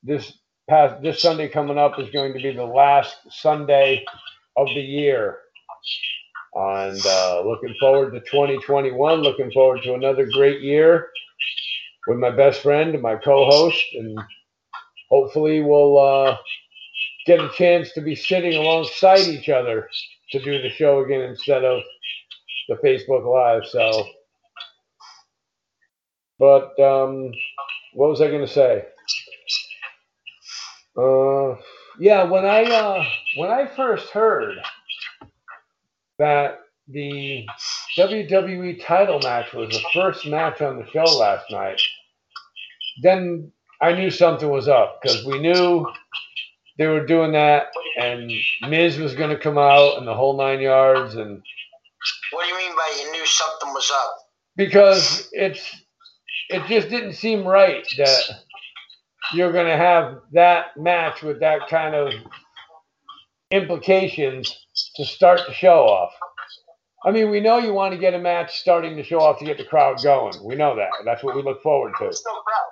this 0.02 0.32
past 0.68 1.02
this 1.02 1.20
Sunday 1.20 1.48
coming 1.48 1.78
up 1.78 1.98
is 1.98 2.10
going 2.10 2.32
to 2.32 2.38
be 2.38 2.52
the 2.52 2.64
last 2.64 3.16
Sunday 3.30 4.04
of 4.56 4.66
the 4.68 4.80
year. 4.80 5.38
And 6.54 7.00
uh, 7.04 7.42
looking 7.46 7.74
forward 7.80 8.12
to 8.12 8.20
2021. 8.20 9.20
Looking 9.20 9.50
forward 9.52 9.82
to 9.84 9.94
another 9.94 10.26
great 10.32 10.60
year 10.60 11.08
with 12.06 12.18
my 12.18 12.30
best 12.30 12.62
friend 12.62 13.00
my 13.00 13.16
co-host, 13.16 13.82
and 13.94 14.18
hopefully 15.10 15.62
we'll 15.62 15.98
uh, 15.98 16.36
get 17.26 17.40
a 17.40 17.50
chance 17.50 17.92
to 17.92 18.00
be 18.00 18.14
sitting 18.14 18.54
alongside 18.54 19.20
each 19.20 19.48
other 19.48 19.88
to 20.30 20.42
do 20.42 20.62
the 20.62 20.70
show 20.70 21.04
again 21.04 21.20
instead 21.22 21.64
of 21.64 21.82
the 22.68 22.76
Facebook 22.76 23.24
Live. 23.24 23.66
So, 23.66 24.06
but 26.38 26.78
um, 26.80 27.32
what 27.94 28.10
was 28.10 28.20
I 28.20 28.28
going 28.28 28.46
to 28.46 28.52
say? 28.52 28.84
Uh, 30.96 31.56
yeah, 31.98 32.24
when 32.24 32.44
I 32.44 32.64
uh, 32.64 33.04
when 33.36 33.50
I 33.50 33.66
first 33.66 34.10
heard 34.10 34.56
that 36.18 36.60
the 36.88 37.46
WWE 37.98 38.84
title 38.84 39.20
match 39.20 39.52
was 39.52 39.70
the 39.70 39.82
first 39.94 40.26
match 40.26 40.60
on 40.60 40.78
the 40.78 40.86
show 40.90 41.04
last 41.18 41.50
night, 41.50 41.80
then 43.02 43.52
I 43.80 43.92
knew 43.92 44.10
something 44.10 44.48
was 44.48 44.68
up 44.68 45.00
because 45.02 45.24
we 45.24 45.38
knew 45.38 45.86
they 46.78 46.86
were 46.86 47.04
doing 47.06 47.32
that, 47.32 47.66
and 48.00 48.30
Miz 48.68 48.98
was 48.98 49.14
going 49.14 49.30
to 49.30 49.38
come 49.38 49.58
out 49.58 49.98
and 49.98 50.06
the 50.06 50.14
whole 50.14 50.36
nine 50.36 50.60
yards, 50.60 51.14
and 51.14 51.42
What 52.32 52.44
do 52.44 52.48
you 52.48 52.56
mean 52.56 52.74
by 52.74 53.02
you 53.04 53.12
knew 53.12 53.26
something 53.26 53.68
was 53.70 53.90
up? 53.94 54.16
because 54.56 55.28
it's 55.32 55.82
it 56.50 56.62
just 56.66 56.90
didn't 56.90 57.14
seem 57.14 57.46
right 57.46 57.86
that 57.96 58.22
you're 59.32 59.52
going 59.52 59.66
to 59.66 59.76
have 59.76 60.18
that 60.32 60.76
match 60.76 61.22
with 61.22 61.40
that 61.40 61.60
kind 61.70 61.94
of 61.94 62.12
implications 63.50 64.54
to 64.96 65.04
start 65.04 65.40
the 65.46 65.54
show 65.54 65.84
off. 65.84 66.12
I 67.04 67.10
mean, 67.10 67.30
we 67.30 67.40
know 67.40 67.58
you 67.58 67.72
want 67.72 67.92
to 67.94 67.98
get 67.98 68.14
a 68.14 68.18
match 68.18 68.60
starting 68.60 68.96
the 68.96 69.02
show 69.02 69.20
off 69.20 69.38
to 69.38 69.44
get 69.44 69.58
the 69.58 69.64
crowd 69.64 70.02
going. 70.02 70.34
We 70.44 70.54
know 70.54 70.76
that. 70.76 70.90
That's 71.04 71.22
what 71.24 71.34
we 71.34 71.42
look 71.42 71.62
forward 71.62 71.92
to. 71.98 72.04
There's 72.04 72.22
no 72.26 72.32
crowd. 72.32 72.70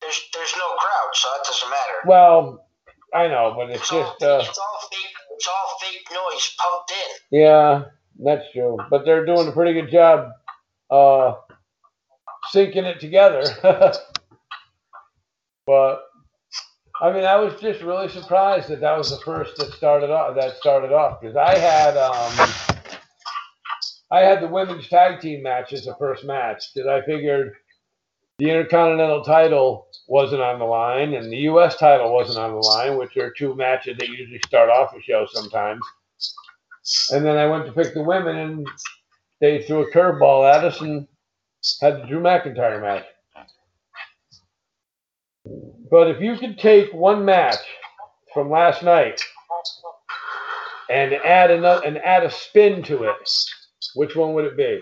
There's 0.00 0.28
there's 0.34 0.54
no 0.56 0.68
crowd, 0.76 1.10
so 1.14 1.28
that 1.36 1.44
doesn't 1.44 1.70
matter. 1.70 1.98
Well, 2.06 2.66
I 3.14 3.28
know, 3.28 3.54
but 3.56 3.70
it's 3.70 3.80
It's 3.82 3.92
all, 3.92 4.02
just 4.02 4.22
uh, 4.22 4.44
it's 4.48 4.58
all 4.58 4.88
fake. 4.90 5.14
It's 5.36 5.48
all 5.48 5.78
fake 5.80 6.08
noise 6.12 6.56
pumped 6.58 6.92
in. 6.92 7.40
yeah, 7.40 7.84
that's 8.18 8.44
true. 8.52 8.78
But 8.90 9.04
they're 9.04 9.26
doing 9.26 9.48
a 9.48 9.52
pretty 9.52 9.74
good 9.74 9.90
job 9.90 10.30
uh 10.90 11.34
syncing 12.54 12.84
it 12.84 13.00
together. 13.00 13.42
but 15.66 16.02
I 17.00 17.12
mean, 17.12 17.24
I 17.24 17.36
was 17.36 17.60
just 17.60 17.82
really 17.82 18.08
surprised 18.08 18.68
that 18.68 18.80
that 18.80 18.96
was 18.96 19.10
the 19.10 19.22
first 19.24 19.56
that 19.56 19.72
started 19.72 20.10
off. 20.10 20.36
That 20.36 20.56
started 20.58 20.92
off 20.92 21.20
because 21.20 21.36
I 21.36 21.58
had 21.58 21.96
um, 21.96 22.50
I 24.10 24.20
had 24.20 24.40
the 24.42 24.48
women's 24.48 24.88
tag 24.88 25.20
team 25.20 25.42
match 25.42 25.72
as 25.72 25.84
the 25.84 25.96
first 25.98 26.24
match 26.24 26.62
because 26.74 26.86
I 26.88 27.04
figured 27.04 27.54
the 28.38 28.50
Intercontinental 28.50 29.22
title 29.24 29.86
wasn't 30.08 30.42
on 30.42 30.58
the 30.58 30.64
line 30.64 31.14
and 31.14 31.30
the 31.30 31.38
U.S. 31.38 31.76
title 31.76 32.12
wasn't 32.12 32.38
on 32.38 32.52
the 32.52 32.58
line, 32.58 32.98
which 32.98 33.16
are 33.16 33.30
two 33.30 33.54
matches 33.54 33.96
that 33.98 34.08
usually 34.08 34.40
start 34.46 34.68
off 34.68 34.94
a 34.96 35.00
show 35.00 35.26
sometimes. 35.32 35.80
And 37.12 37.24
then 37.24 37.36
I 37.36 37.46
went 37.46 37.66
to 37.66 37.72
pick 37.72 37.94
the 37.94 38.02
women, 38.02 38.36
and 38.36 38.66
they 39.40 39.62
threw 39.62 39.82
a 39.82 39.92
curveball 39.92 40.52
at 40.52 40.64
us 40.64 40.80
and 40.80 41.06
had 41.80 42.02
the 42.02 42.06
Drew 42.06 42.20
McIntyre 42.20 42.80
match. 42.80 43.04
But 45.90 46.08
if 46.08 46.20
you 46.20 46.36
could 46.36 46.58
take 46.58 46.92
one 46.92 47.24
match 47.24 47.62
from 48.32 48.50
last 48.50 48.82
night 48.82 49.22
and 50.90 51.12
add 51.12 51.50
another 51.50 51.84
and 51.86 51.98
add 51.98 52.24
a 52.24 52.30
spin 52.30 52.82
to 52.84 53.04
it, 53.04 53.16
which 53.94 54.16
one 54.16 54.32
would 54.34 54.46
it 54.46 54.56
be? 54.56 54.80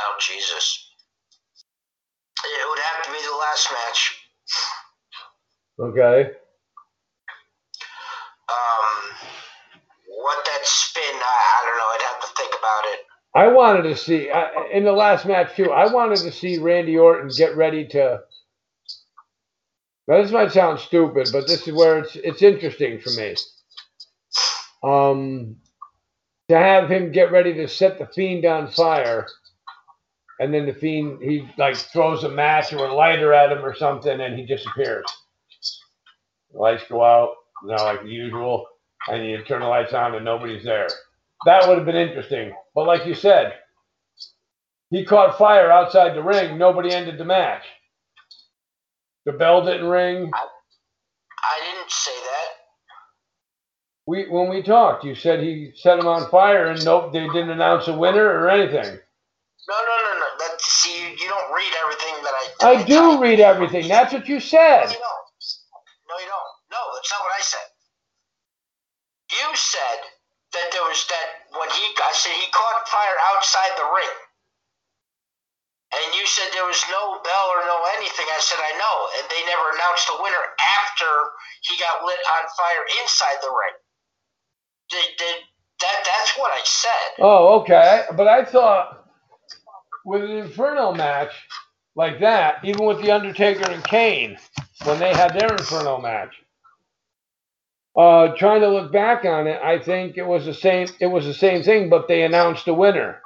Oh 0.00 0.16
Jesus! 0.20 0.92
It 2.44 2.68
would 2.68 2.78
have 2.78 3.04
to 3.04 3.10
be 3.12 3.18
the 3.18 3.36
last 3.58 3.72
match. 3.72 4.16
Okay. 5.80 6.30
Um, 8.48 9.14
what 10.06 10.44
that 10.44 10.64
spin? 10.64 11.02
I, 11.04 11.14
I 11.14 11.66
don't 11.66 11.78
know. 11.78 11.84
I'd 11.94 12.02
have 12.02 12.20
to 12.20 12.36
think 12.36 12.54
about 12.58 12.84
it. 12.92 13.00
I 13.34 13.48
wanted 13.48 13.82
to 13.82 13.96
see 13.96 14.30
I, 14.30 14.68
in 14.72 14.84
the 14.84 14.92
last 14.92 15.26
match 15.26 15.54
too. 15.56 15.70
I 15.70 15.92
wanted 15.92 16.18
to 16.18 16.32
see 16.32 16.58
Randy 16.58 16.96
Orton 16.96 17.30
get 17.36 17.56
ready 17.56 17.86
to. 17.88 18.20
Now 20.06 20.22
this 20.22 20.32
might 20.32 20.52
sound 20.52 20.80
stupid, 20.80 21.28
but 21.32 21.46
this 21.46 21.66
is 21.68 21.74
where 21.74 21.98
it's 21.98 22.16
it's 22.16 22.42
interesting 22.42 22.98
for 22.98 23.10
me. 23.10 23.34
Um, 24.82 25.56
to 26.48 26.56
have 26.56 26.90
him 26.90 27.12
get 27.12 27.30
ready 27.30 27.54
to 27.54 27.68
set 27.68 27.98
the 27.98 28.06
fiend 28.06 28.44
on 28.46 28.70
fire, 28.70 29.26
and 30.40 30.52
then 30.52 30.66
the 30.66 30.74
fiend 30.74 31.22
he 31.22 31.48
like 31.58 31.76
throws 31.76 32.24
a 32.24 32.28
match 32.28 32.72
or 32.72 32.86
a 32.86 32.94
lighter 32.94 33.32
at 33.32 33.52
him 33.52 33.64
or 33.64 33.74
something, 33.74 34.20
and 34.20 34.38
he 34.38 34.46
disappears. 34.46 35.04
The 36.52 36.58
lights 36.58 36.84
go 36.88 37.04
out, 37.04 37.34
you 37.62 37.70
know, 37.70 37.84
like 37.84 38.04
usual, 38.04 38.66
and 39.08 39.26
you 39.26 39.42
turn 39.44 39.60
the 39.60 39.66
lights 39.68 39.92
on 39.92 40.14
and 40.14 40.24
nobody's 40.24 40.64
there. 40.64 40.88
That 41.46 41.68
would 41.68 41.78
have 41.78 41.86
been 41.86 41.96
interesting. 41.96 42.54
But 42.74 42.86
like 42.86 43.06
you 43.06 43.14
said, 43.14 43.54
he 44.90 45.04
caught 45.04 45.38
fire 45.38 45.70
outside 45.70 46.14
the 46.14 46.22
ring. 46.22 46.58
Nobody 46.58 46.92
ended 46.92 47.18
the 47.18 47.24
match. 47.24 47.64
The 49.26 49.32
bell 49.32 49.64
didn't 49.64 49.86
ring. 49.86 50.30
I 51.44 51.60
didn't 51.64 51.90
say 51.90 52.12
that. 52.12 52.48
We 54.06 54.26
when 54.28 54.48
we 54.48 54.62
talked, 54.62 55.04
you 55.04 55.14
said 55.14 55.40
he 55.42 55.72
set 55.76 55.98
him 55.98 56.06
on 56.06 56.30
fire, 56.30 56.68
and 56.68 56.82
nope, 56.84 57.12
they 57.12 57.26
didn't 57.26 57.50
announce 57.50 57.88
a 57.88 57.96
winner 57.96 58.24
or 58.24 58.48
anything. 58.48 58.98
No, 59.68 59.76
no, 59.76 59.97
I. 62.60 62.82
do 62.84 63.20
read 63.20 63.40
everything. 63.40 63.88
That's 63.88 64.12
what 64.12 64.28
you 64.28 64.40
said. 64.40 64.86
No, 64.86 64.92
you 64.92 64.98
don't. 64.98 65.26
No, 66.08 66.14
you 66.20 66.28
don't. 66.28 66.50
No, 66.72 66.80
that's 66.96 67.10
not 67.12 67.20
what 67.22 67.34
I 67.36 67.42
said. 67.42 67.68
You 69.30 69.48
said 69.56 70.00
that 70.54 70.68
there 70.72 70.82
was 70.82 71.04
that 71.08 71.28
when 71.52 71.68
he, 71.70 71.84
I 72.00 72.12
said 72.14 72.32
he 72.32 72.50
caught 72.52 72.88
fire 72.88 73.18
outside 73.34 73.72
the 73.76 73.88
ring. 73.94 74.16
And 75.94 76.14
you 76.14 76.26
said 76.26 76.48
there 76.52 76.66
was 76.68 76.84
no 76.90 77.20
bell 77.24 77.48
or 77.56 77.64
no 77.64 77.78
anything. 77.96 78.26
I 78.28 78.40
said 78.40 78.58
I 78.60 78.76
know, 78.76 78.96
and 79.18 79.24
they 79.30 79.42
never 79.48 79.72
announced 79.74 80.06
the 80.06 80.20
winner 80.20 80.44
after 80.60 81.08
he 81.62 81.78
got 81.80 82.04
lit 82.04 82.20
on 82.36 82.44
fire 82.56 82.84
inside 83.02 83.40
the 83.40 83.48
ring. 83.48 83.76
Did, 84.90 85.06
did 85.18 85.36
that? 85.80 85.98
That's 86.04 86.38
what 86.38 86.52
I 86.52 86.60
said. 86.64 87.08
Oh, 87.20 87.60
okay. 87.60 88.04
But 88.16 88.28
I 88.28 88.44
thought 88.44 89.06
with 90.04 90.24
an 90.24 90.30
Inferno 90.30 90.92
match 90.92 91.32
like 91.98 92.20
that, 92.20 92.64
even 92.64 92.86
with 92.86 93.02
the 93.02 93.10
Undertaker 93.10 93.68
and 93.70 93.82
Kane, 93.82 94.38
when 94.84 95.00
they 95.00 95.12
had 95.12 95.34
their 95.34 95.50
Inferno 95.52 96.00
match, 96.00 96.32
uh, 97.96 98.28
trying 98.36 98.60
to 98.60 98.68
look 98.68 98.92
back 98.92 99.24
on 99.24 99.48
it, 99.48 99.60
I 99.60 99.80
think 99.80 100.16
it 100.16 100.24
was 100.26 100.46
the 100.46 100.54
same. 100.54 100.86
It 101.00 101.08
was 101.08 101.26
the 101.26 101.34
same 101.34 101.64
thing, 101.64 101.90
but 101.90 102.06
they 102.06 102.22
announced 102.22 102.66
the 102.66 102.74
winner. 102.74 103.20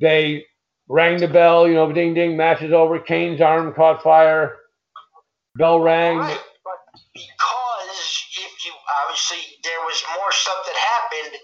They 0.00 0.46
rang 0.88 1.18
the 1.20 1.28
bell. 1.28 1.68
You 1.68 1.74
know, 1.74 1.92
ding 1.92 2.14
ding. 2.14 2.36
Match 2.36 2.62
is 2.62 2.72
over. 2.72 2.98
Kane's 2.98 3.40
arm 3.40 3.72
caught 3.74 4.02
fire. 4.02 4.56
Bell 5.56 5.78
rang. 5.78 6.18
Right, 6.18 6.40
but 6.64 7.00
because 7.14 8.26
if 8.36 8.64
you 8.66 8.72
obviously 9.04 9.38
there 9.62 9.80
was 9.86 10.02
more 10.16 10.32
stuff 10.32 10.58
that 10.66 10.76
happened 10.76 11.36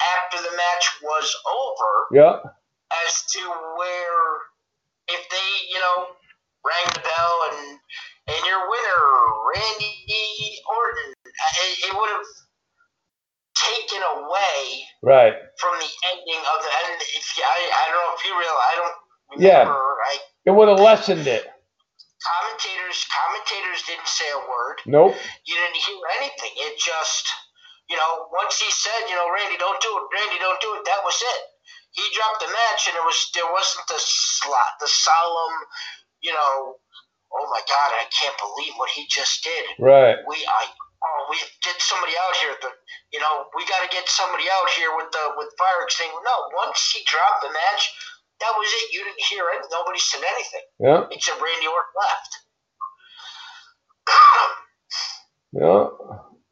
after 0.00 0.38
the 0.50 0.56
match 0.56 0.98
was 1.02 1.36
over 1.52 1.92
Yeah. 2.12 2.50
as 3.06 3.22
to 3.32 3.40
where 3.76 4.43
if 5.08 5.22
they, 5.30 5.48
you 5.70 5.80
know, 5.80 6.06
rang 6.64 6.86
the 6.94 7.00
bell 7.00 7.34
and 7.52 7.78
and 8.26 8.40
your 8.46 8.64
winner, 8.70 9.02
Randy 9.52 9.92
Orton, 10.64 11.12
uh, 11.12 11.52
it, 11.60 11.72
it 11.88 11.92
would 11.92 12.08
have 12.10 12.26
taken 13.54 14.00
away 14.00 14.88
Right. 15.02 15.34
from 15.60 15.76
the 15.78 15.90
ending 16.10 16.40
of 16.40 16.58
the 16.64 16.72
end. 16.88 16.98
If 17.02 17.36
you, 17.36 17.44
I, 17.44 17.58
I 17.68 17.82
don't 17.92 18.00
know 18.00 18.14
if 18.16 18.24
you 18.24 18.32
realize, 18.32 18.64
I 18.64 18.74
don't 18.80 19.42
Yeah. 19.42 19.64
I, 19.68 20.18
It 20.46 20.52
would 20.52 20.68
have 20.68 20.80
lessened 20.80 21.26
it. 21.26 21.44
commentators 22.24 23.04
commentators 23.12 23.82
didn't 23.86 24.08
say 24.08 24.24
a 24.32 24.38
word. 24.48 24.80
Nope. 24.86 25.14
you 25.44 25.54
didn't 25.54 25.76
hear 25.76 26.00
anything. 26.20 26.52
It 26.56 26.78
just, 26.80 27.28
you 27.90 27.96
know, 27.96 28.26
once 28.32 28.58
he 28.58 28.70
said, 28.72 29.04
you 29.08 29.14
know, 29.16 29.28
Randy, 29.32 29.58
don't 29.58 29.80
do 29.80 29.92
it, 30.00 30.04
Randy, 30.16 30.38
don't 30.40 30.60
do 30.60 30.74
it. 30.80 30.84
That 30.86 31.00
was 31.04 31.20
it. 31.20 31.40
He 31.94 32.04
dropped 32.14 32.40
the 32.42 32.50
match, 32.52 32.88
and 32.90 32.96
it 32.98 33.04
was 33.06 33.30
there 33.34 33.50
wasn't 33.50 33.86
the 33.88 33.98
slot, 33.98 34.78
the 34.80 34.88
solemn, 34.88 35.58
you 36.22 36.32
know, 36.34 36.76
oh 37.34 37.46
my 37.52 37.62
God, 37.68 37.90
I 37.98 38.06
can't 38.10 38.36
believe 38.38 38.74
what 38.76 38.90
he 38.90 39.06
just 39.10 39.44
did. 39.44 39.64
Right. 39.78 40.16
We, 40.28 40.36
I, 40.46 40.62
oh, 40.70 41.20
we 41.30 41.38
get 41.62 41.78
somebody 41.80 42.14
out 42.16 42.36
here. 42.38 42.54
The, 42.62 42.70
you 43.12 43.20
know, 43.20 43.46
we 43.56 43.66
got 43.66 43.82
to 43.84 43.90
get 43.90 44.08
somebody 44.08 44.44
out 44.48 44.70
here 44.70 44.90
with 44.96 45.10
the 45.12 45.24
with 45.36 45.50
fire 45.58 45.84
extinguisher. 45.84 46.24
No, 46.24 46.36
once 46.66 46.92
he 46.92 47.04
dropped 47.06 47.42
the 47.42 47.52
match, 47.52 47.90
that 48.40 48.52
was 48.56 48.68
it. 48.70 48.94
You 48.94 49.04
didn't 49.04 49.24
hear 49.30 49.46
it. 49.54 49.66
Nobody 49.72 50.00
said 50.00 50.22
anything 50.24 50.66
Yeah. 50.80 51.04
except 51.12 51.42
Randy 51.42 51.68
Orton 51.68 51.94
left. 51.98 52.32
Yeah, 55.52 55.86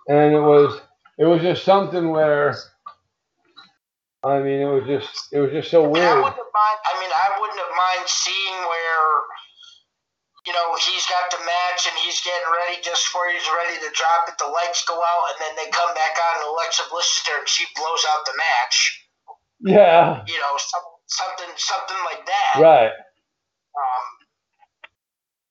and 0.09 0.34
it 0.34 0.40
was 0.40 0.80
it 1.18 1.26
was 1.26 1.43
just 1.43 1.64
something 1.64 2.11
where 2.11 2.57
I 4.25 4.39
mean 4.39 4.62
it 4.62 4.70
was 4.70 4.87
just 4.87 5.33
it 5.35 5.41
was 5.43 5.51
just 5.51 5.70
so 5.70 5.83
mean, 5.83 5.99
I 6.03 6.14
weird. 6.14 6.23
wouldn't 6.23 6.39
have 6.39 6.55
mind. 6.55 6.79
I 6.87 6.93
mean, 7.03 7.11
I 7.11 7.29
wouldn't 7.43 7.59
have 7.59 7.75
mind 7.75 8.07
seeing 8.07 8.57
where, 8.70 9.05
you 10.47 10.53
know, 10.55 10.79
he's 10.79 11.07
got 11.11 11.27
the 11.35 11.43
match 11.43 11.91
and 11.91 11.97
he's 12.07 12.23
getting 12.23 12.47
ready 12.55 12.79
just 12.87 13.11
before 13.11 13.27
he's 13.35 13.47
ready 13.51 13.83
to 13.83 13.91
drop 13.95 14.31
it. 14.31 14.39
The 14.39 14.47
lights 14.47 14.87
go 14.87 14.95
out 14.95 15.25
and 15.35 15.39
then 15.43 15.53
they 15.59 15.70
come 15.75 15.91
back 15.99 16.14
on 16.18 16.33
and 16.39 16.55
Alexa 16.55 16.87
Bliss 16.91 17.11
is 17.18 17.23
there 17.27 17.39
and 17.43 17.49
she 17.51 17.66
blows 17.75 18.05
out 18.14 18.23
the 18.27 18.35
match. 18.39 19.03
Yeah, 19.62 20.23
You 20.27 20.39
know, 20.43 20.55
some, 20.59 20.87
something 21.07 21.51
something 21.59 21.99
like 22.07 22.27
that. 22.27 22.53
right. 22.62 22.95
Um, 23.75 24.05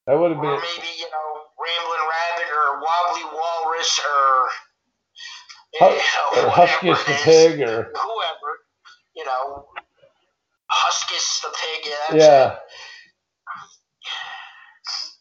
That 0.06 0.16
would 0.20 0.32
have 0.32 0.40
been 0.40 0.52
maybe 0.60 0.92
you 1.00 1.08
know, 1.12 1.28
Rambling 1.60 2.04
Rabbit 2.08 2.48
or 2.52 2.80
Wobbly 2.80 3.24
Walrus 3.36 4.00
or. 4.00 4.48
You 5.72 5.80
know, 5.80 6.44
or 6.44 6.50
Huskus 6.52 7.00
the 7.06 7.14
pig 7.24 7.60
or 7.62 7.88
whoever, 7.96 8.50
you 9.16 9.24
know, 9.24 9.66
Huskus 10.70 11.42
the 11.42 11.48
pig. 11.48 11.92
Yeah. 12.12 12.18
Yeah. 12.18 12.56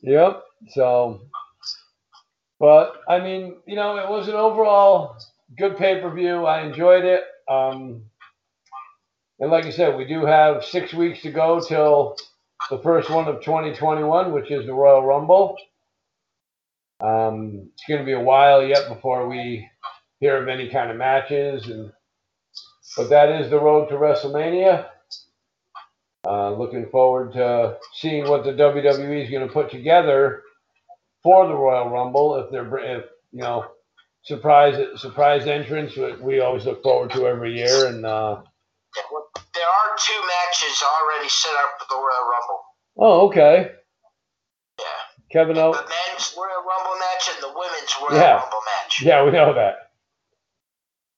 Yep. 0.04 0.44
So 0.70 1.22
But 2.60 2.94
I 3.08 3.20
mean, 3.20 3.58
you 3.68 3.76
know, 3.78 3.98
it 4.00 4.10
was 4.10 4.28
an 4.30 4.36
overall 4.36 5.18
good 5.58 5.78
pay 5.78 6.02
per 6.02 6.14
view. 6.14 6.46
I 6.46 6.64
enjoyed 6.64 7.06
it. 7.06 7.24
Um, 7.50 8.04
and 9.40 9.52
like 9.52 9.66
I 9.66 9.72
said, 9.72 9.98
we 9.98 10.06
do 10.06 10.26
have 10.26 10.66
six 10.66 10.94
weeks 10.94 11.22
to 11.24 11.32
go 11.32 11.62
till 11.62 12.18
the 12.72 12.80
first 12.80 13.10
one 13.10 13.28
of 13.28 13.42
2021, 13.44 14.34
which 14.34 14.52
is 14.52 14.66
the 14.66 14.74
Royal 14.74 15.06
Rumble. 15.06 15.58
Um, 17.02 17.70
it's 17.74 17.84
going 17.88 18.00
to 18.02 18.06
be 18.06 18.14
a 18.14 18.22
while 18.22 18.64
yet 18.66 18.90
before 18.90 19.28
we 19.30 19.70
hear 20.20 20.42
of 20.42 20.50
any 20.50 20.70
kind 20.70 20.92
of 20.92 20.98
matches, 20.98 21.68
and 21.68 21.92
but 22.96 23.10
that 23.10 23.30
is 23.30 23.50
the 23.50 23.60
road 23.60 23.90
to 23.90 23.96
WrestleMania. 23.96 24.88
Uh, 26.28 26.52
looking 26.52 26.88
forward 26.90 27.34
to 27.34 27.78
seeing 27.96 28.28
what 28.30 28.44
the 28.44 28.52
WWE 28.52 29.24
is 29.24 29.30
going 29.32 29.48
to 29.48 29.52
put 29.52 29.72
together 29.72 30.44
for 31.24 31.48
the 31.48 31.54
Royal 31.54 31.90
Rumble. 31.90 32.36
If 32.36 32.52
they're, 32.52 32.78
if 32.78 33.06
you 33.32 33.40
know, 33.40 33.66
surprise 34.24 34.78
surprise 35.02 35.48
entrance, 35.48 35.96
we 36.22 36.40
always 36.40 36.66
look 36.66 36.84
forward 36.84 37.12
to 37.12 37.28
every 37.28 37.58
year, 37.58 37.88
and. 37.88 38.06
Uh, 38.06 38.42
there 39.54 39.64
are 39.64 39.96
two 39.98 40.22
matches 40.28 40.84
already 40.84 41.30
set 41.30 41.54
up 41.56 41.72
for 41.80 41.86
the 41.90 41.96
Royal 41.96 42.30
Rumble. 42.30 42.62
Oh, 42.98 43.28
okay. 43.28 43.72
Yeah. 44.80 44.86
Kevin 45.32 45.58
Owens. 45.58 45.78
The 45.78 45.84
men's 45.84 46.36
Royal 46.38 46.64
Rumble 46.68 47.00
match 47.00 47.30
and 47.34 47.44
the 47.44 47.54
women's 47.58 47.96
Royal 48.02 48.22
yeah. 48.22 48.40
Rumble 48.40 48.62
match. 48.66 49.02
Yeah, 49.02 49.24
we 49.24 49.32
know 49.32 49.54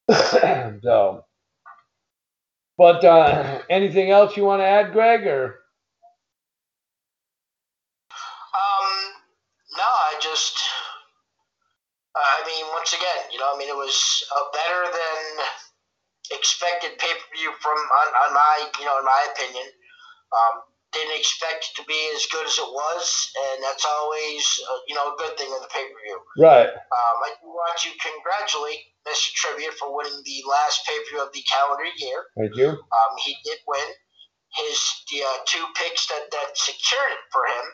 that. 0.07 0.79
so, 0.83 1.25
but 2.77 3.03
uh, 3.03 3.59
anything 3.69 4.11
else 4.11 4.37
you 4.37 4.45
want 4.45 4.61
to 4.61 4.65
add, 4.65 4.91
Greg, 4.91 5.25
or? 5.27 5.59
Um, 8.53 8.89
no, 9.77 9.83
I 9.83 10.15
just, 10.21 10.59
uh, 12.15 12.19
I 12.19 12.45
mean, 12.45 12.65
once 12.73 12.93
again, 12.93 13.31
you 13.31 13.39
know, 13.39 13.51
I 13.53 13.57
mean, 13.57 13.69
it 13.69 13.75
was 13.75 14.23
uh, 14.35 14.43
better 14.53 14.91
than 14.91 15.45
expected 16.31 16.97
pay 16.97 17.11
per 17.11 17.27
view 17.35 17.51
from 17.59 17.75
on, 17.75 18.07
on 18.27 18.33
my 18.33 18.55
you 18.79 18.85
know 18.85 18.97
in 18.99 19.05
my 19.05 19.21
opinion. 19.33 19.67
Um, 20.31 20.55
didn't 20.93 21.17
expect 21.17 21.69
it 21.69 21.73
to 21.81 21.83
be 21.89 21.97
as 22.15 22.25
good 22.29 22.45
as 22.45 22.57
it 22.57 22.69
was, 22.69 23.03
and 23.33 23.63
that's 23.63 23.85
always 23.85 24.41
uh, 24.63 24.79
you 24.87 24.95
know 24.95 25.13
a 25.13 25.15
good 25.17 25.35
thing 25.37 25.49
in 25.49 25.59
the 25.59 25.71
pay 25.73 25.83
per 25.83 25.99
view. 26.05 26.17
Right. 26.37 26.69
Um, 26.69 27.17
I 27.25 27.33
do 27.41 27.49
want 27.49 27.75
to 27.83 27.89
congratulate 27.97 28.81
Mr. 29.09 29.33
Trivia 29.33 29.71
for 29.75 29.95
winning 29.95 30.21
the 30.23 30.39
last 30.47 30.85
pay 30.85 30.97
per 31.03 31.17
view 31.17 31.21
of 31.25 31.33
the 31.33 31.43
calendar 31.49 31.89
year. 31.97 32.29
Thank 32.37 32.55
you. 32.55 32.69
Um, 32.69 33.11
he 33.19 33.35
did 33.43 33.59
win. 33.67 33.89
His 34.53 34.77
the 35.11 35.25
uh, 35.25 35.37
two 35.49 35.65
picks 35.75 36.07
that 36.07 36.29
that 36.31 36.55
secured 36.55 37.11
it 37.11 37.23
for 37.33 37.43
him 37.49 37.65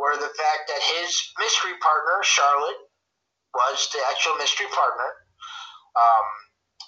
were 0.00 0.16
the 0.16 0.32
fact 0.34 0.66
that 0.72 0.82
his 0.98 1.12
mystery 1.38 1.76
partner 1.78 2.24
Charlotte 2.24 2.80
was 3.54 3.88
the 3.92 4.00
actual 4.10 4.34
mystery 4.36 4.66
partner. 4.72 5.10
Um, 5.94 6.26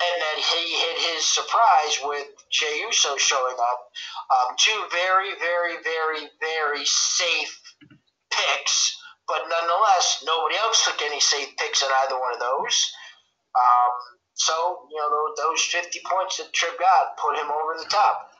and 0.02 0.22
then 0.22 0.36
he 0.36 0.76
hit 0.76 1.14
his 1.14 1.24
surprise 1.24 1.98
with 2.04 2.26
Jey 2.50 2.80
Uso 2.86 3.16
showing 3.16 3.56
up. 3.56 3.90
Um, 4.30 4.56
two 4.58 4.82
very, 4.92 5.30
very, 5.40 5.76
very, 5.82 6.28
very 6.40 6.84
safe 6.84 7.60
picks, 8.30 8.98
but 9.26 9.42
nonetheless, 9.48 10.22
nobody 10.26 10.56
else 10.56 10.84
took 10.84 11.00
any 11.02 11.20
safe 11.20 11.56
picks 11.56 11.82
in 11.82 11.88
either 12.04 12.18
one 12.20 12.34
of 12.34 12.40
those. 12.40 12.92
Um, 13.56 13.92
so, 14.34 14.52
you 14.90 14.98
know, 14.98 15.34
those 15.48 15.62
50 15.62 16.00
points 16.04 16.36
that 16.38 16.52
Trip 16.52 16.78
got 16.78 17.16
put 17.16 17.36
him 17.36 17.50
over 17.50 17.74
the 17.78 17.88
top. 17.88 18.30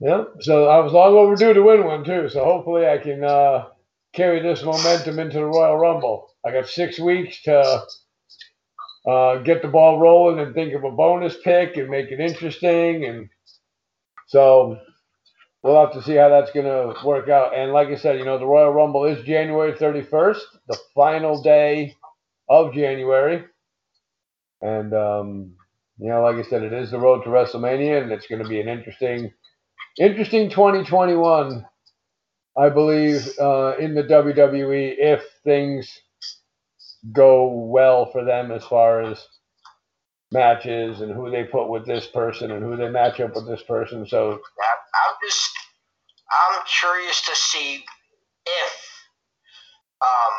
Yep. 0.00 0.42
So 0.42 0.66
I 0.68 0.78
was 0.80 0.92
long 0.92 1.14
overdue 1.14 1.54
to 1.54 1.62
win 1.62 1.84
one, 1.84 2.04
too. 2.04 2.28
So 2.28 2.44
hopefully 2.44 2.86
I 2.86 2.98
can 2.98 3.24
uh, 3.24 3.66
carry 4.12 4.40
this 4.40 4.62
momentum 4.62 5.18
into 5.18 5.38
the 5.38 5.46
Royal 5.46 5.76
Rumble. 5.78 6.28
I 6.44 6.52
got 6.52 6.68
six 6.68 6.98
weeks 6.98 7.42
to 7.42 7.82
uh, 9.08 9.38
get 9.38 9.62
the 9.62 9.68
ball 9.68 9.98
rolling 9.98 10.38
and 10.38 10.54
think 10.54 10.74
of 10.74 10.84
a 10.84 10.90
bonus 10.90 11.36
pick 11.42 11.76
and 11.76 11.88
make 11.88 12.10
it 12.10 12.20
interesting. 12.20 13.04
And 13.04 13.28
so 14.26 14.78
we'll 15.62 15.80
have 15.80 15.92
to 15.94 16.02
see 16.02 16.14
how 16.14 16.28
that's 16.28 16.52
going 16.52 16.66
to 16.66 16.94
work 17.06 17.28
out. 17.28 17.56
And 17.56 17.72
like 17.72 17.88
I 17.88 17.96
said, 17.96 18.18
you 18.18 18.24
know, 18.24 18.38
the 18.38 18.46
Royal 18.46 18.72
Rumble 18.72 19.04
is 19.04 19.24
January 19.24 19.72
31st, 19.72 20.40
the 20.68 20.78
final 20.94 21.42
day 21.42 21.96
of 22.48 22.74
January. 22.74 23.44
And, 24.60 24.94
um, 24.94 25.56
you 25.98 26.08
know, 26.08 26.22
like 26.22 26.36
I 26.36 26.48
said, 26.48 26.62
it 26.62 26.72
is 26.72 26.90
the 26.90 26.98
road 26.98 27.22
to 27.24 27.30
WrestleMania, 27.30 28.02
and 28.02 28.12
it's 28.12 28.26
going 28.26 28.42
to 28.42 28.48
be 28.48 28.60
an 28.60 28.68
interesting, 28.68 29.32
interesting 29.98 30.50
2021, 30.50 31.64
I 32.56 32.68
believe, 32.68 33.28
uh, 33.40 33.74
in 33.78 33.94
the 33.94 34.04
WWE 34.04 34.94
if 34.98 35.24
things 35.42 36.00
go 37.10 37.48
well 37.48 38.06
for 38.06 38.24
them 38.24 38.52
as 38.52 38.64
far 38.64 39.02
as 39.02 39.26
matches 40.30 41.00
and 41.00 41.12
who 41.12 41.30
they 41.30 41.44
put 41.44 41.68
with 41.68 41.86
this 41.86 42.06
person 42.06 42.50
and 42.50 42.62
who 42.62 42.76
they 42.76 42.88
match 42.88 43.20
up 43.20 43.34
with 43.34 43.46
this 43.46 43.62
person. 43.62 44.06
So 44.06 44.32
I'm 44.32 45.14
just 45.24 45.50
I'm 46.30 46.62
curious 46.80 47.20
to 47.22 47.34
see 47.34 47.84
if 48.46 48.72
um 50.00 50.36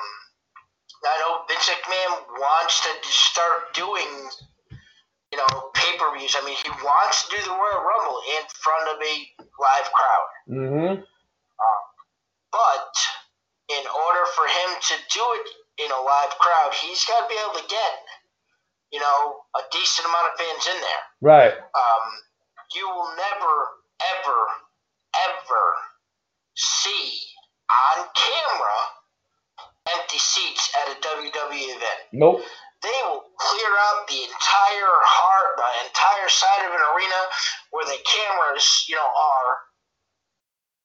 I 1.06 1.20
know 1.20 1.44
Vince 1.50 1.70
McMahon 1.70 2.40
wants 2.40 2.82
to 2.82 2.90
start 3.04 3.74
doing 3.74 4.08
you 5.32 5.38
know 5.38 5.72
pay 5.74 5.98
per 5.98 6.18
views. 6.18 6.36
I 6.40 6.46
mean, 6.46 6.56
he 6.64 6.70
wants 6.70 7.28
to 7.28 7.36
do 7.36 7.44
the 7.44 7.50
Royal 7.50 7.84
Rumble 7.84 8.22
in 8.38 8.44
front 8.56 8.90
of 8.90 8.98
a 9.02 9.16
live 9.60 9.90
crowd. 9.92 10.30
Mm-hmm. 10.50 10.92
Um, 11.02 11.84
but 12.52 12.94
in 13.70 13.84
order 13.88 14.26
for 14.36 14.46
him 14.48 14.70
to 14.80 14.96
do 15.14 15.24
it 15.42 15.48
in 15.84 15.92
a 15.92 16.02
live 16.02 16.34
crowd, 16.40 16.72
he's 16.74 17.04
got 17.06 17.28
to 17.28 17.28
be 17.28 17.40
able 17.40 17.60
to 17.60 17.68
get, 17.68 17.94
you 18.92 19.00
know, 19.00 19.44
a 19.56 19.62
decent 19.72 20.08
amount 20.08 20.32
of 20.32 20.40
fans 20.40 20.66
in 20.68 20.80
there. 20.82 21.04
Right. 21.22 21.54
Um, 21.54 22.06
you 22.76 22.88
will 22.88 23.12
never, 23.16 23.54
ever, 24.02 24.40
ever 25.14 25.64
see 26.56 27.20
on 27.70 28.06
camera 28.16 28.80
empty 29.92 30.18
seats 30.18 30.72
at 30.80 30.96
a 30.96 31.00
WWE 31.02 31.76
event. 31.76 32.00
Nope. 32.14 32.42
They 32.82 33.00
will 33.08 33.24
clear 33.40 33.72
out 33.88 34.08
the 34.08 34.24
entire 34.28 34.96
heart, 35.08 35.56
the 35.56 35.88
entire 35.88 36.28
side 36.28 36.68
of 36.68 36.72
an 36.72 36.84
arena 36.96 37.22
where 37.72 37.86
the 37.86 38.00
cameras, 38.04 38.86
you 38.88 38.96
know, 38.96 39.08
are 39.08 39.52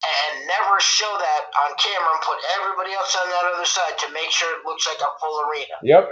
and 0.05 0.47
never 0.47 0.79
show 0.79 1.11
that 1.11 1.43
on 1.67 1.75
camera 1.79 2.11
and 2.15 2.23
put 2.23 2.39
everybody 2.59 2.95
else 2.95 3.17
on 3.19 3.27
that 3.29 3.45
other 3.55 3.67
side 3.67 3.99
to 3.99 4.09
make 4.15 4.31
sure 4.31 4.47
it 4.55 4.63
looks 4.63 4.87
like 4.87 5.01
a 5.03 5.11
full 5.19 5.37
arena. 5.51 5.77
Yep. 5.83 6.05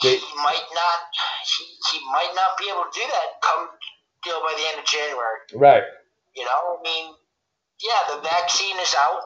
He 0.00 0.16
might 0.40 0.68
not. 0.72 0.98
He, 1.44 1.64
he 1.92 1.98
might 2.12 2.32
not 2.32 2.56
be 2.56 2.68
able 2.72 2.88
to 2.88 2.94
do 2.96 3.04
that 3.04 3.36
come 3.44 3.68
you 4.24 4.32
know 4.32 4.40
by 4.40 4.52
the 4.56 4.64
end 4.72 4.78
of 4.80 4.86
January. 4.86 5.40
Right. 5.54 5.84
You 6.36 6.44
know, 6.44 6.76
I 6.76 6.82
mean, 6.84 7.12
yeah, 7.82 8.16
the 8.16 8.22
vaccine 8.22 8.76
is 8.80 8.94
out. 8.96 9.24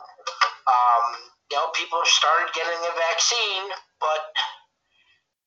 Um, 0.66 1.04
you 1.50 1.56
know, 1.58 1.68
people 1.74 1.98
have 1.98 2.08
started 2.08 2.50
getting 2.54 2.78
the 2.80 2.94
vaccine, 2.96 3.66
but 4.00 4.22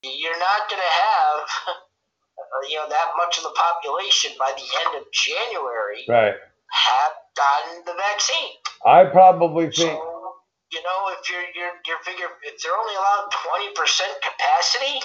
you're 0.04 0.38
not 0.38 0.68
going 0.70 0.80
to 0.80 0.94
have 0.96 1.40
you 2.70 2.76
know 2.76 2.88
that 2.88 3.12
much 3.16 3.38
of 3.38 3.44
the 3.44 3.56
population 3.56 4.32
by 4.38 4.52
the 4.56 4.68
end 4.84 5.02
of 5.02 5.04
January. 5.12 6.04
Right. 6.08 6.36
Have 6.70 7.12
gotten 7.38 7.84
the 7.86 7.94
vaccine. 7.94 8.52
I 8.86 9.04
probably 9.06 9.66
think. 9.66 9.94
So, 9.94 10.34
you 10.72 10.82
know, 10.82 11.00
if 11.18 11.30
you're 11.30 11.46
you're 11.54 11.74
you're 11.86 12.02
figure 12.04 12.26
if 12.44 12.62
they're 12.62 12.76
only 12.76 12.94
allowed 12.96 13.30
twenty 13.46 13.72
percent 13.74 14.12
capacity, 14.22 14.98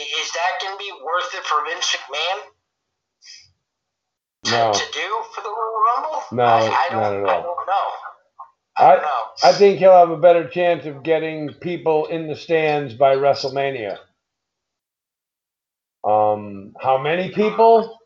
is 0.00 0.32
that 0.32 0.52
going 0.62 0.74
to 0.74 0.80
be 0.80 0.92
worth 1.04 1.34
it 1.34 1.44
for 1.44 1.64
Vince 1.68 1.96
McMahon 1.96 2.38
to, 4.46 4.50
No. 4.52 4.72
to 4.72 4.84
do 4.92 5.22
for 5.34 5.42
the 5.42 5.50
Royal 5.50 5.82
Rumble? 5.96 6.22
No, 6.32 6.44
I, 6.44 6.86
I 6.86 6.88
don't. 6.90 7.00
not 7.00 7.14
at 7.14 7.24
all. 7.24 7.28
I 7.28 7.42
don't 7.42 7.66
know. 7.66 7.88
I, 8.76 8.92
don't 8.94 9.02
know. 9.02 9.24
I 9.44 9.52
think 9.52 9.78
he'll 9.78 9.92
have 9.92 10.10
a 10.10 10.16
better 10.16 10.48
chance 10.48 10.86
of 10.86 11.02
getting 11.02 11.52
people 11.60 12.06
in 12.06 12.28
the 12.28 12.36
stands 12.36 12.94
by 12.94 13.14
WrestleMania. 13.16 13.98
Um, 16.04 16.74
how 16.80 16.98
many 16.98 17.30
people? 17.30 17.98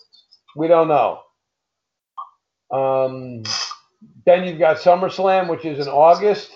We 0.57 0.69
don't 0.69 0.89
know. 0.89 1.21
Um, 2.75 3.43
then 4.27 4.45
you've 4.45 4.59
got 4.59 4.79
SummerSlam, 4.79 5.49
which 5.49 5.65
is 5.65 5.87
in 5.87 5.93
August. 5.93 6.51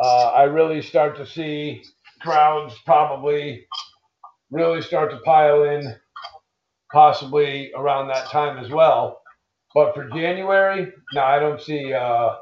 Uh, 0.00 0.26
I 0.28 0.44
really 0.44 0.82
start 0.82 1.16
to 1.16 1.26
see 1.26 1.82
crowds 2.20 2.74
probably 2.84 3.66
really 4.50 4.82
start 4.82 5.10
to 5.10 5.18
pile 5.18 5.64
in, 5.64 5.96
possibly 6.92 7.72
around 7.74 8.08
that 8.08 8.28
time 8.28 8.62
as 8.62 8.70
well. 8.70 9.20
But 9.74 9.94
for 9.94 10.08
January, 10.10 10.92
no, 11.14 11.22
I 11.22 11.38
don't 11.38 11.60
see. 11.60 11.92
Uh, 11.92 12.36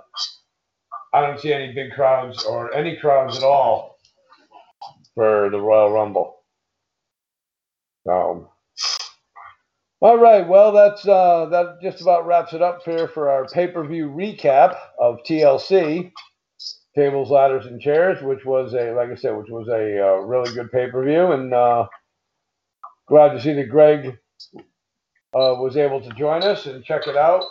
I 1.13 1.21
don't 1.23 1.41
see 1.41 1.53
any 1.53 1.73
big 1.73 1.93
crowds 1.93 2.45
or 2.45 2.75
any 2.75 2.97
crowds 2.97 3.37
at 3.39 3.45
all 3.45 3.99
for 5.15 5.49
the 5.51 5.61
Royal 5.61 5.93
Rumble. 5.93 6.37
So, 8.07 8.50
all 10.01 10.19
right. 10.19 10.47
Well, 10.47 10.73
that's 10.73 11.07
uh, 11.07 11.47
that 11.51 11.79
just 11.83 12.01
about 12.01 12.27
wraps 12.27 12.53
it 12.53 12.63
up 12.63 12.83
here 12.85 13.09
for 13.09 13.31
our 13.31 13.47
pay 13.47 13.69
per 13.69 13.87
view 13.87 14.09
recap 14.09 14.77
of 14.99 15.19
TLC. 15.29 16.13
Tables, 16.97 17.31
Ladders, 17.31 17.67
and 17.67 17.81
Chairs, 17.81 18.21
which 18.21 18.45
was 18.45 18.75
a, 18.75 18.91
like 18.93 19.11
I 19.11 19.15
said, 19.15 19.37
which 19.37 19.49
was 19.49 19.69
a 19.69 20.05
uh, 20.05 20.17
really 20.23 20.53
good 20.53 20.73
pay 20.73 20.91
per 20.91 21.05
view. 21.05 21.33
And 21.33 21.55
uh, 21.55 21.87
glad 23.07 23.33
to 23.33 23.41
see 23.41 23.53
that 23.53 23.69
Greg 23.71 24.19
uh, 25.35 25.55
was 25.59 25.77
able 25.77 26.01
to 26.01 26.11
join 26.11 26.43
us 26.43 26.67
and 26.67 26.85
check 26.85 27.07
it 27.07 27.17
out. 27.17 27.45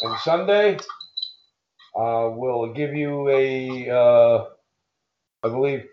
And 0.00 0.18
Sunday, 0.20 0.78
uh, 1.98 2.30
we'll 2.32 2.72
give 2.72 2.94
you 2.94 3.28
a, 3.28 3.90
uh, 3.90 4.44
I 5.44 5.48
believe, 5.50 5.84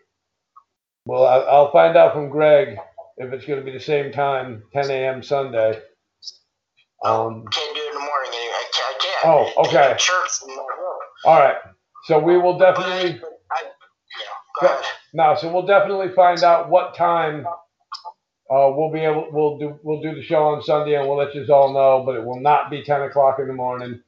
well, 1.05 1.25
I, 1.25 1.37
I'll 1.39 1.71
find 1.71 1.97
out 1.97 2.13
from 2.13 2.29
Greg 2.29 2.77
if 3.17 3.33
it's 3.33 3.45
going 3.45 3.59
to 3.59 3.65
be 3.65 3.71
the 3.71 3.83
same 3.83 4.11
time, 4.11 4.63
10 4.73 4.91
a.m. 4.91 5.23
Sunday. 5.23 5.79
Um, 7.03 7.45
Can't 7.51 7.75
do 7.75 7.81
it 7.81 7.87
in 7.89 7.93
the 7.95 7.99
morning 7.99 8.31
anyway. 8.33 8.53
I 8.55 8.65
can't. 8.73 8.97
I 8.97 9.05
can't. 9.05 9.25
Oh, 9.57 9.63
okay. 9.65 9.95
Church 9.99 10.31
in 10.47 10.55
my 10.55 10.63
room. 10.63 10.99
all 11.25 11.39
right. 11.39 11.57
So 12.05 12.19
we 12.19 12.37
will 12.37 12.57
definitely. 12.59 13.21
I, 13.51 13.61
yeah, 13.63 14.61
go 14.61 14.67
ahead. 14.67 14.85
No, 15.13 15.35
so 15.39 15.51
we'll 15.53 15.65
definitely 15.67 16.13
find 16.15 16.43
out 16.43 16.69
what 16.69 16.95
time 16.95 17.45
uh, 18.51 18.71
we'll 18.75 18.91
be 18.91 19.01
able. 19.01 19.27
We'll 19.31 19.57
do. 19.59 19.79
We'll 19.83 20.01
do 20.01 20.15
the 20.15 20.23
show 20.23 20.43
on 20.45 20.63
Sunday, 20.63 20.95
and 20.95 21.07
we'll 21.07 21.17
let 21.17 21.35
you 21.35 21.45
all 21.53 21.73
know. 21.73 22.03
But 22.05 22.15
it 22.17 22.25
will 22.25 22.41
not 22.41 22.71
be 22.71 22.83
ten 22.83 23.01
o'clock 23.03 23.39
in 23.39 23.47
the 23.47 23.53
morning. 23.53 24.01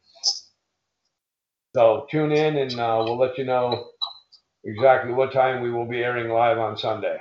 So 1.76 2.08
tune 2.12 2.32
in, 2.34 2.58
and 2.58 2.80
uh, 2.80 3.04
we'll 3.06 3.20
let 3.20 3.38
you 3.38 3.46
know 3.46 3.90
exactly 4.66 5.14
what 5.14 5.34
time 5.34 5.64
we 5.64 5.72
will 5.72 5.88
be 5.88 6.00
airing 6.04 6.30
live 6.32 6.60
on 6.60 6.78
Sunday. 6.78 7.18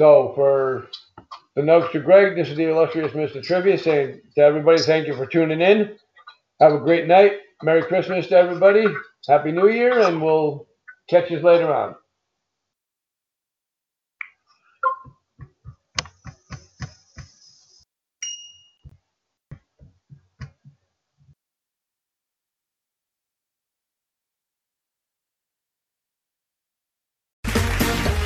So 0.00 0.32
for 0.34 0.88
the 1.56 1.62
to 1.92 2.00
Greg, 2.00 2.34
this 2.34 2.48
is 2.48 2.56
the 2.56 2.70
illustrious 2.70 3.12
Mr. 3.12 3.42
Trivia 3.42 3.76
saying 3.76 4.22
to 4.34 4.40
everybody, 4.40 4.80
thank 4.80 5.06
you 5.06 5.14
for 5.14 5.26
tuning 5.26 5.60
in. 5.60 5.94
Have 6.58 6.72
a 6.72 6.78
great 6.78 7.06
night. 7.06 7.32
Merry 7.62 7.82
Christmas 7.82 8.26
to 8.28 8.36
everybody. 8.36 8.86
Happy 9.28 9.52
New 9.52 9.68
Year, 9.68 10.00
and 10.00 10.22
we'll 10.22 10.66
catch 11.10 11.30
you 11.30 11.38
later 11.40 11.70
on. 11.70 11.96